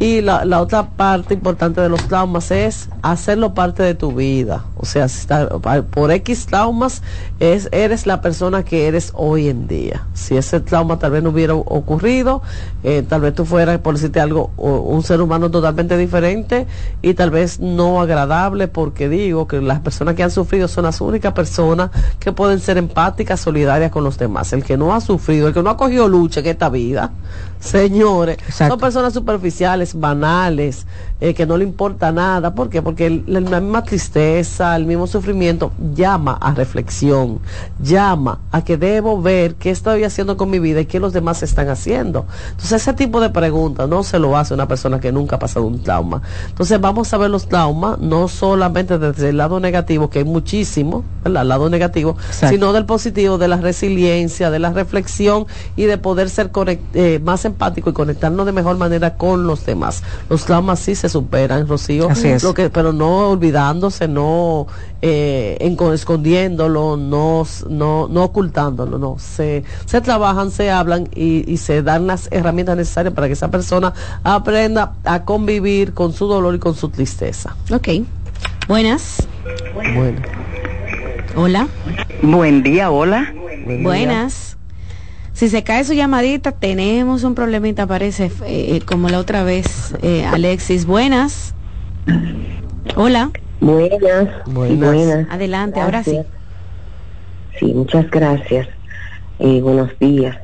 [0.00, 4.64] Y la, la, otra parte importante de los traumas es hacerlo parte de tu vida.
[4.76, 7.02] O sea, si está, por X traumas
[7.40, 10.06] es, eres la persona que eres hoy en día.
[10.14, 12.42] Si ese trauma tal vez no hubiera ocurrido,
[12.84, 16.66] eh, tal vez tú fueras, por decirte algo, un ser humano totalmente diferente
[17.02, 21.00] y tal vez no agradable, porque digo que las personas que han sufrido son las
[21.00, 24.52] únicas personas que pueden ser empáticas, solidarias con los demás.
[24.52, 27.10] El que no ha sufrido, el que no ha cogido lucha en esta vida,
[27.58, 30.86] señores, son personas superficiales banales,
[31.20, 32.54] eh, que no le importa nada.
[32.54, 32.80] ¿Por qué?
[32.80, 37.40] Porque la misma tristeza, el mismo sufrimiento llama a reflexión,
[37.82, 41.42] llama a que debo ver qué estoy haciendo con mi vida y qué los demás
[41.42, 42.26] están haciendo.
[42.50, 45.66] Entonces ese tipo de preguntas no se lo hace una persona que nunca ha pasado
[45.66, 46.22] un trauma.
[46.48, 51.04] Entonces vamos a ver los traumas no solamente desde el lado negativo, que hay muchísimo,
[51.24, 55.46] el lado negativo, sino del positivo, de la resiliencia, de la reflexión
[55.76, 56.50] y de poder ser
[56.94, 60.02] eh, más empático y conectarnos de mejor manera con los demás.
[60.28, 62.08] Los traumas sí se superan, Rocío.
[62.42, 64.66] Lo que, pero no olvidándose, no
[65.02, 69.16] eh, escondiéndolo, no, no, no ocultándolo, no.
[69.18, 73.92] Se, se trabajan, se hablan y, se dan las herramientas necesarias para que esa persona
[74.24, 77.56] aprenda a convivir con su dolor y con su tristeza.
[77.72, 77.88] Ok.
[78.66, 79.26] Buenas.
[79.74, 80.20] Bueno.
[81.36, 81.68] Hola.
[82.22, 83.32] Buen día, hola.
[83.82, 84.56] Buenas.
[85.32, 89.94] Si se cae su llamadita, tenemos un problemita, parece, eh, eh, como la otra vez.
[90.02, 91.54] Eh, Alexis, buenas.
[92.96, 93.30] Hola.
[93.60, 94.28] Buenas.
[94.46, 95.26] Buenas.
[95.30, 96.20] Adelante, ahora sí.
[97.58, 98.68] Sí, muchas gracias.
[99.38, 100.38] buenos días.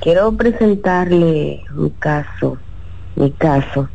[0.00, 2.58] quiero presentarle un caso,
[3.14, 3.88] mi caso.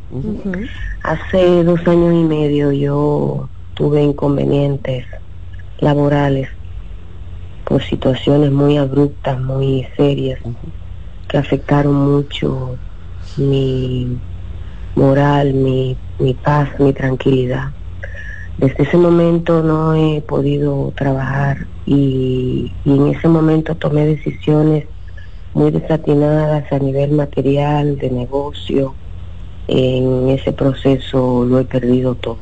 [1.02, 5.06] Hace dos años y medio yo tuve inconvenientes
[5.78, 6.48] laborales
[7.64, 10.40] por situaciones muy abruptas, muy serias,
[11.28, 12.78] que afectaron mucho
[13.36, 14.20] mi
[14.96, 17.77] moral, mi, mi paz, mi tranquilidad.
[18.58, 24.84] Desde ese momento no he podido trabajar y, y en ese momento tomé decisiones
[25.54, 28.94] muy desatinadas a nivel material, de negocio.
[29.68, 32.38] En ese proceso lo he perdido todo.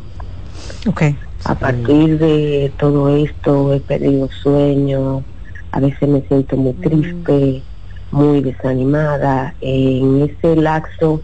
[0.87, 1.17] Okay.
[1.45, 5.23] A partir de todo esto he perdido sueño,
[5.73, 7.63] a veces me siento muy triste,
[8.11, 9.55] muy desanimada.
[9.61, 11.21] En ese laxo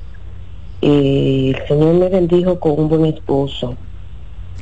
[0.82, 3.76] eh, el Señor me bendijo con un buen esposo.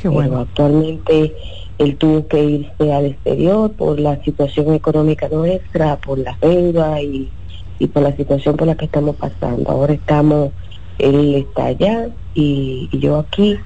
[0.01, 0.40] Qué bueno.
[0.40, 1.34] actualmente
[1.78, 7.30] él tuvo que irse al exterior por la situación económica nuestra, por la deuda y,
[7.78, 9.70] y por la situación por la que estamos pasando.
[9.70, 10.51] Ahora estamos,
[10.98, 13.59] él está allá y yo aquí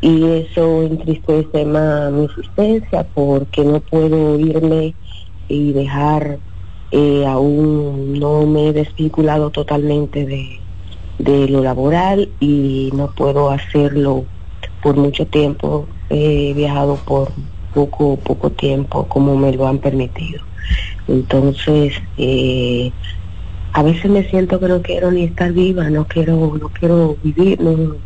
[0.00, 4.94] y eso entristece más mi existencia porque no puedo irme
[5.48, 6.38] y dejar
[6.92, 10.58] eh, aún no me he desvinculado totalmente de,
[11.18, 14.24] de lo laboral y no puedo hacerlo
[14.82, 17.32] por mucho tiempo he viajado por
[17.74, 20.42] poco poco tiempo como me lo han permitido.
[21.08, 22.92] Entonces eh,
[23.72, 27.60] a veces me siento que no quiero ni estar viva no quiero no quiero vivir
[27.60, 27.96] no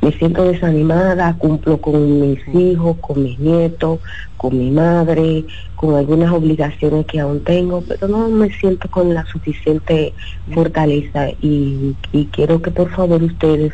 [0.00, 4.00] Me siento desanimada, cumplo con mis hijos, con mis nietos,
[4.36, 5.44] con mi madre,
[5.76, 10.14] con algunas obligaciones que aún tengo, pero no me siento con la suficiente
[10.54, 13.72] fortaleza y, y quiero que por favor ustedes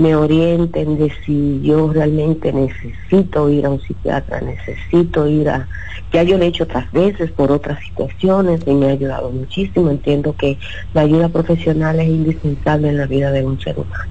[0.00, 5.68] me orienten de si yo realmente necesito ir a un psiquiatra, necesito ir a
[6.10, 9.90] ya yo lo he hecho otras veces por otras situaciones y me ha ayudado muchísimo.
[9.90, 10.58] Entiendo que
[10.94, 14.10] la ayuda profesional es indispensable en la vida de un ser humano.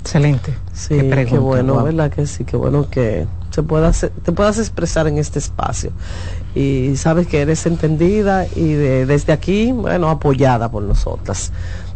[0.00, 0.52] Excelente.
[0.72, 2.10] Sí, qué, bueno, ¿verdad?
[2.10, 5.92] Que sí, qué bueno que se pueda te puedas expresar en este espacio.
[6.54, 11.52] Y sabes que eres entendida y desde aquí, bueno, apoyada por nosotras.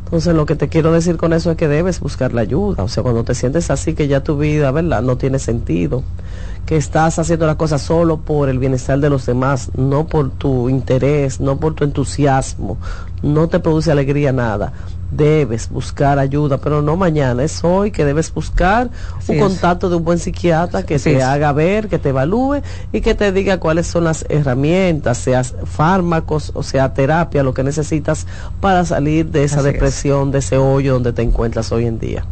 [0.06, 2.84] Entonces lo que te quiero decir con eso es que debes buscar la ayuda.
[2.84, 5.02] O sea, cuando te sientes así que ya tu vida, ¿verdad?
[5.02, 6.04] No tiene sentido
[6.64, 10.68] que estás haciendo las cosas solo por el bienestar de los demás, no por tu
[10.68, 12.78] interés, no por tu entusiasmo,
[13.22, 14.72] no te produce alegría nada.
[15.10, 18.90] Debes buscar ayuda, pero no mañana, es hoy que debes buscar
[19.28, 23.14] un contacto de un buen psiquiatra que te haga ver, que te evalúe y que
[23.14, 28.26] te diga cuáles son las herramientas, sea fármacos o sea terapia, lo que necesitas
[28.60, 32.24] para salir de esa depresión, de ese hoyo donde te encuentras hoy en día.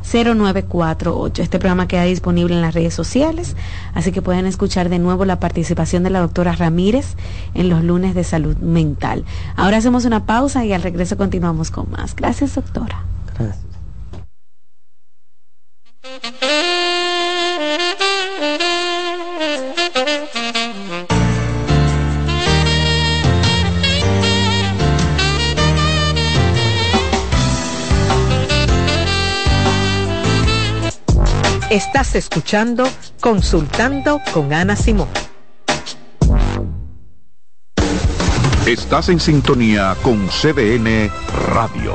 [0.02, 1.38] 829-622-0948.
[1.38, 3.54] Este programa queda disponible en las redes sociales,
[3.94, 7.14] así que pueden escuchar de nuevo la participación de la doctora Ramírez
[7.54, 9.24] en los lunes de salud mental.
[9.56, 12.16] Ahora hacemos una pausa y al regreso continuamos con más.
[12.16, 13.04] Gracias, doctora.
[31.70, 32.84] Estás escuchando
[33.20, 35.08] Consultando con Ana Simón.
[38.66, 41.10] Estás en sintonía con CDN
[41.46, 41.94] Radio.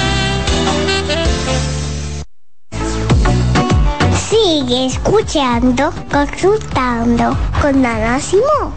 [4.31, 8.71] Sigue escuchando, consultando con Ana Simón.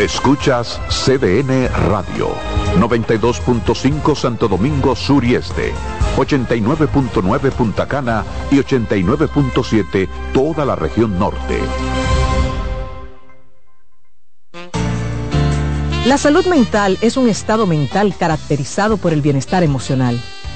[0.00, 2.30] Escuchas CDN Radio,
[2.78, 5.74] 92.5 Santo Domingo Sur y Este,
[6.16, 11.60] 89.9 Punta Cana y 89.7 toda la región norte.
[16.06, 20.18] La salud mental es un estado mental caracterizado por el bienestar emocional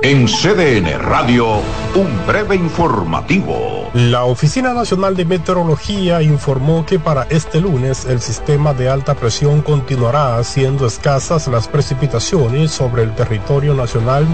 [0.00, 1.56] En CDN Radio,
[1.96, 3.90] un breve informativo.
[3.94, 9.60] La Oficina Nacional de Meteorología informó que para este lunes el sistema de alta presión
[9.60, 14.24] continuará siendo escasas las precipitaciones sobre el territorio nacional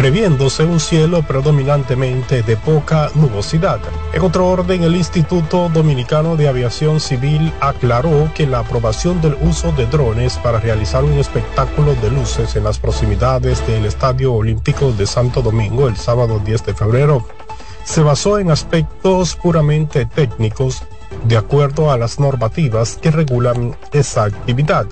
[0.00, 3.80] previéndose un cielo predominantemente de poca nubosidad.
[4.14, 9.72] En otro orden, el Instituto Dominicano de Aviación Civil aclaró que la aprobación del uso
[9.72, 15.06] de drones para realizar un espectáculo de luces en las proximidades del Estadio Olímpico de
[15.06, 17.26] Santo Domingo el sábado 10 de febrero
[17.84, 20.82] se basó en aspectos puramente técnicos
[21.24, 24.86] de acuerdo a las normativas que regulan esa actividad.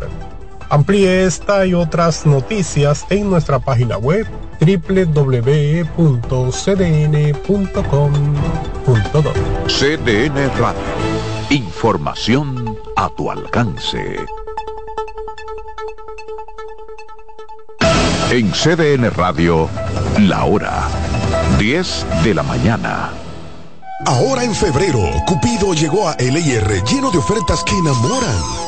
[0.69, 4.27] Amplíe esta y otras noticias en nuestra página web
[4.61, 5.29] www.cdn.com.do.
[9.69, 10.83] CDN Radio.
[11.51, 14.17] Información a tu alcance.
[18.31, 19.69] En CDN Radio,
[20.19, 20.89] la hora
[21.59, 23.11] 10 de la mañana.
[24.07, 28.68] Ahora en febrero, Cupido llegó a LIR lleno de ofertas que enamoran.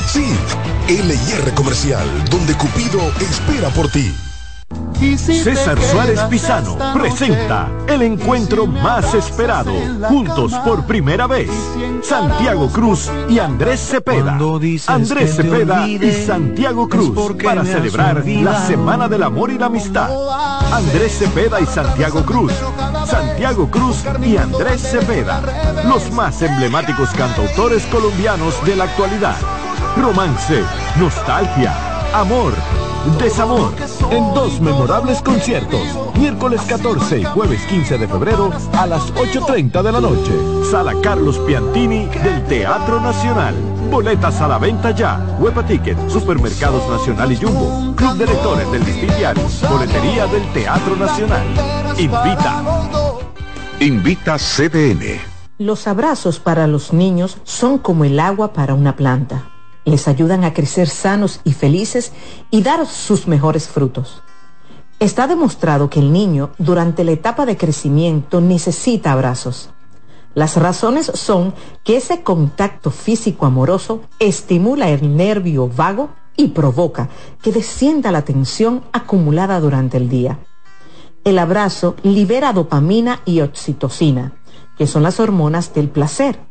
[0.07, 0.25] Sí,
[0.87, 4.13] LIR Comercial, donde Cupido espera por ti.
[5.17, 9.73] César Suárez Pisano presenta el encuentro más esperado,
[10.07, 11.49] juntos por primera vez,
[12.03, 14.37] Santiago Cruz y Andrés Cepeda.
[14.87, 20.09] Andrés Cepeda y Santiago Cruz para celebrar la Semana del Amor y la Amistad.
[20.71, 22.53] Andrés Cepeda y Santiago Cruz.
[23.07, 25.41] Santiago Cruz y Andrés Cepeda,
[25.87, 29.35] los más emblemáticos cantautores colombianos de la actualidad.
[29.97, 30.63] Romance,
[30.97, 31.73] nostalgia,
[32.13, 32.53] amor,
[33.19, 33.73] desamor,
[34.09, 35.81] en dos memorables conciertos,
[36.17, 40.31] miércoles 14 y jueves 15 de febrero a las 8.30 de la noche.
[40.71, 43.53] Sala Carlos Piantini del Teatro Nacional.
[43.91, 45.19] Boletas a la venta ya.
[45.39, 47.93] Huepa Ticket, Supermercados Nacional y Jumbo.
[47.95, 49.43] Club de Lectores del Distillario.
[49.69, 51.45] Boletería del Teatro Nacional.
[51.97, 52.63] Invita.
[53.81, 55.19] Invita CDN.
[55.57, 59.51] Los abrazos para los niños son como el agua para una planta
[59.85, 62.11] les ayudan a crecer sanos y felices
[62.49, 64.21] y dar sus mejores frutos.
[64.99, 69.69] Está demostrado que el niño durante la etapa de crecimiento necesita abrazos.
[70.35, 71.53] Las razones son
[71.83, 77.09] que ese contacto físico amoroso estimula el nervio vago y provoca
[77.41, 80.39] que descienda la tensión acumulada durante el día.
[81.23, 84.33] El abrazo libera dopamina y oxitocina,
[84.77, 86.50] que son las hormonas del placer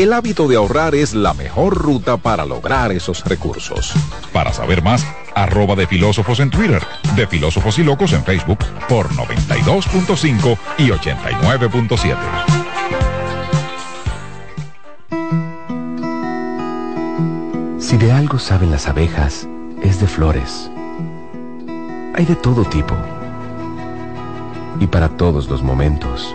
[0.00, 3.92] El hábito de ahorrar es la mejor ruta para lograr esos recursos.
[4.32, 6.82] Para saber más, arroba de filósofos en Twitter,
[7.16, 8.56] de filósofos y locos en Facebook
[8.88, 12.16] por 92.5 y 89.7.
[17.78, 19.46] Si de algo saben las abejas,
[19.82, 20.70] es de flores.
[22.14, 22.96] Hay de todo tipo
[24.80, 26.34] y para todos los momentos.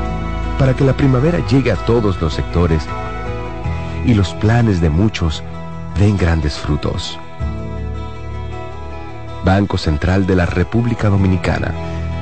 [0.61, 2.83] para que la primavera llegue a todos los sectores
[4.05, 5.41] y los planes de muchos
[5.97, 7.17] den grandes frutos.
[9.43, 11.73] Banco Central de la República Dominicana,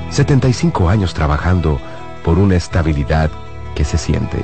[0.10, 1.82] 75 años trabajando
[2.24, 3.30] por una estabilidad
[3.76, 4.38] que se siente.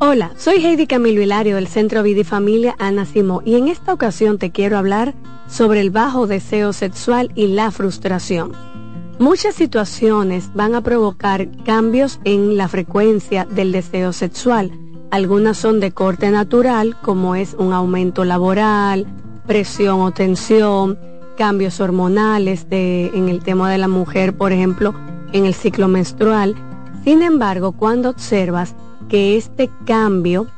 [0.00, 4.38] Hola, soy Heidi Camilo Hilario del Centro Vida Familia Ana Simó y en esta ocasión
[4.38, 5.14] te quiero hablar
[5.46, 8.73] sobre el bajo deseo sexual y la frustración.
[9.20, 14.72] Muchas situaciones van a provocar cambios en la frecuencia del deseo sexual.
[15.12, 19.06] Algunas son de corte natural, como es un aumento laboral,
[19.46, 20.98] presión o tensión,
[21.36, 24.94] cambios hormonales de, en el tema de la mujer, por ejemplo,
[25.32, 26.56] en el ciclo menstrual.
[27.04, 28.74] Sin embargo, cuando observas
[29.08, 30.48] que este cambio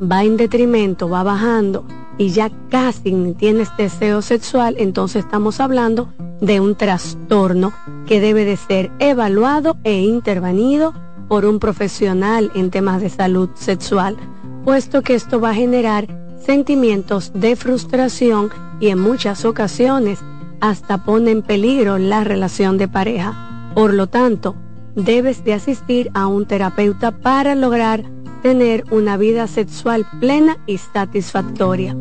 [0.00, 1.84] va en detrimento, va bajando
[2.18, 7.72] y ya casi tienes deseo sexual, entonces estamos hablando de un trastorno
[8.06, 10.94] que debe de ser evaluado e intervenido
[11.28, 14.16] por un profesional en temas de salud sexual,
[14.64, 16.06] puesto que esto va a generar
[16.44, 18.50] sentimientos de frustración
[18.80, 20.20] y en muchas ocasiones
[20.60, 23.72] hasta pone en peligro la relación de pareja.
[23.74, 24.54] Por lo tanto,
[24.94, 28.04] debes de asistir a un terapeuta para lograr
[28.42, 31.96] tener una vida sexual plena y satisfactoria.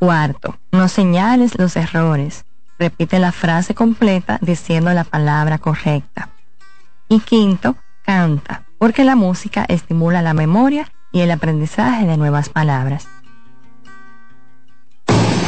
[0.00, 2.46] Cuarto, no señales los errores.
[2.80, 6.30] Repite la frase completa diciendo la palabra correcta.
[7.08, 13.06] Y quinto, canta, porque la música estimula la memoria y el aprendizaje de nuevas palabras.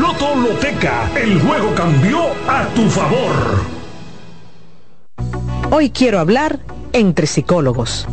[0.00, 3.64] Loto Loteca, el juego cambió a tu favor.
[5.70, 6.60] Hoy quiero hablar
[6.92, 8.06] entre psicólogos.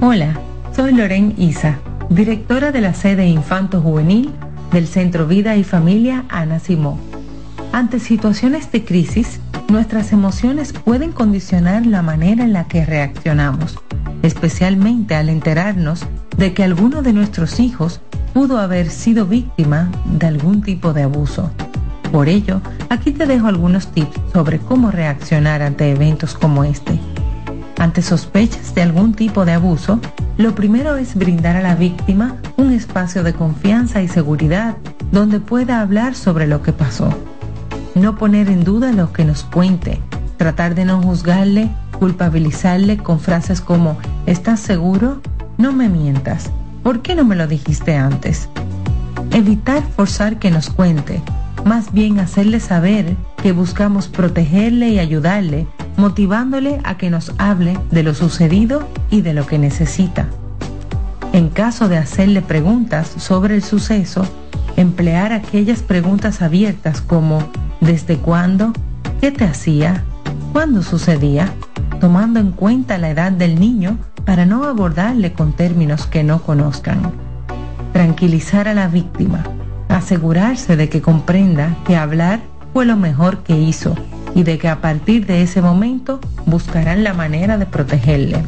[0.00, 0.38] Hola,
[0.76, 4.30] soy Loren Isa, directora de la sede Infanto Juvenil
[4.70, 7.00] del Centro Vida y Familia Ana Simó.
[7.72, 13.76] Ante situaciones de crisis, nuestras emociones pueden condicionar la manera en la que reaccionamos,
[14.22, 16.06] especialmente al enterarnos
[16.36, 18.00] de que alguno de nuestros hijos
[18.32, 21.50] pudo haber sido víctima de algún tipo de abuso.
[22.10, 22.60] Por ello,
[22.90, 26.98] aquí te dejo algunos tips sobre cómo reaccionar ante eventos como este.
[27.78, 30.00] Ante sospechas de algún tipo de abuso,
[30.36, 34.76] lo primero es brindar a la víctima un espacio de confianza y seguridad
[35.12, 37.08] donde pueda hablar sobre lo que pasó.
[37.94, 40.00] No poner en duda lo que nos cuente,
[40.36, 45.20] tratar de no juzgarle, culpabilizarle con frases como ¿estás seguro?
[45.58, 46.50] No me mientas
[46.84, 48.50] ¿Por qué no me lo dijiste antes?
[49.30, 51.22] Evitar forzar que nos cuente,
[51.64, 58.02] más bien hacerle saber que buscamos protegerle y ayudarle, motivándole a que nos hable de
[58.02, 60.28] lo sucedido y de lo que necesita.
[61.32, 64.26] En caso de hacerle preguntas sobre el suceso,
[64.76, 67.48] emplear aquellas preguntas abiertas como
[67.80, 68.74] ¿desde cuándo?
[69.22, 70.04] ¿Qué te hacía?
[70.52, 71.50] ¿Cuándo sucedía?
[71.98, 77.12] Tomando en cuenta la edad del niño para no abordarle con términos que no conozcan.
[77.92, 79.44] Tranquilizar a la víctima,
[79.88, 82.40] asegurarse de que comprenda que hablar
[82.72, 83.94] fue lo mejor que hizo
[84.34, 88.42] y de que a partir de ese momento buscarán la manera de protegerle.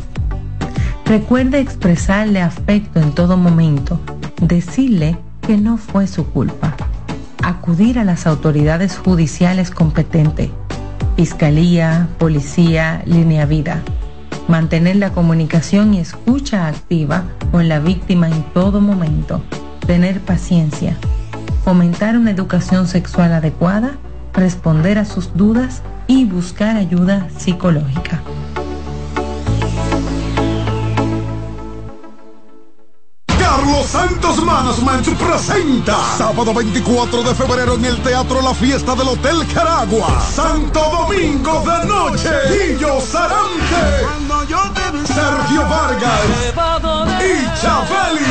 [1.05, 4.01] Recuerde expresarle afecto en todo momento,
[4.41, 6.75] decirle que no fue su culpa,
[7.43, 10.51] acudir a las autoridades judiciales competentes,
[11.17, 13.83] Fiscalía, Policía, Línea Vida.
[14.49, 19.43] Mantener la comunicación y escucha activa con la víctima en todo momento.
[19.87, 20.97] Tener paciencia.
[21.65, 23.99] Fomentar una educación sexual adecuada.
[24.33, 28.23] Responder a sus dudas y buscar ayuda psicológica.
[33.27, 39.45] Carlos Santos Management presenta sábado 24 de febrero en el Teatro La Fiesta del Hotel
[39.53, 40.21] Caragua.
[40.21, 42.31] Santo Domingo de Noche.
[42.49, 44.26] Guillo Sarante.
[45.07, 46.21] Sergio Vargas.
[47.21, 48.25] Y Chabeli.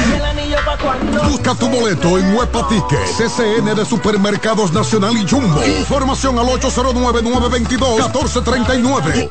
[1.29, 2.99] Busca tu boleto en Huepa Ticket.
[3.17, 5.63] CCN de Supermercados Nacional y Jumbo.
[5.63, 9.29] Información al 809-922-1439.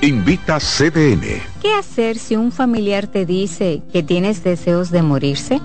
[0.00, 1.42] Invita CDN.
[1.62, 5.60] ¿Qué hacer si un familiar te dice que tienes deseos de morirse?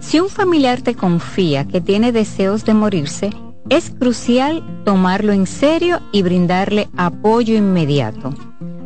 [0.00, 3.30] Si un familiar te confía que tiene deseos de morirse,
[3.68, 8.32] es crucial tomarlo en serio y brindarle apoyo inmediato.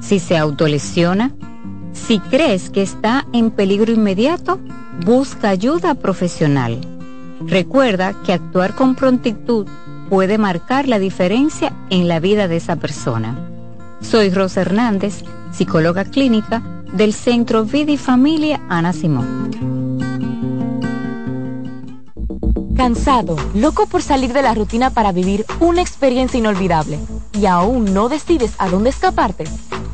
[0.00, 1.32] si se autolesiona,
[1.92, 4.60] si crees que está en peligro inmediato,
[5.04, 6.80] busca ayuda profesional.
[7.46, 9.66] Recuerda que actuar con prontitud
[10.08, 13.36] puede marcar la diferencia en la vida de esa persona.
[14.00, 16.62] Soy Rosa Hernández, psicóloga clínica
[16.92, 19.46] del Centro Vida y Familia Ana Simón.
[22.76, 26.98] Cansado, loco por salir de la rutina para vivir una experiencia inolvidable
[27.32, 29.44] y aún no decides a dónde escaparte.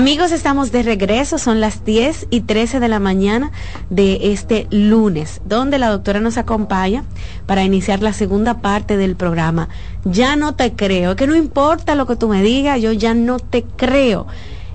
[0.00, 3.50] Amigos, estamos de regreso, son las 10 y 13 de la mañana
[3.90, 7.04] de este lunes, donde la doctora nos acompaña
[7.44, 9.68] para iniciar la segunda parte del programa.
[10.06, 13.38] Ya no te creo, que no importa lo que tú me digas, yo ya no
[13.38, 14.26] te creo.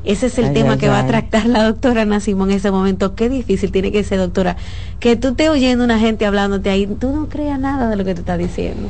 [0.04, 3.16] Ese es el tema que va a tratar la doctora Ana en ese momento.
[3.16, 4.58] Qué difícil tiene que ser, doctora,
[5.00, 8.14] que tú estés oyendo una gente hablándote ahí, tú no creas nada de lo que
[8.14, 8.90] te está diciendo.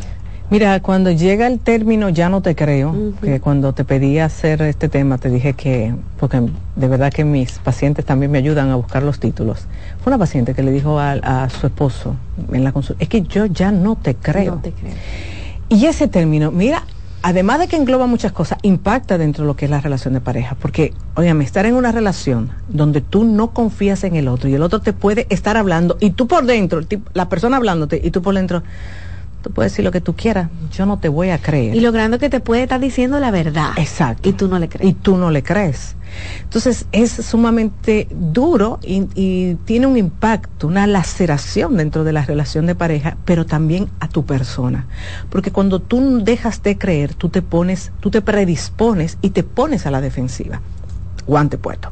[0.49, 4.89] Mira, cuando llega el término ya no te creo, que cuando te pedí hacer este
[4.89, 6.41] tema te dije que, porque
[6.75, 9.65] de verdad que mis pacientes también me ayudan a buscar los títulos.
[10.03, 12.15] Fue una paciente que le dijo a, su esposo
[12.51, 14.55] en la consulta, es que yo ya no te creo.
[14.55, 14.93] No te creo.
[15.67, 16.83] Y ese término, mira,
[17.23, 20.21] además de que engloba muchas cosas, impacta dentro de lo que es la relación de
[20.21, 20.55] pareja.
[20.61, 24.61] Porque, óyame, estar en una relación donde tú no confías en el otro y el
[24.61, 26.81] otro te puede estar hablando y tú por dentro,
[27.13, 28.61] la persona hablándote y tú por dentro
[29.45, 31.75] Tú puedes decir lo que tú quieras, yo no te voy a creer.
[31.75, 33.73] Y logrando que te puede estar diciendo la verdad.
[33.77, 34.27] Exacto.
[34.27, 34.89] Y tú no le crees.
[34.89, 35.95] Y tú no le crees.
[36.41, 42.73] Entonces es sumamente duro y, tiene un impacto, una laceración dentro de la relación de
[42.73, 44.87] pareja, pero también a tu persona.
[45.29, 49.85] Porque cuando tú dejas de creer, tú te pones, tú te predispones y te pones
[49.85, 50.59] a la defensiva.
[51.27, 51.91] Guante puesto.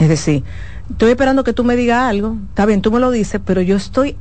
[0.00, 0.42] Es decir,
[0.90, 3.76] estoy esperando que tú me digas algo, está bien, tú me lo dices, pero yo
[3.76, 4.16] estoy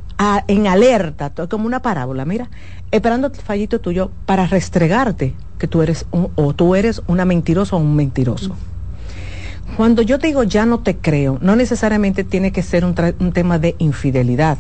[0.47, 2.49] en alerta, estoy como una parábola, mira,
[2.91, 7.75] esperando el fallito tuyo para restregarte que tú eres un, o tú eres una mentirosa
[7.75, 8.55] o un mentiroso.
[9.77, 13.59] Cuando yo digo ya no te creo, no necesariamente tiene que ser un, un tema
[13.59, 14.57] de infidelidad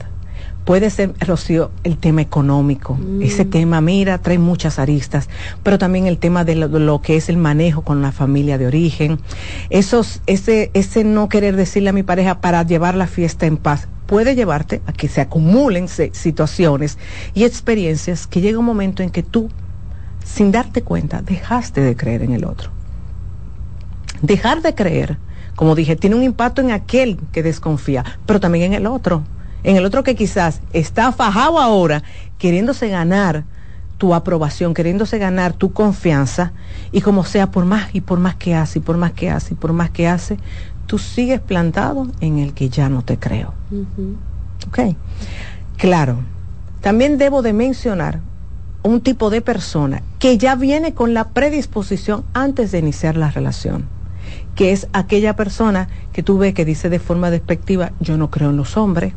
[0.65, 2.95] Puede ser, Rocío, el tema económico.
[2.95, 3.21] Mm.
[3.21, 5.29] Ese tema, mira, trae muchas aristas,
[5.61, 9.19] pero también el tema de lo, que es el manejo con la familia de origen.
[9.69, 13.89] Esos, ese, ese no querer decirle a mi pareja para llevar la fiesta en paz
[14.05, 16.97] puede llevarte a que se acumulen situaciones
[17.33, 19.49] y experiencias que llega un momento en que tú,
[20.23, 22.69] sin darte cuenta, dejaste de creer en el otro.
[24.21, 25.17] Dejar de creer,
[25.55, 29.23] como dije, tiene un impacto en aquel que desconfía, pero también en el otro
[29.63, 32.03] en el otro que quizás está fajado ahora,
[32.37, 33.45] queriéndose ganar
[33.97, 36.51] tu aprobación, queriéndose ganar tu confianza,
[36.91, 39.53] y como sea, por más y por más que hace, y por más que hace,
[39.53, 40.37] y por más que hace,
[40.87, 43.53] tú sigues plantado en el que ya no te creo.
[44.67, 44.95] Ok.
[45.77, 46.17] Claro.
[46.81, 48.19] También debo de mencionar
[48.83, 53.85] un tipo de persona que ya viene con la predisposición antes de iniciar la relación,
[54.55, 58.49] que es aquella persona que tú ves que dice de forma despectiva, yo no creo
[58.49, 59.13] en los hombres,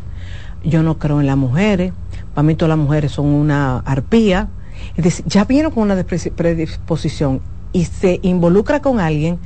[0.66, 1.92] yo no creo en las mujeres,
[2.34, 4.48] para mí todas las mujeres son una arpía.
[4.96, 7.40] Es ya vieron con una predisposición
[7.72, 9.38] y se involucra con alguien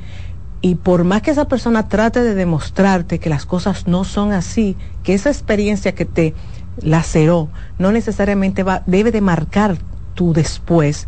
[0.61, 4.77] y por más que esa persona trate de demostrarte que las cosas no son así,
[5.03, 6.35] que esa experiencia que te
[6.81, 7.49] laceró
[7.79, 9.77] no necesariamente va, debe de marcar
[10.13, 11.07] tu después,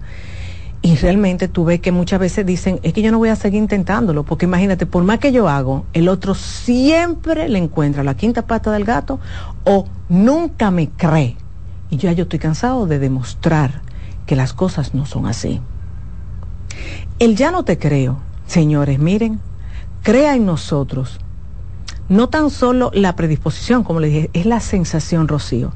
[0.85, 3.59] y realmente tú ves que muchas veces dicen, es que yo no voy a seguir
[3.59, 8.41] intentándolo, porque imagínate, por más que yo hago, el otro siempre le encuentra la quinta
[8.45, 9.17] pata del gato
[9.63, 11.37] o nunca me cree.
[11.89, 13.81] Y ya yo estoy cansado de demostrar
[14.25, 15.61] que las cosas no son así.
[17.17, 19.39] El ya no te creo, señores, miren,
[20.01, 21.21] crea en nosotros.
[22.09, 25.71] No tan solo la predisposición, como le dije, es la sensación, Rocío.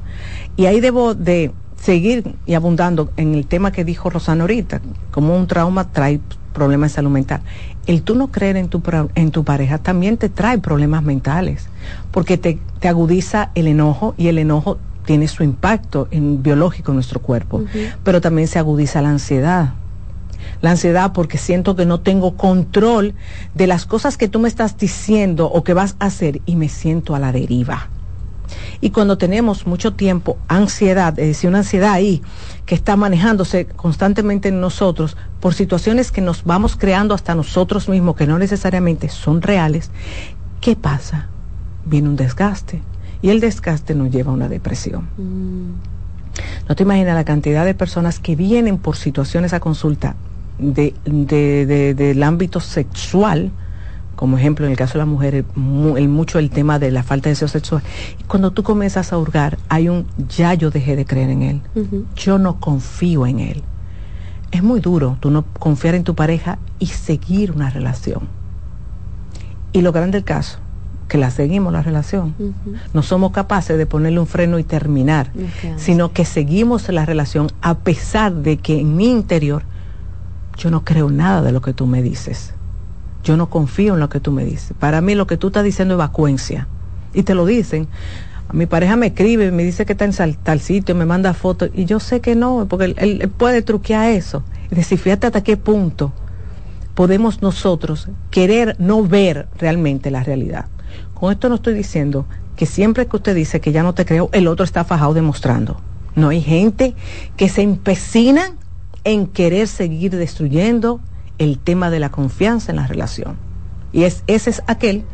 [0.54, 4.80] Y ahí debo de seguir y abundando en el tema que dijo Rosana ahorita,
[5.10, 6.20] como un trauma trae
[6.52, 7.40] problemas de salud mental.
[7.86, 8.82] El tú no creer en tu,
[9.14, 11.68] en tu pareja también te trae problemas mentales,
[12.10, 16.96] porque te, te agudiza el enojo y el enojo tiene su impacto en, biológico en
[16.96, 17.64] nuestro cuerpo,
[18.04, 19.72] pero también se agudiza la ansiedad.
[20.60, 23.14] La ansiedad porque siento que no tengo control
[23.54, 26.68] de las cosas que tú me estás diciendo o que vas a hacer y me
[26.68, 27.88] siento a la deriva.
[28.80, 32.22] Y cuando tenemos mucho tiempo ansiedad, es decir, una ansiedad ahí
[32.66, 38.16] que está manejándose constantemente en nosotros por situaciones que nos vamos creando hasta nosotros mismos,
[38.16, 39.90] que no necesariamente son reales,
[40.60, 41.28] ¿qué pasa?
[41.84, 42.82] Viene un desgaste
[43.22, 45.08] y el desgaste nos lleva a una depresión.
[45.16, 45.98] Mm.
[46.68, 50.16] No te imaginas la cantidad de personas que vienen por situaciones a consulta
[50.58, 50.94] de,
[51.96, 53.50] del ámbito sexual,
[54.18, 57.28] como ejemplo en el caso de las mujeres, el, mucho el tema de la falta
[57.28, 57.84] de deseo sexual.
[58.18, 61.60] Y cuando tú comienzas a hurgar, hay un ya yo dejé de creer en él,
[62.16, 63.62] yo no confío en él.
[64.50, 68.26] Es muy duro tú no confiar en tu pareja y seguir una relación.
[69.72, 70.58] Y lo grande del caso,
[71.06, 72.34] que la seguimos la relación.
[72.92, 75.30] No somos capaces de ponerle un freno y terminar,
[75.76, 79.62] sino que seguimos la relación a pesar de que en mi interior
[80.56, 82.54] yo no creo nada de lo que tú me dices
[83.24, 84.74] yo no confío en lo que tú me dices.
[84.78, 86.68] Para mí lo que tú estás diciendo es vacuencia.
[87.14, 87.88] Y te lo dicen.
[88.52, 91.84] Mi pareja me escribe, me dice que está en tal sitio, me manda fotos, y
[91.84, 94.42] yo sé que no, porque él, puede truquear eso.
[94.70, 96.12] Es decir, fíjate hasta qué punto
[96.94, 100.66] podemos nosotros querer no ver realmente la realidad.
[101.12, 102.26] Con esto no estoy diciendo
[102.56, 105.80] que siempre que usted dice que ya no te creo, el otro está fajado demostrando.
[106.16, 106.94] No hay gente
[107.36, 108.52] que se empecina
[109.04, 111.00] en querer seguir destruyendo,
[111.38, 113.36] el tema de la confianza en la relación.
[113.92, 115.04] Y es, ese es aquel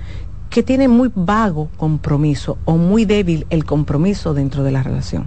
[0.50, 5.26] que tiene muy vago compromiso o muy débil el compromiso dentro de la relación.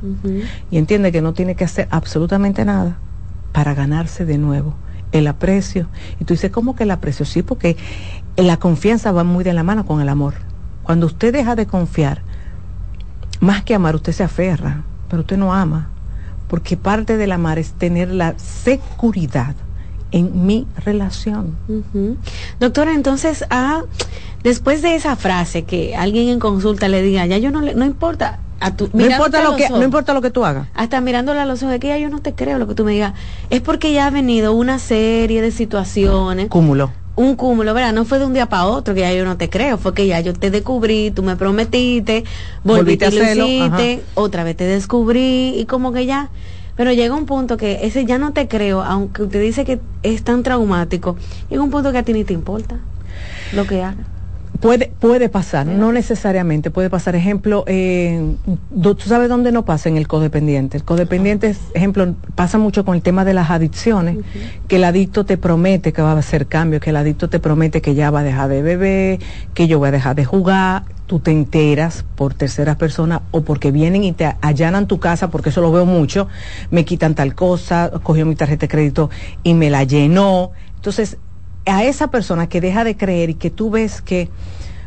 [0.72, 2.98] Y entiende que no tiene que hacer absolutamente nada
[3.52, 4.74] para ganarse de nuevo
[5.12, 5.88] el aprecio.
[6.20, 7.26] Y tú dices, ¿cómo que el aprecio?
[7.26, 7.78] Sí, porque
[8.36, 10.36] la confianza va muy de la mano con el amor.
[10.84, 12.22] Cuando usted deja de confiar,
[13.40, 15.90] más que amar, usted se aferra, pero usted no ama.
[16.48, 19.56] Porque parte del amar es tener la seguridad
[20.12, 21.58] en mi relación.
[22.60, 23.84] Doctora, entonces, ah,
[24.44, 27.86] después de esa frase que alguien en consulta le diga, ya yo no le, no
[27.86, 31.40] importa, a tu, no importa lo que no importa lo que tú hagas hasta mirándole
[31.40, 33.14] a los ojos de que ya yo no te creo lo que tú me digas
[33.52, 36.48] es porque ya ha venido una serie de situaciones.
[36.48, 36.92] Cúmulo.
[37.16, 37.94] Un cúmulo, ¿verdad?
[37.94, 40.06] No fue de un día para otro que ya yo no te creo, fue que
[40.06, 42.24] ya yo te descubrí, tú me prometiste,
[42.64, 43.48] volviste a hacerlo,
[44.14, 46.30] otra vez te descubrí y como que ya
[46.78, 50.24] pero llega un punto que ese ya no te creo, aunque usted dice que es
[50.24, 51.18] tan traumático,
[51.50, 52.78] llega un punto que a ti ni te importa
[53.54, 54.06] lo que haga.
[54.62, 57.16] Puede, puede pasar, no necesariamente, puede pasar.
[57.16, 58.36] Ejemplo, eh,
[58.82, 59.88] ¿tú sabes dónde no pasa?
[59.88, 60.78] En el codependiente.
[60.78, 64.18] El codependiente, ejemplo, pasa mucho con el tema de las adicciones,
[64.68, 67.82] que el adicto te promete que va a hacer cambio, que el adicto te promete
[67.82, 69.20] que ya va a dejar de beber,
[69.54, 73.72] que yo voy a dejar de jugar, tú te enteras por terceras personas o porque
[73.72, 76.28] vienen y te allanan tu casa, porque eso lo veo mucho,
[76.70, 79.10] me quitan tal cosa, cogió mi tarjeta de crédito
[79.42, 80.52] y me la llenó.
[80.76, 81.18] Entonces,
[81.66, 84.30] a esa persona que deja de creer y que tú ves que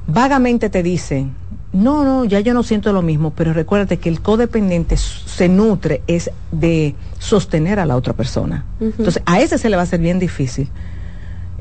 [0.07, 1.27] vagamente te dice,
[1.73, 6.03] no, no, ya yo no siento lo mismo, pero recuérdate que el codependiente se nutre
[6.07, 8.67] es de sostener a la otra persona.
[8.81, 10.69] Entonces, a ese se le va a ser bien difícil.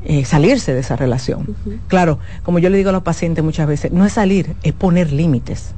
[0.02, 1.54] Eh, salirse de esa relación.
[1.88, 5.12] Claro, como yo le digo a los pacientes muchas veces, no es salir, es poner
[5.12, 5.74] límites.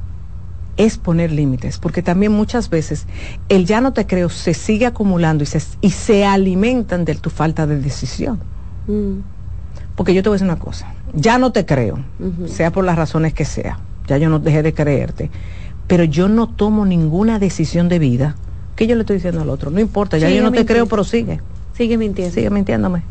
[0.76, 3.06] Es poner límites, porque también muchas veces
[3.48, 7.30] el ya no te creo se sigue acumulando y se, y se alimentan de tu
[7.30, 8.40] falta de decisión.
[8.86, 9.18] Mm.
[9.96, 11.98] Porque yo te voy a decir una cosa, ya no te creo,
[12.46, 15.30] sea por las razones que sea, ya yo no dejé de creerte,
[15.86, 18.36] pero yo no tomo ninguna decisión de vida
[18.74, 21.04] que yo le estoy diciendo al otro, no importa, ya yo no te creo, pero
[21.04, 21.40] sigue.
[21.74, 22.34] Sigue mintiendo.
[22.34, 23.02] Sigue mintiéndome.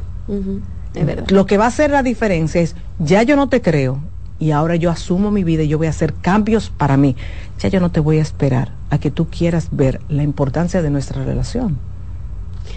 [1.29, 3.99] Lo que va a hacer la diferencia es, ya yo no te creo
[4.39, 7.15] y ahora yo asumo mi vida y yo voy a hacer cambios para mí.
[7.59, 10.89] Ya yo no te voy a esperar a que tú quieras ver la importancia de
[10.89, 11.77] nuestra relación.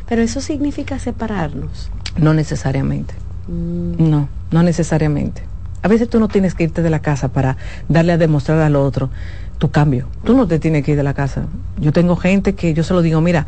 [0.08, 1.90] Pero eso significa separarnos.
[2.16, 3.14] No necesariamente.
[3.48, 4.10] Mm.
[4.10, 5.42] No, no necesariamente.
[5.82, 7.56] A veces tú no tienes que irte de la casa para
[7.88, 9.10] darle a demostrar al otro
[9.58, 10.08] tu cambio.
[10.24, 11.46] Tú no te tienes que ir de la casa.
[11.78, 13.46] Yo tengo gente que yo se lo digo, mira,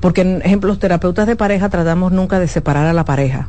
[0.00, 3.48] porque en ejemplo los terapeutas de pareja tratamos nunca de separar a la pareja.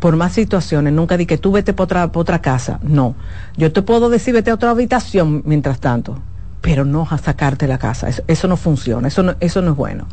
[0.00, 2.78] Por más situaciones, nunca di que tú vete por otra, otra casa.
[2.82, 3.14] No.
[3.56, 6.18] Yo te puedo decir vete a otra habitación mientras tanto,
[6.60, 8.08] pero no a sacarte la casa.
[8.26, 10.06] Eso, no funciona, eso no, eso no es bueno.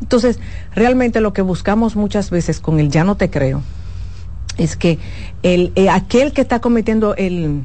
[0.00, 0.38] Entonces,
[0.74, 3.62] realmente lo que buscamos muchas veces con el ya no te creo,
[4.58, 4.98] es que
[5.42, 7.62] el, eh, aquel que está cometiendo el,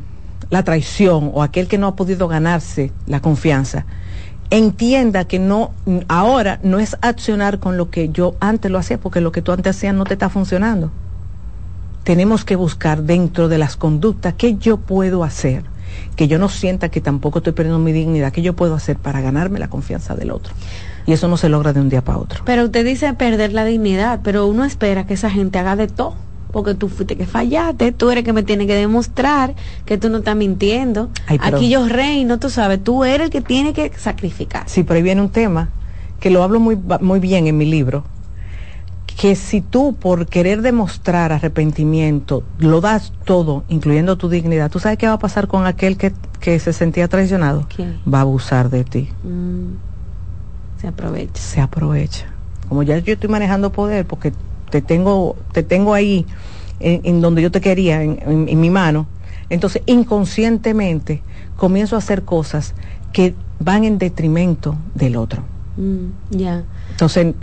[0.49, 3.85] la traición o aquel que no ha podido ganarse la confianza,
[4.49, 5.71] entienda que no,
[6.07, 9.51] ahora no es accionar con lo que yo antes lo hacía, porque lo que tú
[9.51, 10.91] antes hacías no te está funcionando.
[12.07, 15.63] Tenemos que buscar dentro de las conductas qué yo puedo hacer,
[16.15, 19.19] que yo no sienta que tampoco estoy perdiendo mi dignidad, qué yo puedo hacer para
[19.19, 20.53] ganarme la confianza del otro.
[21.05, 22.43] Y eso no se logra de un día para otro.
[22.45, 26.15] Pero usted dice perder la dignidad, pero uno espera que esa gente haga de todo
[26.53, 29.53] porque tú fuiste que fallaste, tú eres que me tiene que demostrar
[29.85, 31.09] que tú no estás mintiendo.
[31.27, 34.63] Aquí yo reino, tú sabes, tú eres el que tiene que sacrificar.
[34.67, 35.71] Sí, pero ahí viene un tema
[36.21, 38.05] que lo hablo muy, muy bien en mi libro,
[39.17, 44.99] que si tú por querer demostrar arrepentimiento lo das todo, incluyendo tu dignidad, ¿tú sabes
[44.99, 46.13] qué va a pasar con aquel que,
[46.59, 47.65] se sentía traicionado?
[48.11, 49.09] Va a abusar de ti.
[49.23, 49.73] Mm.
[50.79, 51.41] Se aprovecha.
[51.41, 52.27] Se aprovecha.
[52.69, 54.33] Como ya yo estoy manejando poder, porque
[54.69, 56.27] te tengo, te tengo ahí
[56.79, 59.07] en, donde yo te quería, en, mi mano,
[59.49, 61.23] entonces inconscientemente
[61.55, 62.75] comienzo a hacer cosas
[63.13, 65.41] que van en detrimento del otro.
[65.75, 66.63] Mm, ya.
[66.97, 67.35] Entonces,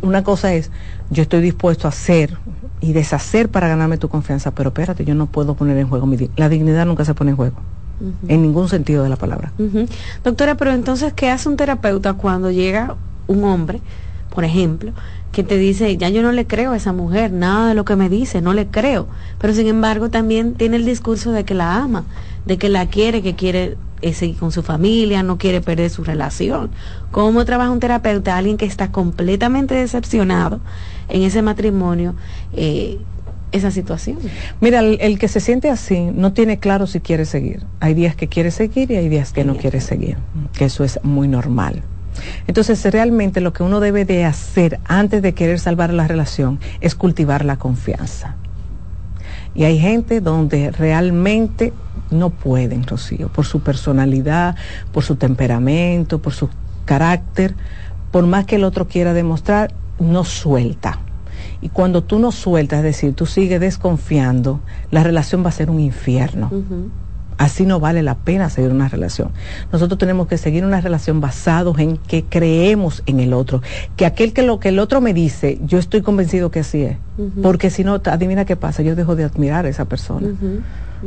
[0.00, 0.70] una cosa es,
[1.10, 2.38] yo estoy dispuesto a hacer
[2.80, 6.30] y deshacer para ganarme tu confianza, pero espérate, yo no puedo poner en juego mi
[6.36, 7.56] La dignidad nunca se pone en juego.
[8.26, 9.52] En ningún sentido de la palabra.
[10.24, 12.96] Doctora, pero entonces, ¿qué hace un terapeuta cuando llega
[13.26, 13.82] un hombre,
[14.30, 14.92] por ejemplo,
[15.32, 17.96] que te dice, ya yo no le creo a esa mujer, nada de lo que
[17.96, 19.06] me dice, no le creo.
[19.38, 22.04] Pero sin embargo también tiene el discurso de que la ama,
[22.44, 26.04] de que la quiere, que quiere eh, seguir con su familia, no quiere perder su
[26.04, 26.70] relación.
[27.10, 28.36] ¿Cómo trabaja un terapeuta?
[28.36, 30.60] Alguien que está completamente decepcionado
[31.08, 32.14] en ese matrimonio.
[32.52, 32.98] Eh,
[33.52, 34.18] esa situación.
[34.60, 37.62] Mira, el, que se siente así no tiene claro si quiere seguir.
[37.80, 40.16] Hay días que quiere seguir y hay días que no quiere seguir,
[40.54, 41.82] que eso es muy normal.
[42.46, 46.94] Entonces, realmente lo que uno debe de hacer antes de querer salvar la relación es
[46.94, 48.36] cultivar la confianza.
[49.54, 51.72] Y hay gente donde realmente
[52.12, 54.56] no pueden, Rocío, por su personalidad,
[54.92, 56.48] por su temperamento, por su
[56.84, 57.54] carácter,
[58.10, 61.00] por más que el otro quiera demostrar, no suelta.
[61.60, 64.60] Y cuando tú no sueltas, es decir, tú sigues desconfiando,
[64.90, 66.50] la relación va a ser un infierno.
[67.42, 69.30] Así no vale la pena seguir una relación.
[69.72, 73.62] Nosotros tenemos que seguir una relación basados en que creemos en el otro.
[73.96, 76.98] Que aquel que lo que el otro me dice, yo estoy convencido que así es.
[77.42, 80.28] Porque si no, adivina qué pasa, yo dejo de admirar a esa persona.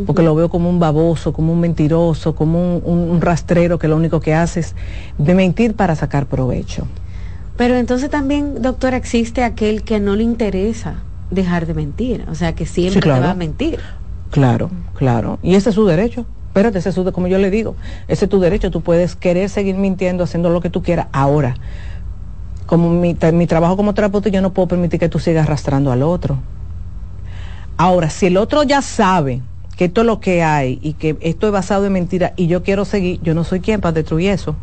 [0.06, 4.20] Porque lo veo como un baboso, como un mentiroso, como un, rastrero que lo único
[4.20, 4.76] que hace es
[5.18, 6.86] de mentir para sacar provecho.
[7.56, 10.96] Pero entonces también, doctora, existe aquel que no le interesa
[11.32, 13.80] dejar de mentir, o sea, que siempre va a mentir.
[14.36, 15.40] Claro, claro.
[15.42, 16.26] Y ese es su derecho.
[16.48, 17.78] Espérate, ese es su, como yo le digo,
[18.10, 18.70] ese es tu derecho.
[18.70, 21.08] Tú puedes querer seguir mintiendo, haciendo lo que tú quieras.
[21.14, 21.56] Ahora,
[22.66, 26.04] como mi, mi trabajo como terapeuta, yo no puedo permitir que tú sigas arrastrando al
[26.04, 26.38] otro.
[27.78, 29.42] Ahora, si el otro ya sabe
[29.78, 32.62] que esto es lo que hay y que esto es basado en mentira y yo
[32.62, 34.58] quiero seguir, yo no soy quien para destruir eso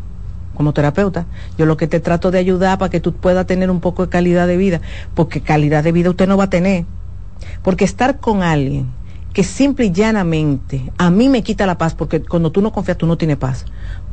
[0.53, 1.25] como terapeuta.
[1.57, 4.11] Yo lo que te trato de ayudar para que tú puedas tener un poco de
[4.11, 4.81] calidad de vida,
[5.15, 6.85] porque calidad de vida usted no va a tener.
[7.63, 8.85] Porque estar con alguien
[9.33, 12.97] que simple y llanamente a mí me quita la paz, porque cuando tú no confías
[12.97, 13.65] tú no tienes paz.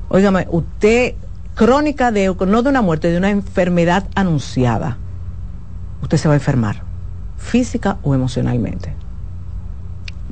[0.08, 1.14] Óigame, usted
[1.54, 4.96] crónica de, no de una muerte, de una enfermedad anunciada,
[6.02, 6.82] usted se va a enfermar,
[7.36, 8.94] física o emocionalmente.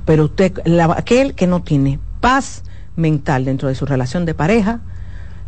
[0.07, 0.55] Pero usted,
[0.97, 2.65] aquel que no tiene paz
[2.97, 4.81] mental dentro de su relación de pareja,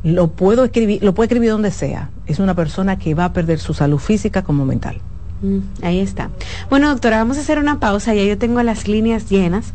[0.02, 2.10] lo puedo escribir, lo puede escribir donde sea.
[2.26, 5.00] Es una persona que va a perder su salud física como mental.
[5.42, 6.30] Mm, ahí está.
[6.68, 8.14] Bueno, doctora, vamos a hacer una pausa.
[8.14, 9.72] Ya yo tengo las líneas llenas.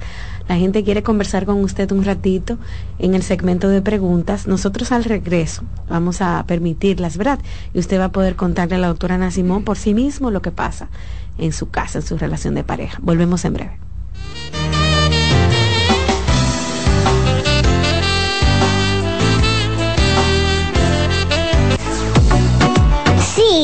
[0.47, 2.59] La gente quiere conversar con usted un ratito
[2.99, 4.45] en el segmento de preguntas.
[4.45, 7.39] Nosotros al regreso vamos a permitirlas, ¿verdad?
[7.73, 10.51] Y usted va a poder contarle a la doctora Nasimón por sí mismo lo que
[10.51, 10.89] pasa
[11.39, 12.99] en su casa, en su relación de pareja.
[13.01, 13.84] Volvemos en breve.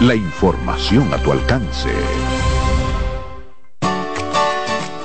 [0.00, 1.90] la información a tu alcance.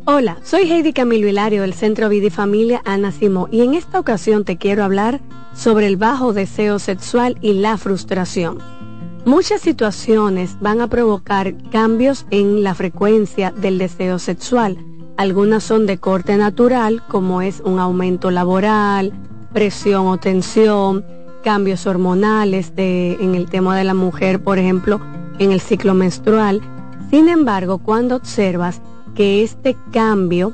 [0.05, 3.99] Hola, soy Heidi Camilo Hilario del Centro Vida y Familia Ana Simó y en esta
[3.99, 5.19] ocasión te quiero hablar
[5.53, 8.59] sobre el bajo deseo sexual y la frustración.
[9.25, 14.77] Muchas situaciones van a provocar cambios en la frecuencia del deseo sexual
[15.17, 19.13] algunas son de corte natural, como es un aumento laboral,
[19.53, 21.05] presión o tensión,
[21.43, 24.99] cambios hormonales de, en el tema de la mujer, por ejemplo,
[25.39, 26.61] en el ciclo menstrual.
[27.09, 28.81] Sin embargo, cuando observas
[29.13, 30.53] que este cambio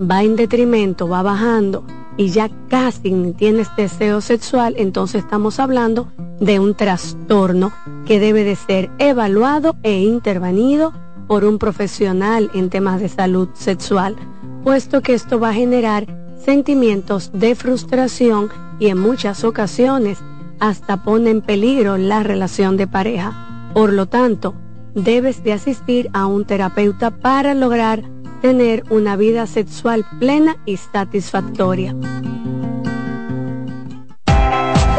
[0.00, 1.84] va en detrimento, va bajando
[2.16, 6.08] y ya casi tienes deseo sexual, entonces estamos hablando
[6.40, 7.72] de un trastorno
[8.06, 10.92] que debe de ser evaluado e intervenido
[11.28, 14.16] por un profesional en temas de salud sexual,
[14.64, 16.06] puesto que esto va a generar
[16.44, 18.48] sentimientos de frustración
[18.80, 20.18] y en muchas ocasiones
[20.58, 23.70] hasta pone en peligro la relación de pareja.
[23.74, 24.54] Por lo tanto,
[24.94, 28.02] debes de asistir a un terapeuta para lograr
[28.40, 31.94] tener una vida sexual plena y satisfactoria.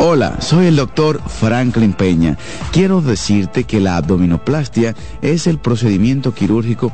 [0.02, 2.38] Hola, soy el doctor Franklin Peña.
[2.72, 6.94] Quiero decirte que la abdominoplastia es el procedimiento quirúrgico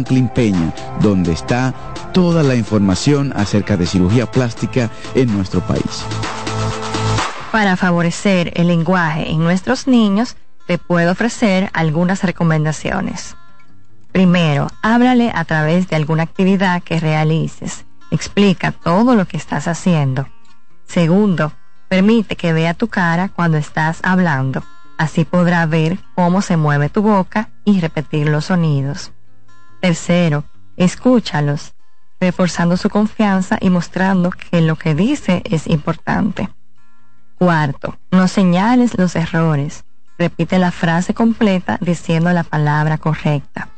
[0.00, 0.72] Franklin Peña,
[1.02, 1.74] donde está
[2.14, 6.06] toda la información acerca de cirugía plástica en nuestro país.
[7.52, 10.36] Para favorecer el lenguaje en nuestros niños,
[10.66, 13.36] te puedo ofrecer algunas recomendaciones.
[14.10, 17.84] Primero, háblale a través de alguna actividad que realices.
[18.10, 20.28] Explica todo lo que estás haciendo.
[20.86, 21.52] Segundo,
[21.90, 24.62] permite que vea tu cara cuando estás hablando.
[24.96, 29.12] Así podrá ver cómo se mueve tu boca y repetir los sonidos.
[29.80, 30.44] Tercero,
[30.76, 31.74] escúchalos,
[32.20, 36.50] reforzando su confianza y mostrando que lo que dice es importante.
[37.38, 39.84] Cuarto, no señales los errores.
[40.18, 43.68] Repite la frase completa diciendo la palabra correcta.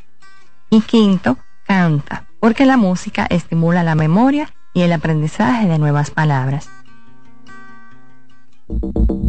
[0.70, 6.68] Y quinto, canta, porque la música estimula la memoria y el aprendizaje de nuevas palabras.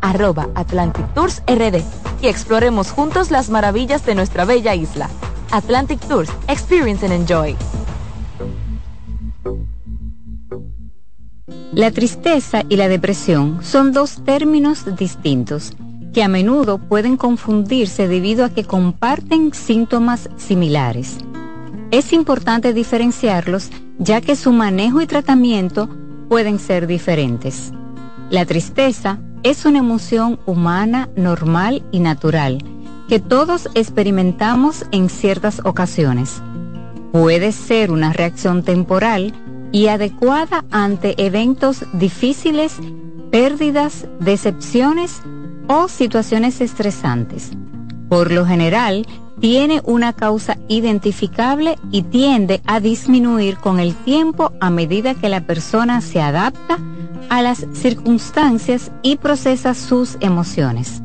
[0.00, 1.82] arroba Atlantic Tours RD.
[2.22, 5.08] y exploremos juntos las maravillas de nuestra bella isla.
[5.50, 7.56] Atlantic Tours, Experience and Enjoy.
[11.72, 15.72] La tristeza y la depresión son dos términos distintos
[16.12, 21.18] que a menudo pueden confundirse debido a que comparten síntomas similares.
[21.90, 25.88] Es importante diferenciarlos ya que su manejo y tratamiento
[26.28, 27.72] pueden ser diferentes.
[28.30, 32.58] La tristeza es una emoción humana normal y natural
[33.08, 36.40] que todos experimentamos en ciertas ocasiones.
[37.10, 39.34] Puede ser una reacción temporal
[39.72, 42.76] y adecuada ante eventos difíciles,
[43.32, 45.22] pérdidas, decepciones
[45.66, 47.50] o situaciones estresantes.
[48.08, 49.06] Por lo general,
[49.40, 55.40] tiene una causa identificable y tiende a disminuir con el tiempo a medida que la
[55.40, 56.78] persona se adapta
[57.30, 61.02] a las circunstancias y procesa sus emociones.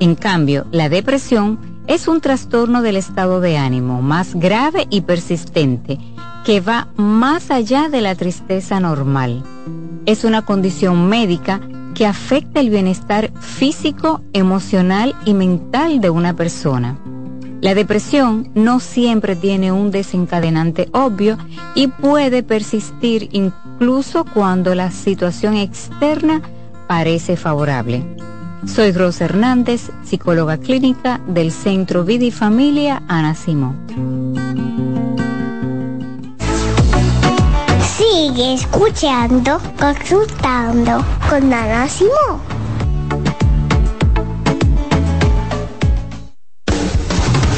[0.00, 5.98] En cambio, la depresión es un trastorno del estado de ánimo más grave y persistente
[6.44, 9.42] que va más allá de la tristeza normal.
[10.06, 11.60] Es una condición médica
[11.94, 16.98] que afecta el bienestar físico, emocional y mental de una persona.
[17.62, 21.38] La depresión no siempre tiene un desencadenante obvio
[21.76, 26.42] y puede persistir incluso cuando la situación externa
[26.88, 28.04] parece favorable.
[28.66, 33.76] Soy Rosa Hernández, psicóloga clínica del Centro Vida y Familia Ana Simón.
[37.96, 42.61] Sigue escuchando, consultando con Ana Simón.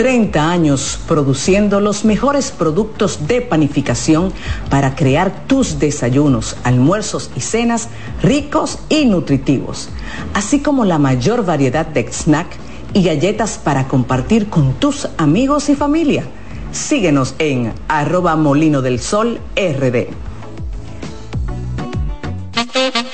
[0.00, 4.32] 30 años produciendo los mejores productos de panificación
[4.70, 7.90] para crear tus desayunos, almuerzos y cenas
[8.22, 9.90] ricos y nutritivos,
[10.32, 12.46] así como la mayor variedad de snack
[12.94, 16.24] y galletas para compartir con tus amigos y familia.
[16.72, 20.06] Síguenos en arroba molino del sol rd.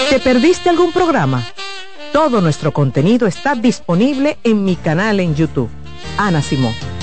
[0.09, 1.45] ¿Te perdiste algún programa?
[2.13, 5.69] Todo nuestro contenido está disponible en mi canal en YouTube
[6.19, 6.96] Ana Simón.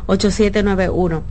[0.08, 1.24] 8791.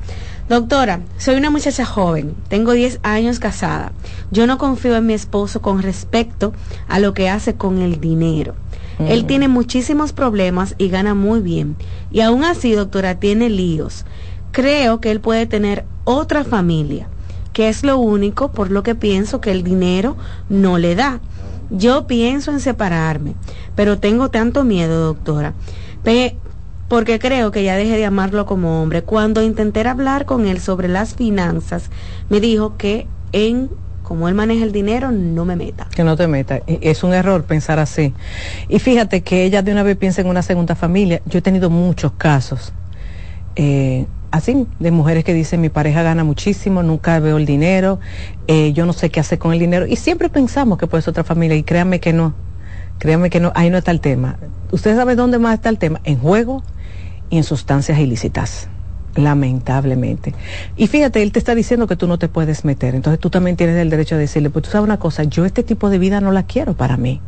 [0.48, 3.92] Doctora, soy una muchacha joven, tengo 10 años casada.
[4.30, 6.52] Yo no confío en mi esposo con respecto
[6.86, 8.54] a lo que hace con el dinero.
[8.98, 11.76] Él tiene muchísimos problemas y gana muy bien.
[12.12, 14.04] Y aún así, doctora, tiene líos.
[14.52, 17.08] Creo que él puede tener otra familia,
[17.54, 20.16] que es lo único por lo que pienso que el dinero
[20.50, 21.20] no le da.
[21.70, 23.34] Yo pienso en separarme,
[23.74, 25.54] pero tengo tanto miedo, doctora
[26.88, 29.02] porque creo que ya dejé de amarlo como hombre.
[29.02, 31.90] Cuando intenté hablar con él sobre las finanzas,
[32.28, 33.70] me dijo que en
[34.02, 35.88] como él maneja el dinero, no me meta.
[35.94, 36.60] Que no te meta.
[36.66, 38.12] E, es un error pensar así.
[38.68, 41.22] Y fíjate que ella de una vez piensa en una segunda familia.
[41.24, 42.74] Yo he tenido muchos casos
[43.56, 44.04] eh,
[44.34, 48.00] así, de mujeres que dicen mi pareja gana muchísimo, nunca veo el dinero,
[48.48, 49.86] eh, yo no sé qué hacer con el dinero.
[49.86, 51.56] Y siempre pensamos que puede ser otra familia.
[51.56, 52.34] Y créanme que no.
[52.98, 53.52] Créanme que no.
[53.54, 54.38] Ahí no está el tema.
[54.72, 56.00] ¿Usted sabe dónde más está el tema?
[56.04, 56.64] En juego
[57.30, 58.68] y en sustancias ilícitas.
[59.14, 60.34] lamentablemente.
[60.76, 63.56] Y fíjate, él te está diciendo que tú no te puedes meter, entonces tú también
[63.56, 66.20] tienes el derecho de decirle, pues tú sabes una cosa, yo este tipo de vida
[66.20, 67.20] no la quiero para mí.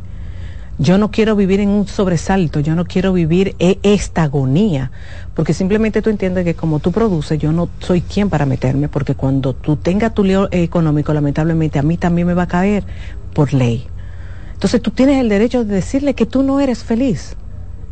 [0.78, 4.90] Yo no quiero vivir en un sobresalto, yo no quiero vivir e- esta agonía,
[5.34, 9.14] porque simplemente tú entiendes que como tú produces, yo no soy quien para meterme, porque
[9.14, 12.84] cuando tú tengas tu lío económico, lamentablemente a mí también me va a caer
[13.32, 13.86] por ley.
[14.52, 17.36] Entonces tú tienes el derecho de decirle que tú no eres feliz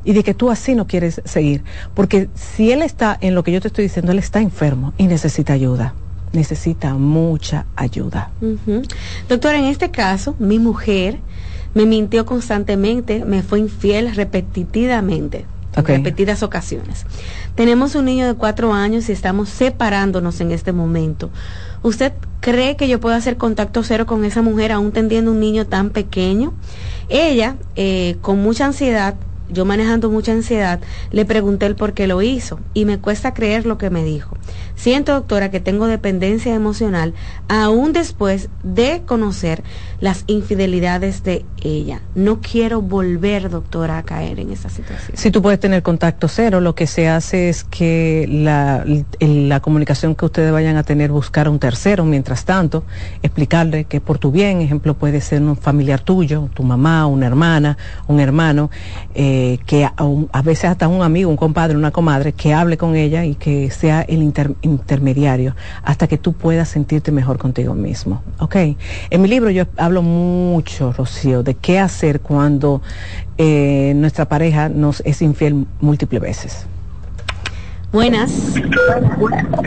[0.04, 3.52] y de que tú así no quieres seguir, porque si él está en lo que
[3.52, 5.94] yo te estoy diciendo, él está enfermo y necesita ayuda
[6.34, 8.30] necesita mucha ayuda.
[9.28, 11.18] Doctora, en este caso, mi mujer
[11.74, 15.44] me mintió constantemente, me fue infiel repetitivamente,
[15.76, 15.88] Ok.
[15.90, 17.04] en repetidas ocasiones.
[17.54, 21.30] Tenemos un niño de cuatro años y estamos separándonos en este momento.
[21.82, 25.66] ¿Usted cree que yo puedo hacer contacto cero con esa mujer aún teniendo un niño
[25.66, 26.54] tan pequeño?
[27.08, 29.16] Ella, eh, con mucha ansiedad,
[29.50, 30.80] yo manejando mucha ansiedad,
[31.10, 34.36] le pregunté el por qué lo hizo y me cuesta creer lo que me dijo.
[34.74, 37.12] Siento, doctora, que tengo dependencia emocional
[37.48, 39.62] aún después de conocer
[40.04, 42.02] las infidelidades de ella.
[42.14, 45.16] No quiero volver, doctora, a caer en esa situación.
[45.16, 50.26] Si tú puedes tener contacto cero, lo que se hace es que la, comunicación que
[50.26, 52.84] ustedes vayan a tener, buscar a un tercero, mientras tanto,
[53.22, 57.78] explicarle que por tu bien, ejemplo, puede ser un familiar tuyo, tu mamá, una hermana,
[58.06, 58.70] un hermano,
[59.14, 63.24] eh, que a veces hasta un amigo, un compadre, una comadre, que hable con ella
[63.24, 68.22] y que sea el inter- intermediario hasta que tú puedas sentirte mejor contigo mismo.
[68.38, 68.56] ¿Ok?
[69.08, 72.82] En mi libro yo hablo mucho, Rocío, de qué hacer cuando
[73.38, 76.66] eh, nuestra pareja nos es infiel múltiples veces.
[77.92, 78.54] Buenas.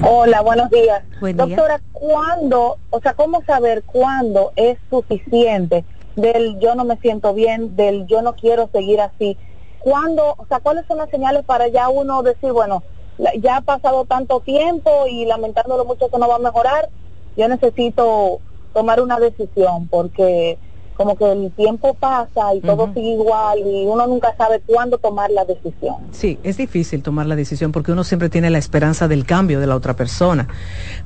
[0.04, 1.02] Hola, buenos días.
[1.22, 1.46] Buen día.
[1.46, 5.86] Doctora, ¿cuándo, o sea, cómo saber cuándo es suficiente
[6.18, 9.38] del yo no me siento bien, del yo no quiero seguir así?
[9.80, 12.84] ¿Cuándo, o sea, cuáles son las señales para ya uno decir, bueno,
[13.40, 16.90] ya ha pasado tanto tiempo y lamentándolo mucho que no va a mejorar,
[17.38, 18.42] yo necesito
[18.78, 20.60] tomar una decisión porque
[20.98, 25.30] como que el tiempo pasa y todo sigue igual y uno nunca sabe cuándo tomar
[25.30, 25.96] la decisión.
[26.12, 29.68] Sí, es difícil tomar la decisión porque uno siempre tiene la esperanza del cambio de
[29.68, 30.48] la otra persona.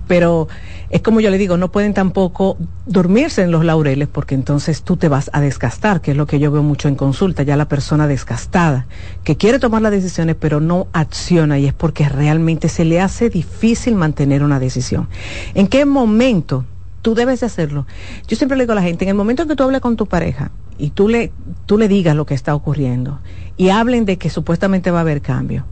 [0.08, 0.48] Pero
[0.90, 4.96] es como yo le digo, no pueden tampoco dormirse en los laureles porque entonces tú
[4.96, 7.68] te vas a desgastar, que es lo que yo veo mucho en consulta, ya la
[7.68, 8.88] persona desgastada,
[9.26, 13.30] que quiere tomar las decisiones pero no acciona y es porque realmente se le hace
[13.30, 15.10] difícil mantener una decisión.
[15.54, 16.64] ¿En qué momento?
[17.02, 17.88] Tú debes de hacerlo.
[18.28, 19.96] Yo siempre le digo a la gente, en el momento en que tú hables con
[19.96, 21.32] tu pareja y tú le,
[21.66, 23.20] tú le digas lo que está ocurriendo
[23.58, 25.66] y hablen de que supuestamente va a haber cambio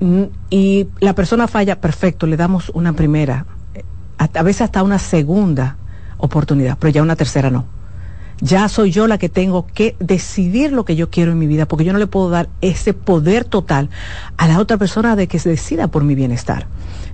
[0.00, 3.84] mm, y la persona falla, perfecto, le damos una primera, eh,
[4.18, 5.76] a, a veces hasta una segunda
[6.18, 7.66] oportunidad, pero ya una tercera no.
[8.40, 11.66] Ya soy yo la que tengo que decidir lo que yo quiero en mi vida,
[11.66, 13.88] porque yo no le puedo dar ese poder total
[14.36, 16.66] a la otra persona de que se decida por mi bienestar.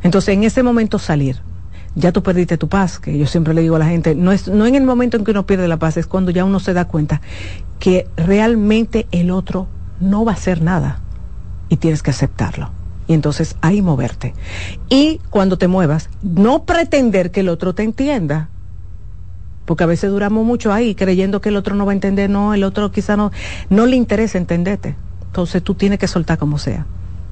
[0.03, 1.43] Entonces, en ese momento salir,
[1.95, 4.49] ya tú perdiste tu paz, que yo siempre le digo a la gente, no es
[4.49, 6.73] no en el momento en que uno pierde la paz, es cuando ya uno se
[6.73, 7.21] da cuenta
[7.79, 9.69] que realmente el otro
[10.01, 11.01] no va a hacer nada
[11.69, 12.71] y tienes que aceptarlo.
[13.07, 14.35] Y entonces ahí moverte.
[14.91, 18.51] Y cuando te muevas, no pretender que el otro te entienda.
[19.65, 22.55] Porque a veces duramos mucho ahí creyendo que el otro no va a entender, no,
[22.55, 23.33] el otro quizá no,
[23.71, 24.95] no le interesa entenderte.
[25.27, 26.87] Entonces tú tienes que soltar como sea.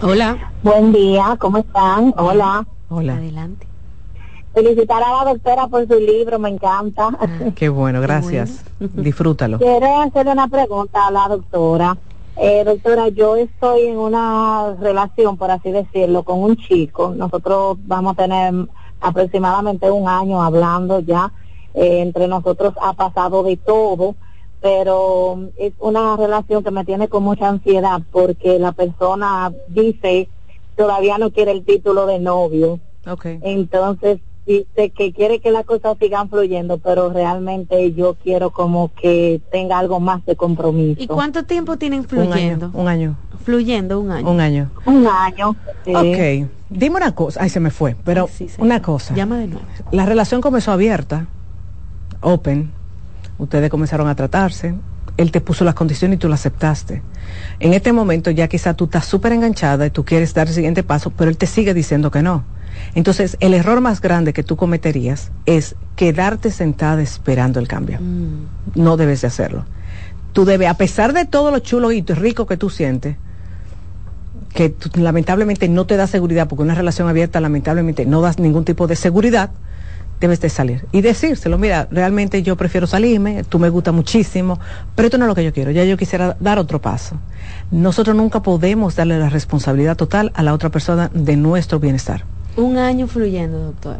[0.00, 0.50] Hola.
[0.62, 2.14] Buen día, ¿cómo están?
[2.16, 2.66] Hola.
[2.94, 3.14] Hola.
[3.14, 3.66] Adelante.
[4.52, 7.10] Felicitar a la doctora por su libro, me encanta.
[7.56, 8.62] Qué bueno, gracias.
[8.78, 9.58] Disfrútalo.
[9.58, 11.96] Quiero hacerle una pregunta a la doctora.
[12.36, 17.14] Eh, doctora, yo estoy en una relación, por así decirlo, con un chico.
[17.16, 18.68] Nosotros vamos a tener
[19.00, 21.32] aproximadamente un año hablando ya.
[21.74, 24.16] Eh, entre nosotros ha pasado de todo,
[24.60, 30.28] pero es una relación que me tiene con mucha ansiedad porque la persona dice
[30.76, 32.80] todavía no quiere el título de novio.
[33.06, 33.38] Okay.
[33.42, 39.40] Entonces dice que quiere que las cosas sigan fluyendo, pero realmente yo quiero como que
[39.50, 41.00] tenga algo más de compromiso.
[41.02, 42.66] ¿Y cuánto tiempo tienen Un fluyendo?
[42.66, 43.16] año, un año.
[43.44, 44.30] Fluyendo un año.
[44.30, 44.70] Un año.
[44.86, 45.56] Un año.
[45.84, 45.94] sí.
[45.94, 48.28] Ok, dime una cosa, ay se me fue, pero
[48.58, 49.14] una cosa.
[49.14, 49.64] Llama de nuevo.
[49.90, 51.26] La relación comenzó abierta,
[52.20, 52.70] open,
[53.38, 54.74] ustedes comenzaron a tratarse,
[55.16, 57.02] él te puso las condiciones y tú las aceptaste.
[57.60, 60.82] En este momento ya quizá tú estás súper enganchada y tú quieres dar el siguiente
[60.82, 62.44] paso, pero él te sigue diciendo que no.
[62.94, 67.98] Entonces, el error más grande que tú cometerías es quedarte sentada esperando el cambio.
[68.00, 68.80] Mm.
[68.80, 69.64] No debes de hacerlo.
[70.32, 73.16] Tú debes, a pesar de todo lo chulo y rico que tú sientes,
[74.54, 78.64] que tú, lamentablemente no te da seguridad, porque una relación abierta lamentablemente no das ningún
[78.64, 79.50] tipo de seguridad,
[80.22, 84.60] debes de salir y decírselo, mira, realmente yo prefiero salirme, tú me gusta muchísimo,
[84.94, 87.16] pero esto no es lo que yo quiero, ya yo quisiera dar otro paso.
[87.72, 92.24] Nosotros nunca podemos darle la responsabilidad total a la otra persona de nuestro bienestar.
[92.56, 93.98] Un año fluyendo, doctora.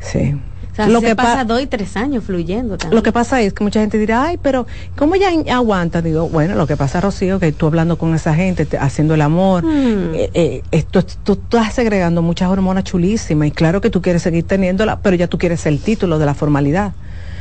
[0.00, 0.40] Sí.
[0.78, 2.94] Sea, Lo se que pa- pasa dos y tres años fluyendo también.
[2.96, 4.64] Lo que pasa es que mucha gente dirá, ay, pero
[4.96, 6.02] ¿cómo in- aguanta?
[6.02, 9.22] Digo, bueno, lo que pasa, Rocío, que tú hablando con esa gente, te- haciendo el
[9.22, 10.14] amor, Hmm.
[10.14, 14.46] eh, eh, esto, tú estás segregando muchas hormonas chulísimas y claro que tú quieres seguir
[14.46, 16.92] teniéndola, pero ya tú quieres el título de la formalidad.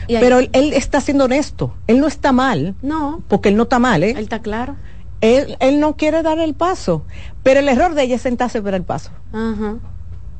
[0.07, 3.77] Pero él, él está siendo honesto, él no está mal, No, porque él no está
[3.77, 4.11] mal, ¿eh?
[4.11, 4.75] él está claro.
[5.21, 7.03] Él, él no quiere dar el paso,
[7.43, 9.11] pero el error de ella es sentarse para el paso.
[9.33, 9.75] Ajá.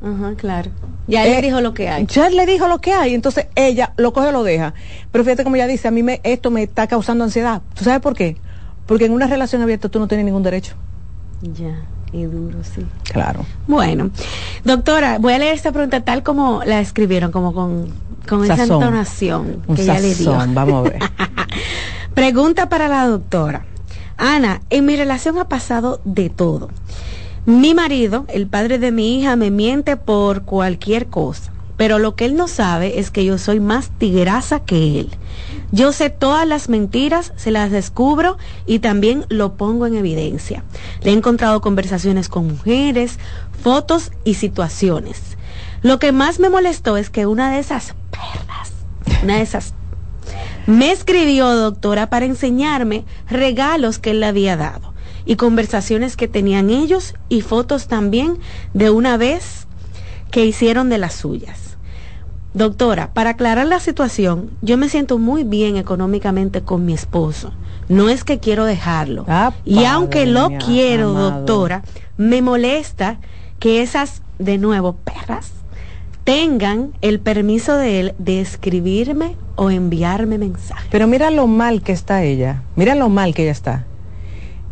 [0.01, 0.69] Ajá, claro.
[1.07, 2.05] Ya él Eh, le dijo lo que hay.
[2.05, 4.73] Ya le dijo lo que hay, entonces ella lo coge o lo deja.
[5.11, 7.61] Pero fíjate como ella dice, a mí me, esto me está causando ansiedad.
[7.73, 8.37] ¿Tú sabes por qué?
[8.85, 10.75] Porque en una relación abierta tú no tienes ningún derecho.
[11.41, 11.81] Ya,
[12.13, 12.85] y duro, sí.
[13.11, 13.45] Claro.
[13.67, 14.11] Bueno,
[14.63, 17.87] doctora, voy a leer esta pregunta tal como la escribieron, como con,
[18.27, 20.31] con esa entonación Un que ella le dio.
[20.53, 20.99] vamos a ver.
[22.13, 23.65] Pregunta para la doctora.
[24.17, 26.69] Ana, en mi relación ha pasado de todo.
[27.47, 31.53] Mi marido, el padre de mi hija, me miente por cualquier cosa.
[31.77, 35.11] Pero lo que él no sabe es que yo soy más tigrasa que él.
[35.71, 40.65] Yo sé todas las mentiras, se las descubro y también lo pongo en evidencia.
[41.03, 43.17] Le he encontrado conversaciones con mujeres,
[43.63, 45.37] fotos y situaciones.
[45.83, 48.73] Lo que más me molestó es que una de esas perras,
[49.23, 49.73] una de esas
[50.65, 54.96] me escribió, doctora, para enseñarme regalos que él le había dado
[55.27, 58.39] y conversaciones que tenían ellos y fotos también
[58.73, 59.67] de una vez
[60.31, 61.77] que hicieron de las suyas.
[62.53, 67.51] Doctora, para aclarar la situación, yo me siento muy bien económicamente con mi esposo.
[67.89, 69.25] No es que quiero dejarlo.
[69.63, 71.31] y aunque lo quiero, amado.
[71.31, 71.83] doctora,
[72.17, 73.19] me molesta
[73.59, 75.51] que esas, de nuevo, perras,
[76.23, 80.87] tengan el permiso de él de escribirme o enviarme mensajes.
[80.89, 83.85] Pero mira lo mal que está ella, mira lo mal que ella está.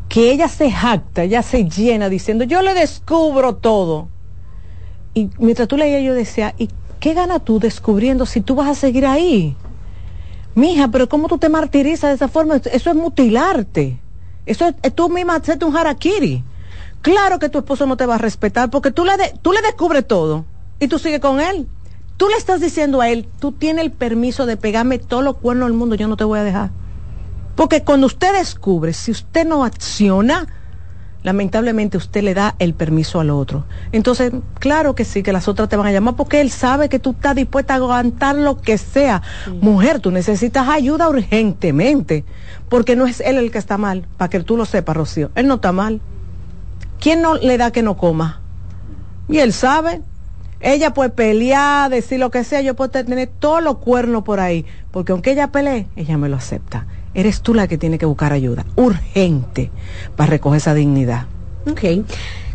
[0.10, 4.08] Que ella se jacta, ella se llena diciendo, yo le descubro todo.
[5.14, 6.70] Y mientras tú leías yo decía, ¿y
[7.00, 9.56] qué gana tú descubriendo si tú vas a seguir ahí?
[10.56, 12.56] Mija, pero ¿cómo tú te martirizas de esa forma?
[12.56, 14.00] Eso es mutilarte.
[14.46, 16.44] Eso es, tú misma hacerte un harakiri.
[17.02, 20.08] Claro que tu esposo no te va a respetar porque tú le, tú le descubres
[20.08, 20.46] todo
[20.80, 21.68] y tú sigues con él.
[22.18, 25.68] Tú le estás diciendo a él, tú tienes el permiso de pegarme todos los cuernos
[25.68, 26.72] del mundo, yo no te voy a dejar.
[27.56, 30.48] Porque cuando usted descubre, si usted no acciona,
[31.26, 33.66] lamentablemente usted le da el permiso al otro.
[33.92, 37.00] Entonces, claro que sí, que las otras te van a llamar porque él sabe que
[37.00, 39.24] tú estás dispuesta a aguantar lo que sea.
[39.60, 42.26] Mujer, tú necesitas ayuda urgentemente,
[42.70, 45.32] porque no es él el que está mal, para que tú lo sepas, Rocío.
[45.34, 46.00] Él no está mal.
[47.00, 48.42] ¿Quién no le da que no coma?
[49.28, 50.04] Y él sabe.
[50.60, 54.66] Ella puede pelear, decir lo que sea, yo puedo tener todos los cuernos por ahí,
[54.92, 56.86] porque aunque ella pelee, ella me lo acepta.
[57.16, 59.72] Eres tú la que tiene que buscar ayuda, urgente,
[60.16, 61.26] para recoger esa dignidad.
[61.70, 62.06] Ok.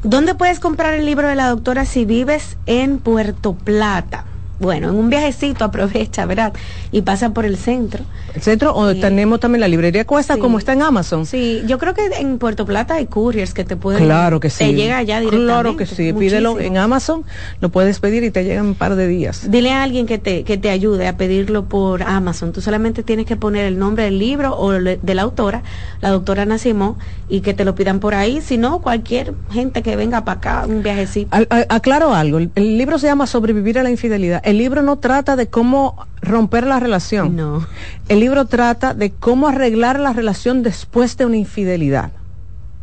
[0.03, 4.25] ¿Dónde puedes comprar el libro de la doctora si vives en Puerto Plata?
[4.61, 6.53] Bueno, en un viajecito aprovecha, ¿verdad?
[6.93, 8.05] Y pasa por el centro.
[8.35, 10.41] El centro, o tenemos también la librería Cuesta, Sí.
[10.41, 11.25] como está en Amazon.
[11.27, 14.05] Sí, yo creo que en Puerto Plata hay couriers que te pueden...
[14.05, 14.59] Claro que sí.
[14.67, 15.53] Te llega allá directamente.
[15.53, 16.13] Claro que sí.
[16.13, 17.25] Pídelo en Amazon,
[17.61, 19.51] lo puedes pedir y te llega en un par de días.
[19.51, 22.53] Dile a alguien que te, que te ayude a pedirlo por Amazon.
[22.53, 25.63] Tú solamente tienes que poner el nombre del libro o de la autora,
[26.03, 28.41] la doctora Nacimó, y que te lo pidan por ahí.
[28.43, 31.35] Si no, cualquier gente que venga para acá, un viajecito.
[31.35, 34.43] Al- a- aclaro algo, el, el libro se llama Sobrevivir a la infidelidad.
[34.51, 37.37] El libro no trata de cómo romper la relación.
[37.37, 37.65] No.
[38.09, 42.11] El libro trata de cómo arreglar la relación después de una infidelidad.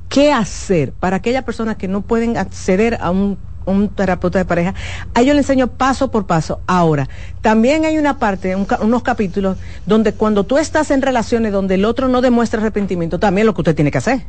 [0.08, 4.76] ¿Qué hacer para aquellas personas que no pueden acceder a un, un terapeuta de pareja?
[5.14, 6.62] A ellos le enseño paso por paso.
[6.68, 7.10] Ahora,
[7.42, 11.84] también hay una parte, un unos capítulos, donde cuando tú estás en relaciones donde el
[11.84, 14.22] otro no demuestra arrepentimiento, también lo que usted tiene que hacer.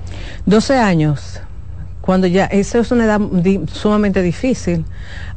[0.48, 1.40] 12 años,
[2.02, 3.22] cuando ya, eso es una edad
[3.72, 4.86] sumamente difícil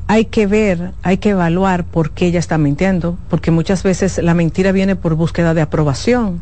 [0.09, 4.33] hay que ver, hay que evaluar por qué ella está mintiendo, porque muchas veces la
[4.33, 6.41] mentira viene por búsqueda de aprobación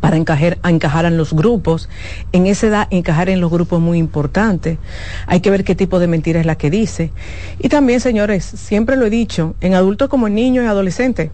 [0.00, 1.90] para encajar, encajar en los grupos.
[2.32, 4.78] En esa edad, encajar en los grupos es muy importante.
[5.26, 7.12] Hay que ver qué tipo de mentira es la que dice.
[7.58, 11.30] Y también, señores, siempre lo he dicho, en adultos como en niños y adolescentes,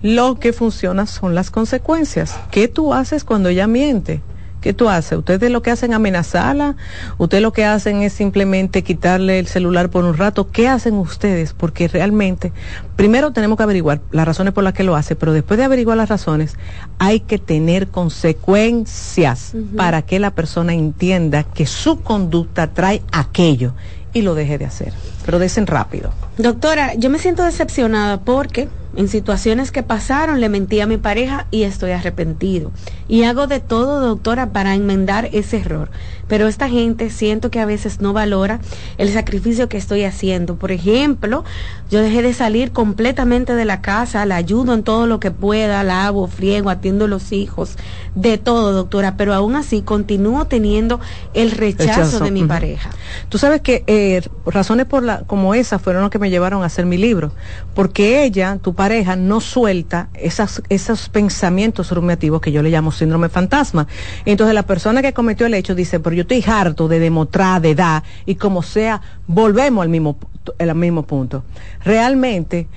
[0.00, 2.38] lo que funciona son las consecuencias.
[2.52, 4.22] ¿Qué tú haces cuando ella miente?
[4.66, 5.16] ¿Qué tú haces?
[5.16, 6.74] ¿Ustedes lo que hacen es amenazarla?
[7.18, 10.50] ¿Ustedes lo que hacen es simplemente quitarle el celular por un rato?
[10.50, 11.52] ¿Qué hacen ustedes?
[11.52, 12.52] Porque realmente,
[12.96, 15.96] primero tenemos que averiguar las razones por las que lo hace, pero después de averiguar
[15.96, 16.56] las razones,
[16.98, 23.72] hay que tener consecuencias para que la persona entienda que su conducta trae aquello
[24.12, 24.92] y lo deje de hacer.
[25.26, 26.12] Pero desen rápido.
[26.38, 31.46] Doctora, yo me siento decepcionada porque en situaciones que pasaron le mentí a mi pareja
[31.50, 32.72] y estoy arrepentido.
[33.08, 35.90] Y hago de todo, doctora, para enmendar ese error.
[36.28, 38.58] Pero esta gente siento que a veces no valora
[38.98, 40.56] el sacrificio que estoy haciendo.
[40.56, 41.44] Por ejemplo,
[41.88, 45.84] yo dejé de salir completamente de la casa, la ayudo en todo lo que pueda,
[45.84, 47.76] lavo, friego, atiendo a los hijos,
[48.16, 49.16] de todo, doctora.
[49.16, 50.98] Pero aún así continúo teniendo
[51.32, 52.90] el rechazo, de mi pareja.
[53.28, 56.86] Tú sabes que eh, razones por como esa fueron las que me llevaron a hacer
[56.86, 57.32] mi libro.
[57.74, 63.28] Porque ella, tu pareja, no suelta esas, esos pensamientos rumiativos que yo le llamo síndrome
[63.28, 63.86] fantasma.
[64.24, 67.70] Entonces la persona que cometió el hecho dice, pero yo estoy harto de demostrar, de
[67.70, 70.16] edad, y como sea, volvemos al mismo,
[70.58, 71.44] al mismo punto.
[71.84, 72.68] Realmente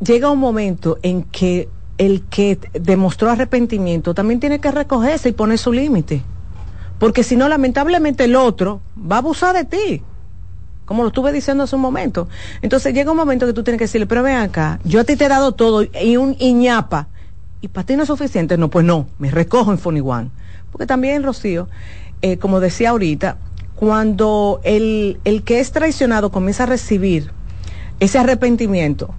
[0.00, 1.68] llega un momento en que
[1.98, 6.22] el que demostró arrepentimiento también tiene que recogerse y poner su límite.
[6.98, 8.80] Porque si no, lamentablemente el otro
[9.10, 10.02] va a abusar de ti
[10.90, 12.26] como lo estuve diciendo hace un momento.
[12.62, 15.14] Entonces llega un momento que tú tienes que decirle, pero ven acá, yo a ti
[15.14, 17.06] te he dado todo y un iñapa,
[17.60, 18.58] y para ti no es suficiente.
[18.58, 20.30] No, pues no, me recojo en One.
[20.72, 21.68] Porque también, Rocío,
[22.22, 23.36] eh, como decía ahorita,
[23.76, 27.30] cuando el, el que es traicionado comienza a recibir
[28.00, 29.14] ese arrepentimiento,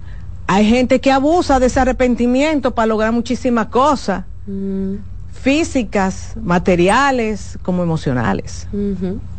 [0.48, 4.26] hay gente que abusa de ese arrepentimiento para lograr muchísimas cosas.
[4.46, 5.11] Mm
[5.42, 8.68] físicas, materiales como emocionales.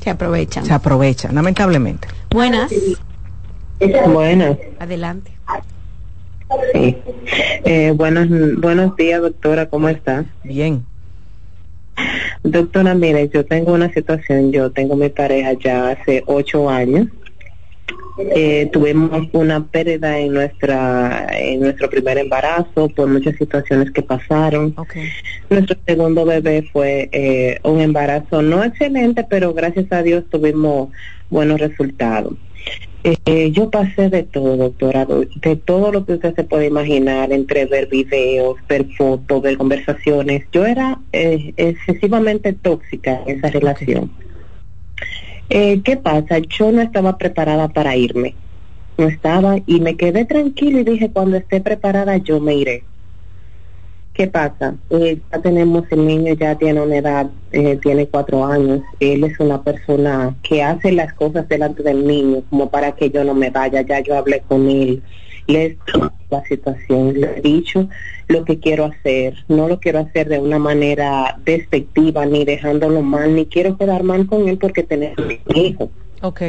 [0.01, 0.65] Se aprovechan.
[0.65, 2.09] Se aprovechan, lamentablemente.
[2.30, 2.73] Buenas.
[4.11, 4.57] Buenas.
[4.80, 5.31] Adelante.
[6.73, 6.97] Sí.
[7.63, 8.27] Eh, buenos,
[8.59, 10.25] buenos días, doctora, ¿cómo está?
[10.43, 10.85] Bien.
[12.43, 17.07] Doctora, mire, yo tengo una situación, yo tengo mi pareja ya hace ocho años
[18.18, 24.76] eh, tuvimos una pérdida en nuestra en nuestro primer embarazo por muchas situaciones que pasaron.
[25.49, 30.90] Nuestro segundo bebé fue eh, un embarazo no excelente, pero gracias a Dios tuvimos
[31.30, 32.35] buenos resultados.
[33.03, 37.65] Eh, yo pasé de todo, doctora, de todo lo que usted se puede imaginar, entre
[37.65, 40.45] ver videos, ver fotos, ver conversaciones.
[40.52, 44.11] Yo era excesivamente tóxica en esa relación.
[45.49, 46.40] Eh, ¿Qué pasa?
[46.40, 48.36] Yo no estaba preparada para irme.
[48.98, 52.84] No estaba y me quedé tranquila y dije, cuando esté preparada yo me iré.
[54.14, 54.76] ¿Qué pasa?
[54.91, 58.82] Eh, ya tenemos el niño, ya tiene una edad, eh, tiene cuatro años.
[58.99, 63.24] Él es una persona que hace las cosas delante del niño, como para que yo
[63.24, 63.82] no me vaya.
[63.82, 65.02] Ya yo hablé con él,
[65.48, 65.80] le
[66.34, 67.88] la situación, le he dicho
[68.27, 69.35] lo que quiero hacer.
[69.47, 74.26] No lo quiero hacer de una manera despectiva, ni dejándolo mal, ni quiero quedar mal
[74.26, 75.91] con él porque tenemos un hijo.
[76.22, 76.41] Ok.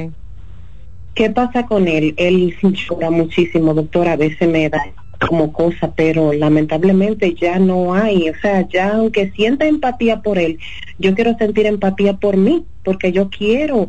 [1.15, 2.15] ¿Qué pasa con él?
[2.17, 4.09] Él llora muchísimo, doctor.
[4.09, 4.83] A veces me da
[5.29, 10.59] como cosa, pero lamentablemente ya no hay, o sea, ya aunque sienta empatía por él,
[10.99, 13.89] yo quiero sentir empatía por mí, porque yo quiero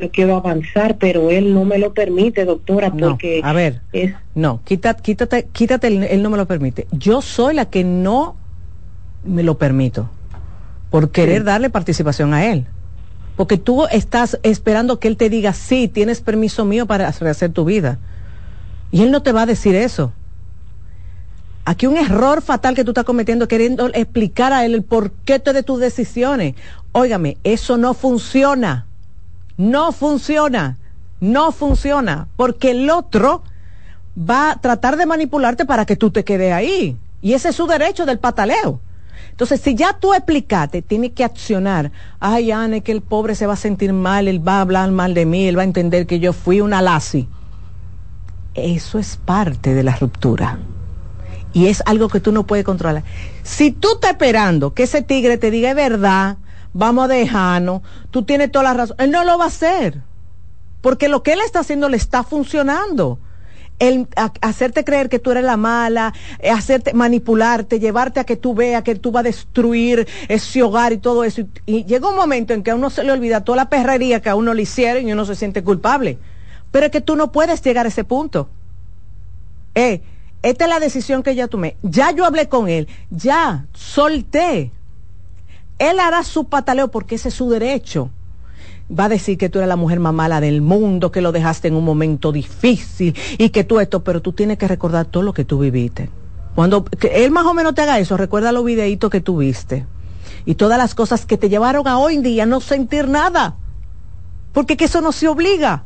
[0.00, 4.60] yo quiero avanzar, pero él no me lo permite, doctora, porque a ver, es no,
[4.64, 6.86] quítate, quítate, quítate, él no me lo permite.
[6.90, 8.36] Yo soy la que no
[9.24, 10.08] me lo permito
[10.90, 12.66] por querer darle participación a él.
[13.36, 17.64] Porque tú estás esperando que él te diga, sí, tienes permiso mío para hacer tu
[17.64, 17.98] vida.
[18.90, 20.12] Y él no te va a decir eso.
[21.64, 25.62] Aquí un error fatal que tú estás cometiendo queriendo explicar a él el porqué de
[25.62, 26.56] tus decisiones.
[26.92, 28.86] Óigame, eso no funciona.
[29.56, 30.78] No funciona.
[31.20, 32.28] No funciona.
[32.36, 33.42] Porque el otro
[34.18, 36.96] va a tratar de manipularte para que tú te quedes ahí.
[37.20, 38.80] Y ese es su derecho del pataleo.
[39.30, 41.90] Entonces, si ya tú explicaste, tienes que accionar.
[42.20, 45.14] Ay, Anne, que el pobre se va a sentir mal, él va a hablar mal
[45.14, 47.28] de mí, él va a entender que yo fui una lazi.
[48.54, 50.58] Eso es parte de la ruptura.
[51.54, 53.04] Y es algo que tú no puedes controlar.
[53.42, 56.36] Si tú estás esperando que ese tigre te diga verdad,
[56.72, 60.02] vamos a dejarnos, tú tienes toda la razón, él no lo va a hacer.
[60.80, 63.18] Porque lo que él está haciendo le está funcionando
[63.78, 64.06] el
[64.40, 68.84] hacerte creer que tú eres la mala, eh, hacerte manipularte, llevarte a que tú veas
[68.84, 71.42] que tú vas a destruir ese hogar y todo eso.
[71.66, 74.28] Y, llega un momento en que a uno se le olvida toda la perrería que
[74.28, 76.18] a uno le hicieron y uno se siente culpable.
[76.70, 78.48] Pero es que tú no puedes llegar a ese punto.
[79.74, 80.00] Eh,
[80.42, 81.76] esta es la decisión que ya tomé.
[81.82, 84.70] Ya yo hablé con él, ya solté.
[85.90, 88.10] Él hará su pataleo porque ese es su derecho
[88.98, 91.68] va a decir que tú eres la mujer más mala del mundo, que lo dejaste
[91.68, 95.32] en un momento difícil y que tú esto, pero tú tienes que recordar todo lo
[95.32, 96.10] que tú viviste.
[96.54, 99.86] Cuando él más o menos te haga eso, recuerda los videitos que tuviste
[100.44, 103.56] y todas las cosas que te llevaron a hoy en día no sentir nada,
[104.52, 105.84] porque que eso no se obliga.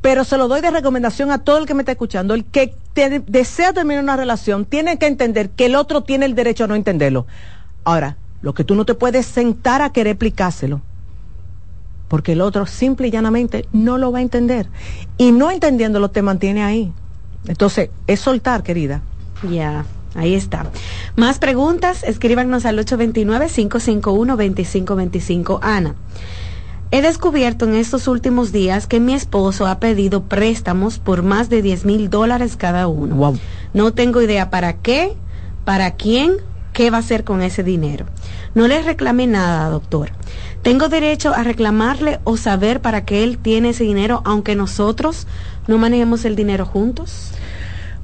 [0.00, 2.34] Pero se lo doy de recomendación a todo el que me está escuchando.
[2.34, 2.76] El que
[3.26, 6.76] desea terminar una relación tiene que entender que el otro tiene el derecho a no
[6.76, 7.26] entenderlo.
[7.86, 10.82] Ahora, lo que tú no te puedes sentar a querer explicárselo
[12.08, 14.68] porque el otro simple y llanamente no lo va a entender.
[15.18, 16.92] Y no entendiéndolo te mantiene ahí.
[17.48, 19.02] Entonces, es soltar, querida.
[19.48, 19.84] Ya.
[20.14, 20.66] Ahí está.
[21.14, 25.58] Más preguntas, escríbanos al 829-551-2525.
[25.60, 25.94] Ana,
[26.90, 31.60] he descubierto en estos últimos días que mi esposo ha pedido préstamos por más de
[31.60, 33.34] 10 mil dólares cada uno.
[33.74, 35.14] No tengo idea para qué,
[35.66, 36.36] para quién,
[36.76, 38.04] qué va a hacer con ese dinero.
[38.54, 40.10] No le reclame nada, doctor.
[40.60, 45.26] ¿Tengo derecho a reclamarle o saber para qué él tiene ese dinero, aunque nosotros
[45.68, 47.30] no manejemos el dinero juntos?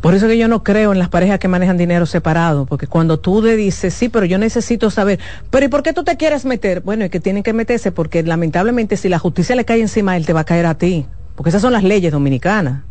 [0.00, 3.20] Por eso que yo no creo en las parejas que manejan dinero separado, porque cuando
[3.20, 5.20] tú le dices, sí, pero yo necesito saber,
[5.50, 6.80] pero ¿y por qué tú te quieres meter?
[6.80, 10.24] Bueno, es que tienen que meterse porque lamentablemente si la justicia le cae encima, él
[10.24, 11.04] te va a caer a ti,
[11.36, 12.84] porque esas son las leyes dominicanas.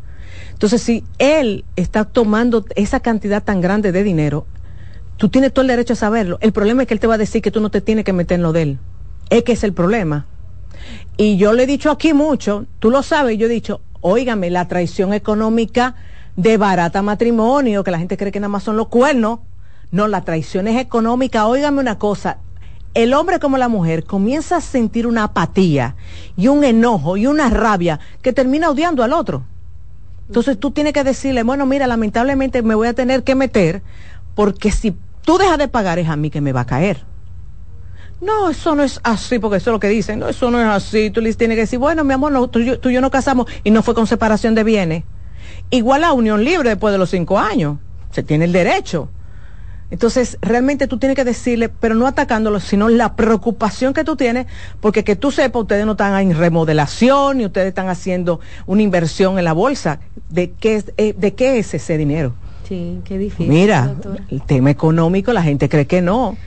[0.54, 4.46] Entonces, si él está tomando esa cantidad tan grande de dinero,
[5.22, 6.40] tú tienes todo el derecho a saberlo.
[6.42, 8.12] El problema es que él te va a decir que tú no te tienes que
[8.12, 8.80] meter en lo de él
[9.30, 10.26] es que es el problema.
[11.16, 14.68] Y yo le he dicho aquí mucho, tú lo sabes, yo he dicho, óigame, la
[14.68, 15.94] traición económica
[16.36, 19.42] de barata matrimonio, que la gente cree que nada más son los cuernos.
[19.92, 21.46] No, la traición es económica.
[21.46, 22.40] Óigame una cosa,
[22.96, 25.96] el hombre como la mujer comienza a sentir una apatía
[26.36, 29.44] y un enojo y una rabia que termina odiando al otro.
[30.26, 33.84] Entonces tú tienes que decirle, bueno, mira, lamentablemente me voy a tener que meter
[34.34, 37.12] porque si tú dejas de pagar es a mí que me va a caer.
[38.22, 40.20] No, eso no es así, porque eso es lo que dicen.
[40.20, 41.10] No, eso no es así.
[41.10, 43.82] Tú les tienes que decir, bueno, mi amor, tú, y yo no casamos y no
[43.82, 45.04] fue con separación de bienes.
[45.72, 47.78] Igual a unión libre después de los cinco años.
[48.12, 49.10] Se tiene el derecho.
[49.90, 54.46] Entonces, realmente tú tienes que decirle, pero no atacándolo, sino la preocupación que tú tienes,
[54.80, 59.38] porque que tú sepas, ustedes no están en remodelación y ustedes están haciendo una inversión
[59.38, 60.00] en la bolsa.
[60.30, 62.34] ¿De qué, eh, de qué es ese dinero?
[62.72, 63.50] Sí, qué difícil.
[63.50, 63.96] Mira,
[64.30, 66.38] el tema económico, la gente cree que no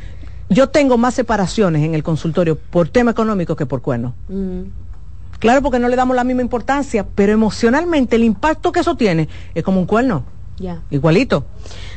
[0.48, 4.14] yo tengo más separaciones en el consultorio por tema económico que por cuerno.
[4.28, 4.62] Mm.
[5.38, 9.28] Claro, porque no le damos la misma importancia, pero emocionalmente el impacto que eso tiene
[9.54, 10.24] es como un cuerno.
[10.56, 10.80] Ya.
[10.90, 11.44] Igualito.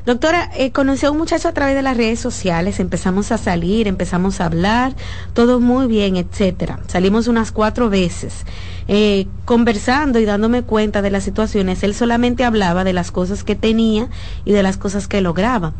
[0.07, 3.89] Doctora, eh, conocí a un muchacho a través de las redes sociales, empezamos a salir,
[3.89, 4.95] empezamos a hablar,
[5.33, 6.79] todo muy bien, etcétera.
[6.87, 8.45] Salimos unas cuatro veces.
[8.87, 13.55] Eh, conversando y dándome cuenta de las situaciones, él solamente hablaba de las cosas que
[13.55, 14.07] tenía
[14.45, 15.73] y de las cosas que lograba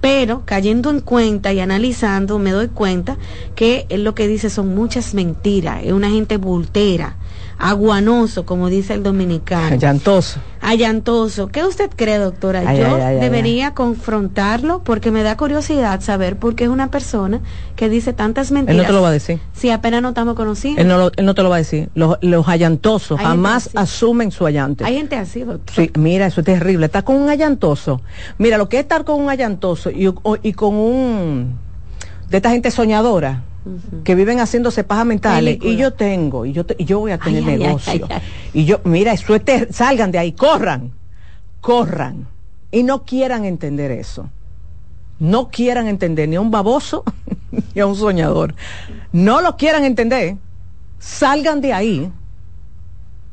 [0.00, 3.18] pero cayendo en cuenta y analizando me doy cuenta
[3.54, 7.16] que él lo que dice son muchas mentiras, es una gente bultera,
[7.58, 9.74] aguanoso, como dice el dominicano.
[9.74, 10.40] Allantoso.
[10.60, 11.48] Allantoso.
[11.48, 12.74] ¿Qué usted cree, doctora?
[12.74, 17.40] Yo debería confrontarlo porque me da curiosidad saber por qué es una persona
[17.76, 18.76] que dice tantas mentiras.
[18.76, 19.40] Él no te lo va a decir.
[19.52, 20.78] Si apenas no estamos conocidos.
[20.78, 21.88] Él no, él no te lo va a decir.
[21.94, 24.84] Los, los allantosos jamás asumen su allante.
[24.84, 25.74] Hay gente así, doctor.
[25.74, 26.86] Sí, mira, eso es terrible.
[26.86, 28.00] Está con un allantoso.
[28.38, 30.12] Mira, lo que es estar con un allantoso y,
[30.42, 31.54] y con un...
[32.28, 33.42] de esta gente soñadora
[34.04, 37.44] que viven haciéndose pajas mentales y yo tengo y yo y yo voy a tener
[37.44, 38.08] negocio.
[38.52, 39.34] y yo mira eso
[39.70, 40.92] salgan de ahí corran
[41.62, 42.26] corran.
[42.70, 44.28] Y no quieran entender eso.
[45.18, 47.04] No quieran entender ni a un baboso
[47.74, 48.54] ni a un soñador.
[49.12, 50.36] No lo quieran entender.
[50.98, 52.12] Salgan de ahí.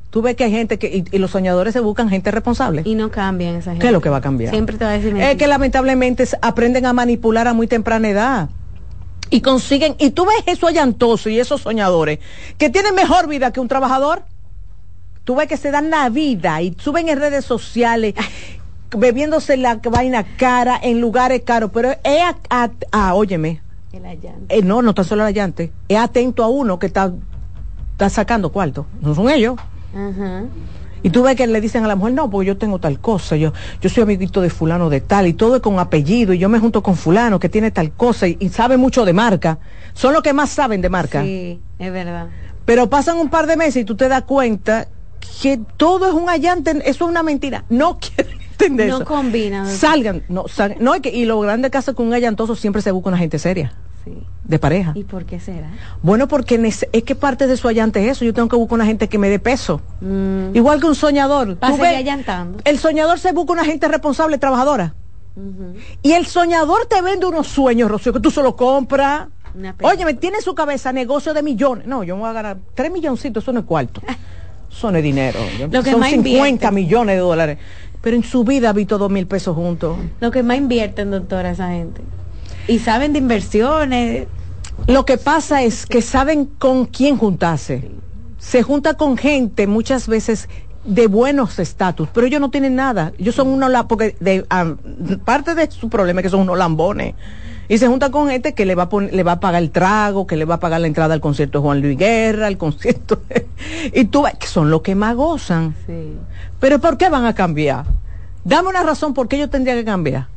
[0.09, 2.81] Tú ves que hay gente que, y, los soñadores se buscan gente responsable.
[2.85, 3.81] Y no cambian esa gente.
[3.81, 4.51] ¿Qué es lo que va a cambiar?
[4.51, 5.15] Siempre te va a decir.
[5.17, 8.49] Es que lamentablemente aprenden a manipular a muy temprana edad
[9.29, 12.19] y consiguen, y tú ves eso allantoso y esos soñadores
[12.57, 14.23] que tienen mejor vida que un trabajador.
[15.23, 18.15] Tú ves que se dan la vida y suben en redes sociales
[18.95, 23.61] bebiéndose la vaina cara en lugares caros, pero es a, a, óyeme.
[23.93, 24.57] El allante.
[24.57, 25.71] Eh, no, no está solo el allante.
[25.87, 27.11] Es atento a uno que está,
[27.91, 28.85] está sacando cuarto.
[29.01, 29.55] No son ellos.
[31.03, 33.35] Y tú ves que le dicen a la mujer, no, porque yo tengo tal cosa,
[33.35, 36.49] yo, yo soy amiguito de fulano de tal, y todo es con apellido, y yo
[36.49, 39.59] me junto con fulano que tiene tal cosa, y, y sabe mucho de marca.
[39.93, 41.23] Son los que más saben de marca.
[41.23, 42.27] Sí, es verdad.
[42.65, 44.87] Pero pasan un par de meses y tú te das cuenta
[45.41, 47.65] que todo es un allante, eso es una mentira.
[47.69, 49.05] No quiero entender No eso.
[49.05, 49.65] combina.
[49.65, 50.77] Salgan, no, salgan.
[50.83, 53.39] No, es que, y lo grande caso con un allantoso siempre se busca una gente
[53.39, 53.73] seria.
[54.49, 54.93] De pareja.
[54.95, 55.69] ¿Y por qué será?
[56.01, 56.55] Bueno, porque
[56.91, 58.25] es que parte de su allante es eso.
[58.25, 59.79] Yo tengo que buscar una gente que me dé peso.
[60.55, 61.55] Igual que un soñador.
[61.55, 62.57] Tú ves, allantando.
[62.65, 64.95] el soñador se busca una gente responsable, trabajadora.
[66.01, 69.27] Y el soñador te vende unos sueños, Rocío, que tú solo compras.
[69.53, 69.91] Una pena.
[69.91, 71.85] Oye, me tiene en su cabeza negocio de millones.
[71.85, 74.01] No, yo me voy a ganar tres milloncitos, eso no es cuarto.
[74.71, 75.39] Eso no es dinero.
[75.71, 76.71] Lo que Son más 50 invierte.
[76.71, 77.57] millones de dólares.
[78.01, 79.97] Pero en su vida ha visto dos mil pesos juntos.
[80.19, 82.01] Lo que más invierten, doctora, esa gente.
[82.67, 84.27] Y saben de inversiones.
[84.87, 87.91] Lo que pasa es que saben con quién juntarse.
[88.37, 90.49] Se junta con gente muchas veces
[90.85, 93.11] de buenos estatus, pero ellos no tienen nada.
[93.17, 94.45] Ellos son unos, porque de,
[95.25, 97.15] parte de su problema es que son unos lambones.
[97.67, 99.69] Y se junta con gente que le va, a pon- le va a pagar el
[99.69, 102.57] trago, que le va a pagar la entrada al concierto de Juan Luis Guerra, al
[102.57, 103.21] concierto.
[103.29, 103.47] de-
[103.93, 105.75] y tú ves que son los que más gozan.
[106.59, 107.85] Pero ¿por qué van a cambiar?
[108.43, 110.27] Dame una razón por qué yo tendría que cambiar.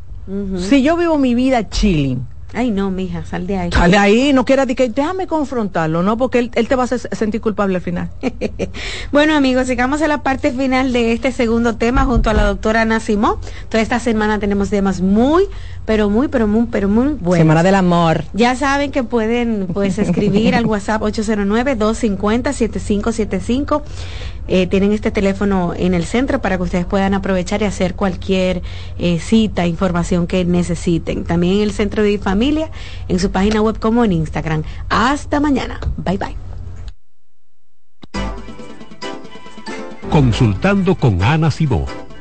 [0.58, 3.72] Si yo vivo mi vida chilling, Ay, no, mija, sal de ahí.
[3.72, 6.18] Sale ahí, no quiera decir que déjame confrontarlo, ¿no?
[6.18, 8.10] Porque él, él te va a sentir culpable al final.
[9.10, 12.82] Bueno, amigos, llegamos a la parte final de este segundo tema junto a la doctora
[12.82, 13.38] Ana Simó.
[13.68, 15.44] Toda esta semana tenemos temas muy,
[15.84, 17.38] pero muy, pero muy, pero muy buenos.
[17.38, 18.24] Semana del amor.
[18.32, 23.82] Ya saben que pueden pues escribir al WhatsApp 809-250-7575.
[24.48, 28.62] Eh, tienen este teléfono en el centro para que ustedes puedan aprovechar y hacer cualquier
[28.98, 31.24] eh, cita, información que necesiten.
[31.24, 32.70] También en el Centro de Familia,
[33.08, 34.64] en su página web como en Instagram.
[34.88, 35.80] Hasta mañana.
[35.96, 36.36] Bye bye.
[40.10, 41.50] Consultando con Ana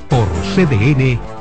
[0.08, 1.41] por CDN.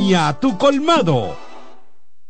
[0.39, 1.37] tu colmado.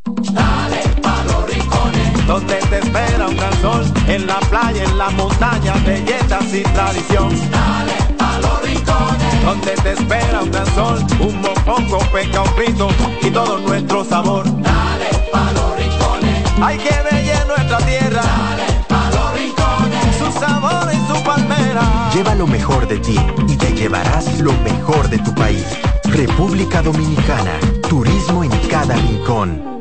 [0.04, 5.10] Dale pa' los rincones, donde te espera un gran sol, en la playa, en la
[5.12, 7.30] montaña, belletas y tradición.
[7.50, 12.90] Dale pa' los rincones, donde te espera un gran sol, un mopongo, peca, un frito
[13.22, 14.44] y todo nuestro sabor.
[14.62, 18.22] Dale pa' los rincones, hay que bella nuestra tierra.
[18.22, 22.12] Dale pa' los rincones, su sabor y su palmera.
[22.14, 23.18] Lleva lo mejor de ti
[23.48, 25.66] y te llevarás lo mejor de tu país.
[26.14, 27.58] República Dominicana.
[27.88, 29.81] Turismo en cada rincón.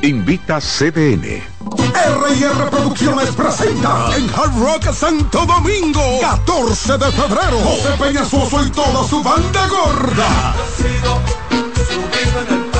[0.00, 1.42] Invita CDN.
[1.98, 9.06] R&R Producciones presenta en Hard Rock Santo Domingo, 14 de febrero, José Peñasoso y toda
[9.06, 10.54] su banda gorda.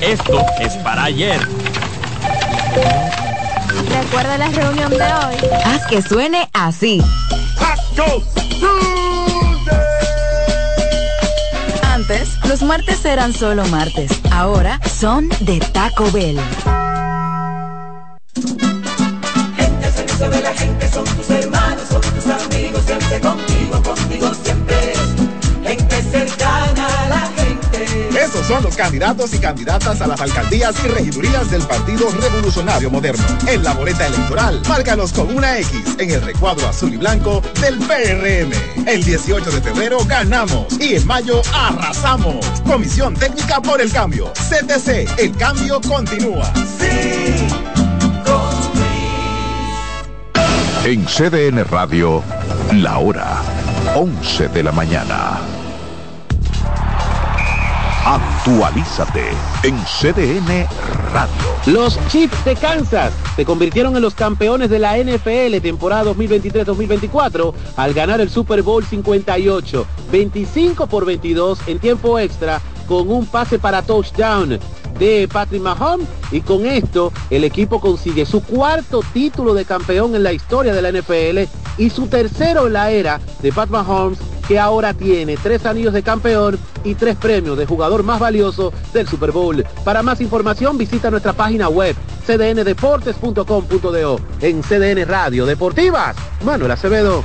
[0.00, 1.40] Esto es para ayer.
[3.88, 5.36] Recuerda la reunión de hoy.
[5.64, 7.02] Haz que suene así.
[11.82, 14.10] Antes, los martes eran solo martes.
[14.32, 16.40] Ahora son de Taco Bell.
[28.50, 33.22] Son los candidatos y candidatas a las alcaldías y regidurías del Partido Revolucionario Moderno.
[33.46, 37.78] En la boleta electoral, márcanos con una X en el recuadro azul y blanco del
[37.78, 38.88] PRM.
[38.88, 42.44] El 18 de febrero ganamos y en mayo arrasamos.
[42.66, 44.32] Comisión Técnica por el Cambio.
[44.32, 46.52] CTC, el cambio continúa.
[50.84, 52.20] En CDN Radio,
[52.72, 53.42] la hora
[53.94, 55.59] 11 de la mañana.
[58.04, 59.28] Actualízate
[59.62, 60.66] en CDN
[61.12, 61.30] Radio.
[61.66, 67.92] Los Chiefs de Kansas se convirtieron en los campeones de la NFL temporada 2023-2024 al
[67.92, 73.82] ganar el Super Bowl 58, 25 por 22 en tiempo extra con un pase para
[73.82, 74.58] touchdown
[74.98, 80.22] de Patrick Mahomes y con esto el equipo consigue su cuarto título de campeón en
[80.22, 81.40] la historia de la NFL
[81.76, 84.18] y su tercero en la era de Pat Mahomes
[84.50, 89.06] que ahora tiene tres anillos de campeón y tres premios de jugador más valioso del
[89.06, 89.64] Super Bowl.
[89.84, 91.94] Para más información visita nuestra página web
[92.26, 96.16] cdndeportes.com.do en CDN Radio Deportivas.
[96.44, 97.22] Manuel Acevedo.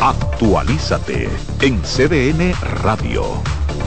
[0.00, 1.28] Actualízate
[1.60, 2.54] en CDN
[2.84, 3.24] Radio.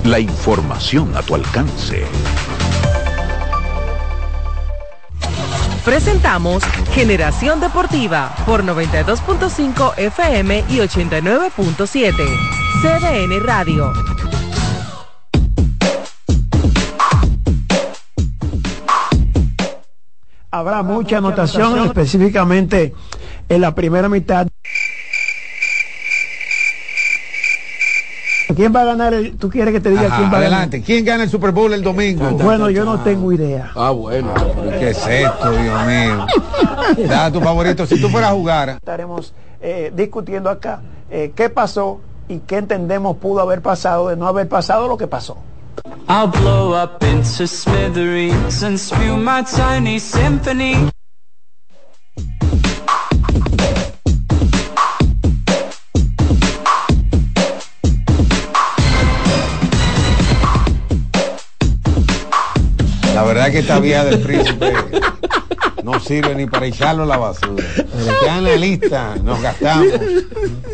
[0.04, 2.04] La información a tu alcance.
[5.86, 6.64] Presentamos
[6.94, 12.12] Generación Deportiva por 92.5 FM y 89.7.
[12.82, 13.94] CDN Radio.
[20.50, 22.96] Habrá mucha anotación, específicamente
[23.48, 24.48] en la primera mitad.
[28.56, 29.14] ¿Quién va a ganar?
[29.14, 30.78] El, ¿Tú quieres que te diga Ajá, quién va adelante.
[30.78, 30.86] a ganar?
[30.86, 32.30] ¿Quién gana el Super Bowl el domingo?
[32.32, 33.72] Bueno, yo no tengo idea.
[33.76, 34.34] Ah, bueno.
[34.80, 36.26] ¿Qué es esto, Dios mío?
[37.08, 37.86] Da tu favorito.
[37.86, 38.70] Si tú fueras a jugar.
[38.70, 44.28] Estaremos eh, discutiendo acá eh, qué pasó y qué entendemos pudo haber pasado de no
[44.28, 45.38] haber pasado lo que pasó.
[46.08, 50.90] I'll blow up into smithereens and spew my tiny symphony.
[63.16, 64.74] La verdad que esta vía del príncipe
[65.84, 67.64] no sirve ni para echarlo a la basura.
[68.26, 69.88] Ya en la lista nos gastamos.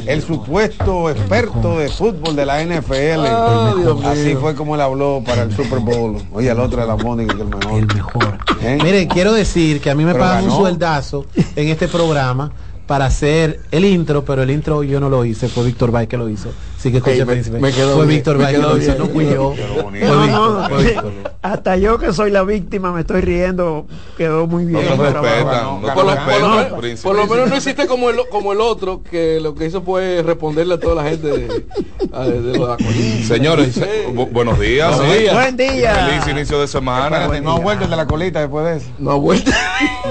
[0.08, 3.78] El supuesto experto de fútbol de la NFL.
[3.78, 4.00] Mío.
[4.06, 6.20] Así fue como él habló para el Super Bowl.
[6.34, 7.78] Oye, el otro de la Mónica, que el mejor.
[7.78, 8.38] El mejor.
[8.84, 12.52] Mire, quiero decir que a mí me Pero pagan un sueldazo en este programa
[12.88, 16.18] para hacer el intro, pero el intro yo no lo hice, fue Víctor Bay que
[16.18, 16.50] lo hizo.
[16.78, 19.54] Así que Ok, José me- quedó fue Víctor Bay que lo hizo, no fui yo.
[20.02, 21.12] No, no, fue Víctor.
[21.44, 23.86] Hasta yo que soy la víctima me estoy riendo,
[24.18, 24.82] quedó muy bien.
[24.98, 27.04] No respetan, Por lo, respetan, por lo menos- príncipe.
[27.08, 30.22] por lo menos no hiciste como el, como el otro, que lo que hizo fue
[30.26, 31.66] responderle a toda la gente de,
[32.12, 32.78] a- de los.
[33.28, 33.80] Señores,
[34.14, 34.98] bu- buenos días.
[34.98, 35.34] Buenos días.
[35.34, 35.96] Buen día.
[36.24, 37.28] Feliz inicio de semana.
[37.42, 38.88] No ha vuelto el de la colita después de eso.
[39.00, 39.52] No ha vuelto.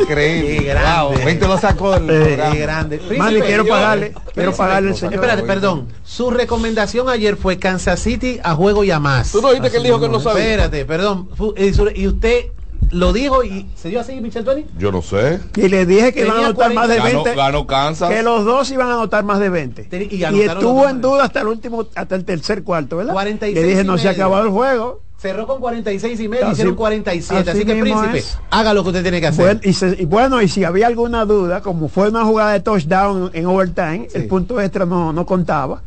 [0.01, 0.75] Increíble.
[0.75, 2.55] Wow, Víctor lo sacó del Eh, programa.
[2.71, 2.97] Grande.
[2.99, 5.15] Príncipe, Manny, quiero pagarle, quiero pagarle al señor.
[5.15, 5.89] Espérate, perdón.
[6.05, 9.33] Su recomendación ayer fue Kansas City a juego y a más.
[9.33, 10.43] Tú no dijiste que él dijo que no sabía.
[10.43, 11.29] Espérate, perdón.
[11.37, 11.55] Su-
[11.95, 12.47] y usted
[12.91, 14.67] lo dijo y se dio así, Michel Tony.
[14.79, 15.39] Yo no sé.
[15.57, 17.23] Y le dije que iban a anotar más de 40.
[17.23, 17.31] 20.
[17.41, 18.11] Ganó- ganó Kansas.
[18.11, 19.89] Que los dos iban a anotar más de 20.
[20.11, 23.13] y estuvo en duda hasta el último, hasta el tercer cuarto, ¿verdad?
[23.13, 25.03] 46 Le dije, y no se ha acabado el juego.
[25.19, 27.51] Cerró con 46 y medio, Así- hicieron 47.
[27.51, 28.39] Así, así que, príncipe, es.
[28.51, 29.45] haga lo que usted tiene que hacer.
[29.45, 32.61] Bueno y, se- y bueno, y si había alguna duda, como fue una jugada de
[32.61, 35.83] touchdown en overtime, el punto extra no, no contaba.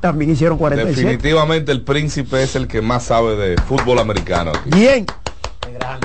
[0.00, 1.00] También hicieron 47.
[1.02, 4.50] Definitivamente el príncipe es el que más sabe de fútbol americano.
[4.50, 4.70] aquí.
[4.70, 5.06] Bien.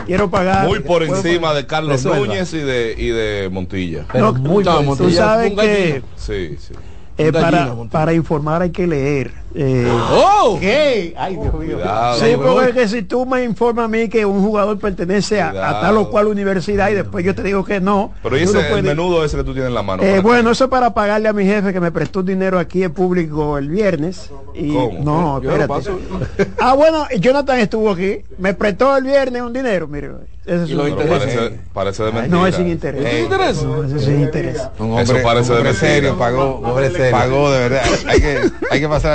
[0.06, 0.68] Quiero pagar.
[0.68, 2.26] Muy por encima de Carlos Resuelva.
[2.26, 4.06] Núñez y de, y de Montilla.
[4.14, 5.12] No, muy tú por encima.
[5.12, 6.04] sabes que.
[6.16, 6.74] Sí, sí.
[7.18, 7.92] eh, para, Montilla.
[7.92, 9.32] para informar hay que leer.
[9.56, 10.58] Eh, ¡Oh!
[10.60, 11.14] ¿Qué?
[11.18, 11.76] Ay, Dios mío.
[11.78, 12.20] Cuidado.
[12.20, 15.50] Sí, porque es que si tú me informas a mí que un jugador pertenece a,
[15.50, 18.14] a tal o cual universidad y después yo te digo que no.
[18.22, 20.04] Pero ¿y ese, no el puedes- menudo ese que tú tienes en la mano.
[20.04, 22.94] Eh, bueno, eso es para pagarle a mi jefe que me prestó dinero aquí en
[22.94, 24.30] público el viernes.
[24.54, 25.00] Y ¿Cómo?
[25.04, 25.90] no, espérate.
[26.60, 28.24] Ah, bueno, Jonathan estuvo aquí.
[28.38, 30.12] Me prestó el viernes un dinero, mire.
[30.46, 32.38] Ese es un- parece, parece de mentira.
[32.38, 33.04] no es sin interés.
[33.04, 33.64] ¿Qué interesa?
[33.66, 34.56] No, ese es sin interés.
[34.80, 35.94] Un Eso hombre, parece un de hombre mentira.
[35.94, 36.62] serio, pagó,
[37.12, 37.82] pagó de verdad.
[38.08, 38.40] Hay que,
[38.72, 39.12] hay que pasar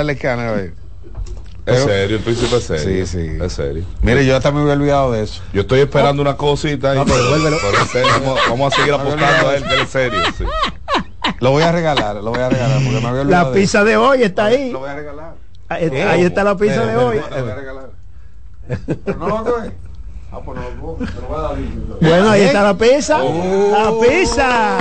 [1.65, 3.05] Es serio, el príncipe es serio.
[3.05, 3.37] Sí, sí.
[3.41, 3.85] Es serio.
[4.01, 5.41] Mire, yo hasta me había olvidado de eso.
[5.53, 6.93] Yo estoy esperando una cosita.
[6.93, 7.57] y- No, pero devuélvelo.
[7.61, 10.19] pero en serio, vamos, vamos a seguir apostando a él, que es serio.
[10.37, 10.43] sí.
[11.39, 13.95] Lo voy a regalar, lo voy a regalar porque me había olvidado La pizza de
[13.95, 14.71] hoy está ahí.
[14.71, 15.33] Lo voy a regalar.
[15.69, 17.17] Ahí, ahí está la pizza de hoy.
[17.31, 17.89] Lo voy a regalar.
[19.05, 19.71] Pero no lo coge.
[20.33, 21.05] Ah, pues no lo coge.
[21.11, 21.55] Te lo voy a dar.
[22.01, 23.23] Bueno, ahí está la pizza.
[23.23, 23.71] Oh.
[23.71, 24.77] La pizza.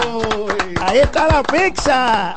[0.80, 2.34] Ahí está la pizza.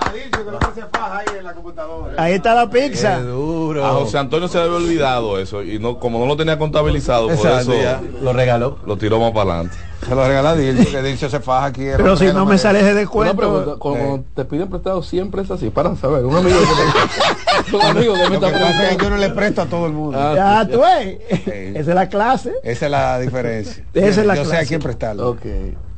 [2.18, 3.18] Ahí está la pizza.
[3.18, 7.28] A José Antonio se le había olvidado eso y no como no lo tenía contabilizado,
[7.28, 8.02] por Exacto, eso ya.
[8.22, 8.78] Lo regaló.
[8.86, 9.78] lo tiró más para adelante.
[10.08, 11.84] Se lo regalé a Dilcio, que Dilcio se faja aquí.
[11.98, 13.36] Pero si no me más sales de Una descuento.
[13.36, 17.82] pregunta, cuando te piden prestado siempre es así, para saber, un amigo que me, un
[17.98, 19.04] amigo que me está pasa es que preguntando.
[19.04, 20.18] yo no le presto a todo el mundo.
[20.20, 20.34] Ah,
[20.66, 21.18] Ya tú ves.
[21.48, 22.52] Esa es la clase.
[22.64, 23.84] Esa es la diferencia.
[23.94, 24.68] Esa es la yo sé a clase.
[24.68, 25.30] quién prestarlo.
[25.30, 25.42] Ok.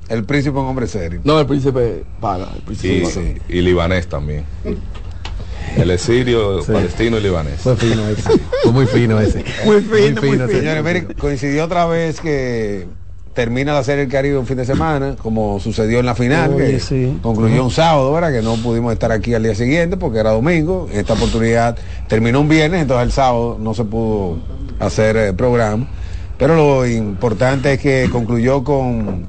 [0.07, 1.19] El príncipe es un hombre serio.
[1.25, 3.39] No, el príncipe paga, el príncipe Y, paga.
[3.49, 4.45] y libanés también.
[5.75, 7.59] El es sirio, palestino y libanés.
[7.59, 8.31] Fue fino ese.
[8.63, 9.43] Fue muy fino ese.
[9.65, 10.47] Muy fino, muy fino.
[10.47, 12.87] Señores, miren, coincidió otra vez que
[13.37, 16.71] termina la Serie del Caribe un fin de semana, como sucedió en la final, Oye,
[16.71, 17.19] que sí.
[17.21, 18.31] concluyó un sábado, ¿verdad?
[18.31, 20.89] Que no pudimos estar aquí al día siguiente porque era domingo.
[20.91, 21.77] Esta oportunidad
[22.07, 24.39] terminó un viernes, entonces el sábado no se pudo
[24.79, 25.87] hacer eh, programa.
[26.39, 29.27] Pero lo importante es que concluyó con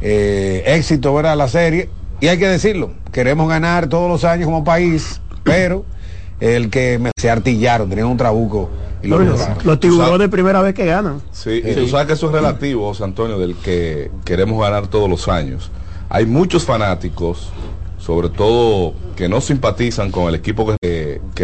[0.00, 1.36] eh, éxito, ¿verdad?
[1.36, 1.88] La serie.
[2.20, 5.84] Y hay que decirlo, queremos ganar todos los años como país, pero
[6.42, 8.68] el que me- se artillaron, tenían un trabuco
[9.02, 11.20] y lo Los, los tiburones primera vez que ganan.
[11.32, 15.08] Sí, y tú sabes que eso es relativo, José Antonio, del que queremos ganar todos
[15.08, 15.70] los años.
[16.08, 17.50] Hay muchos fanáticos,
[17.98, 21.40] sobre todo que no simpatizan con el equipo que, que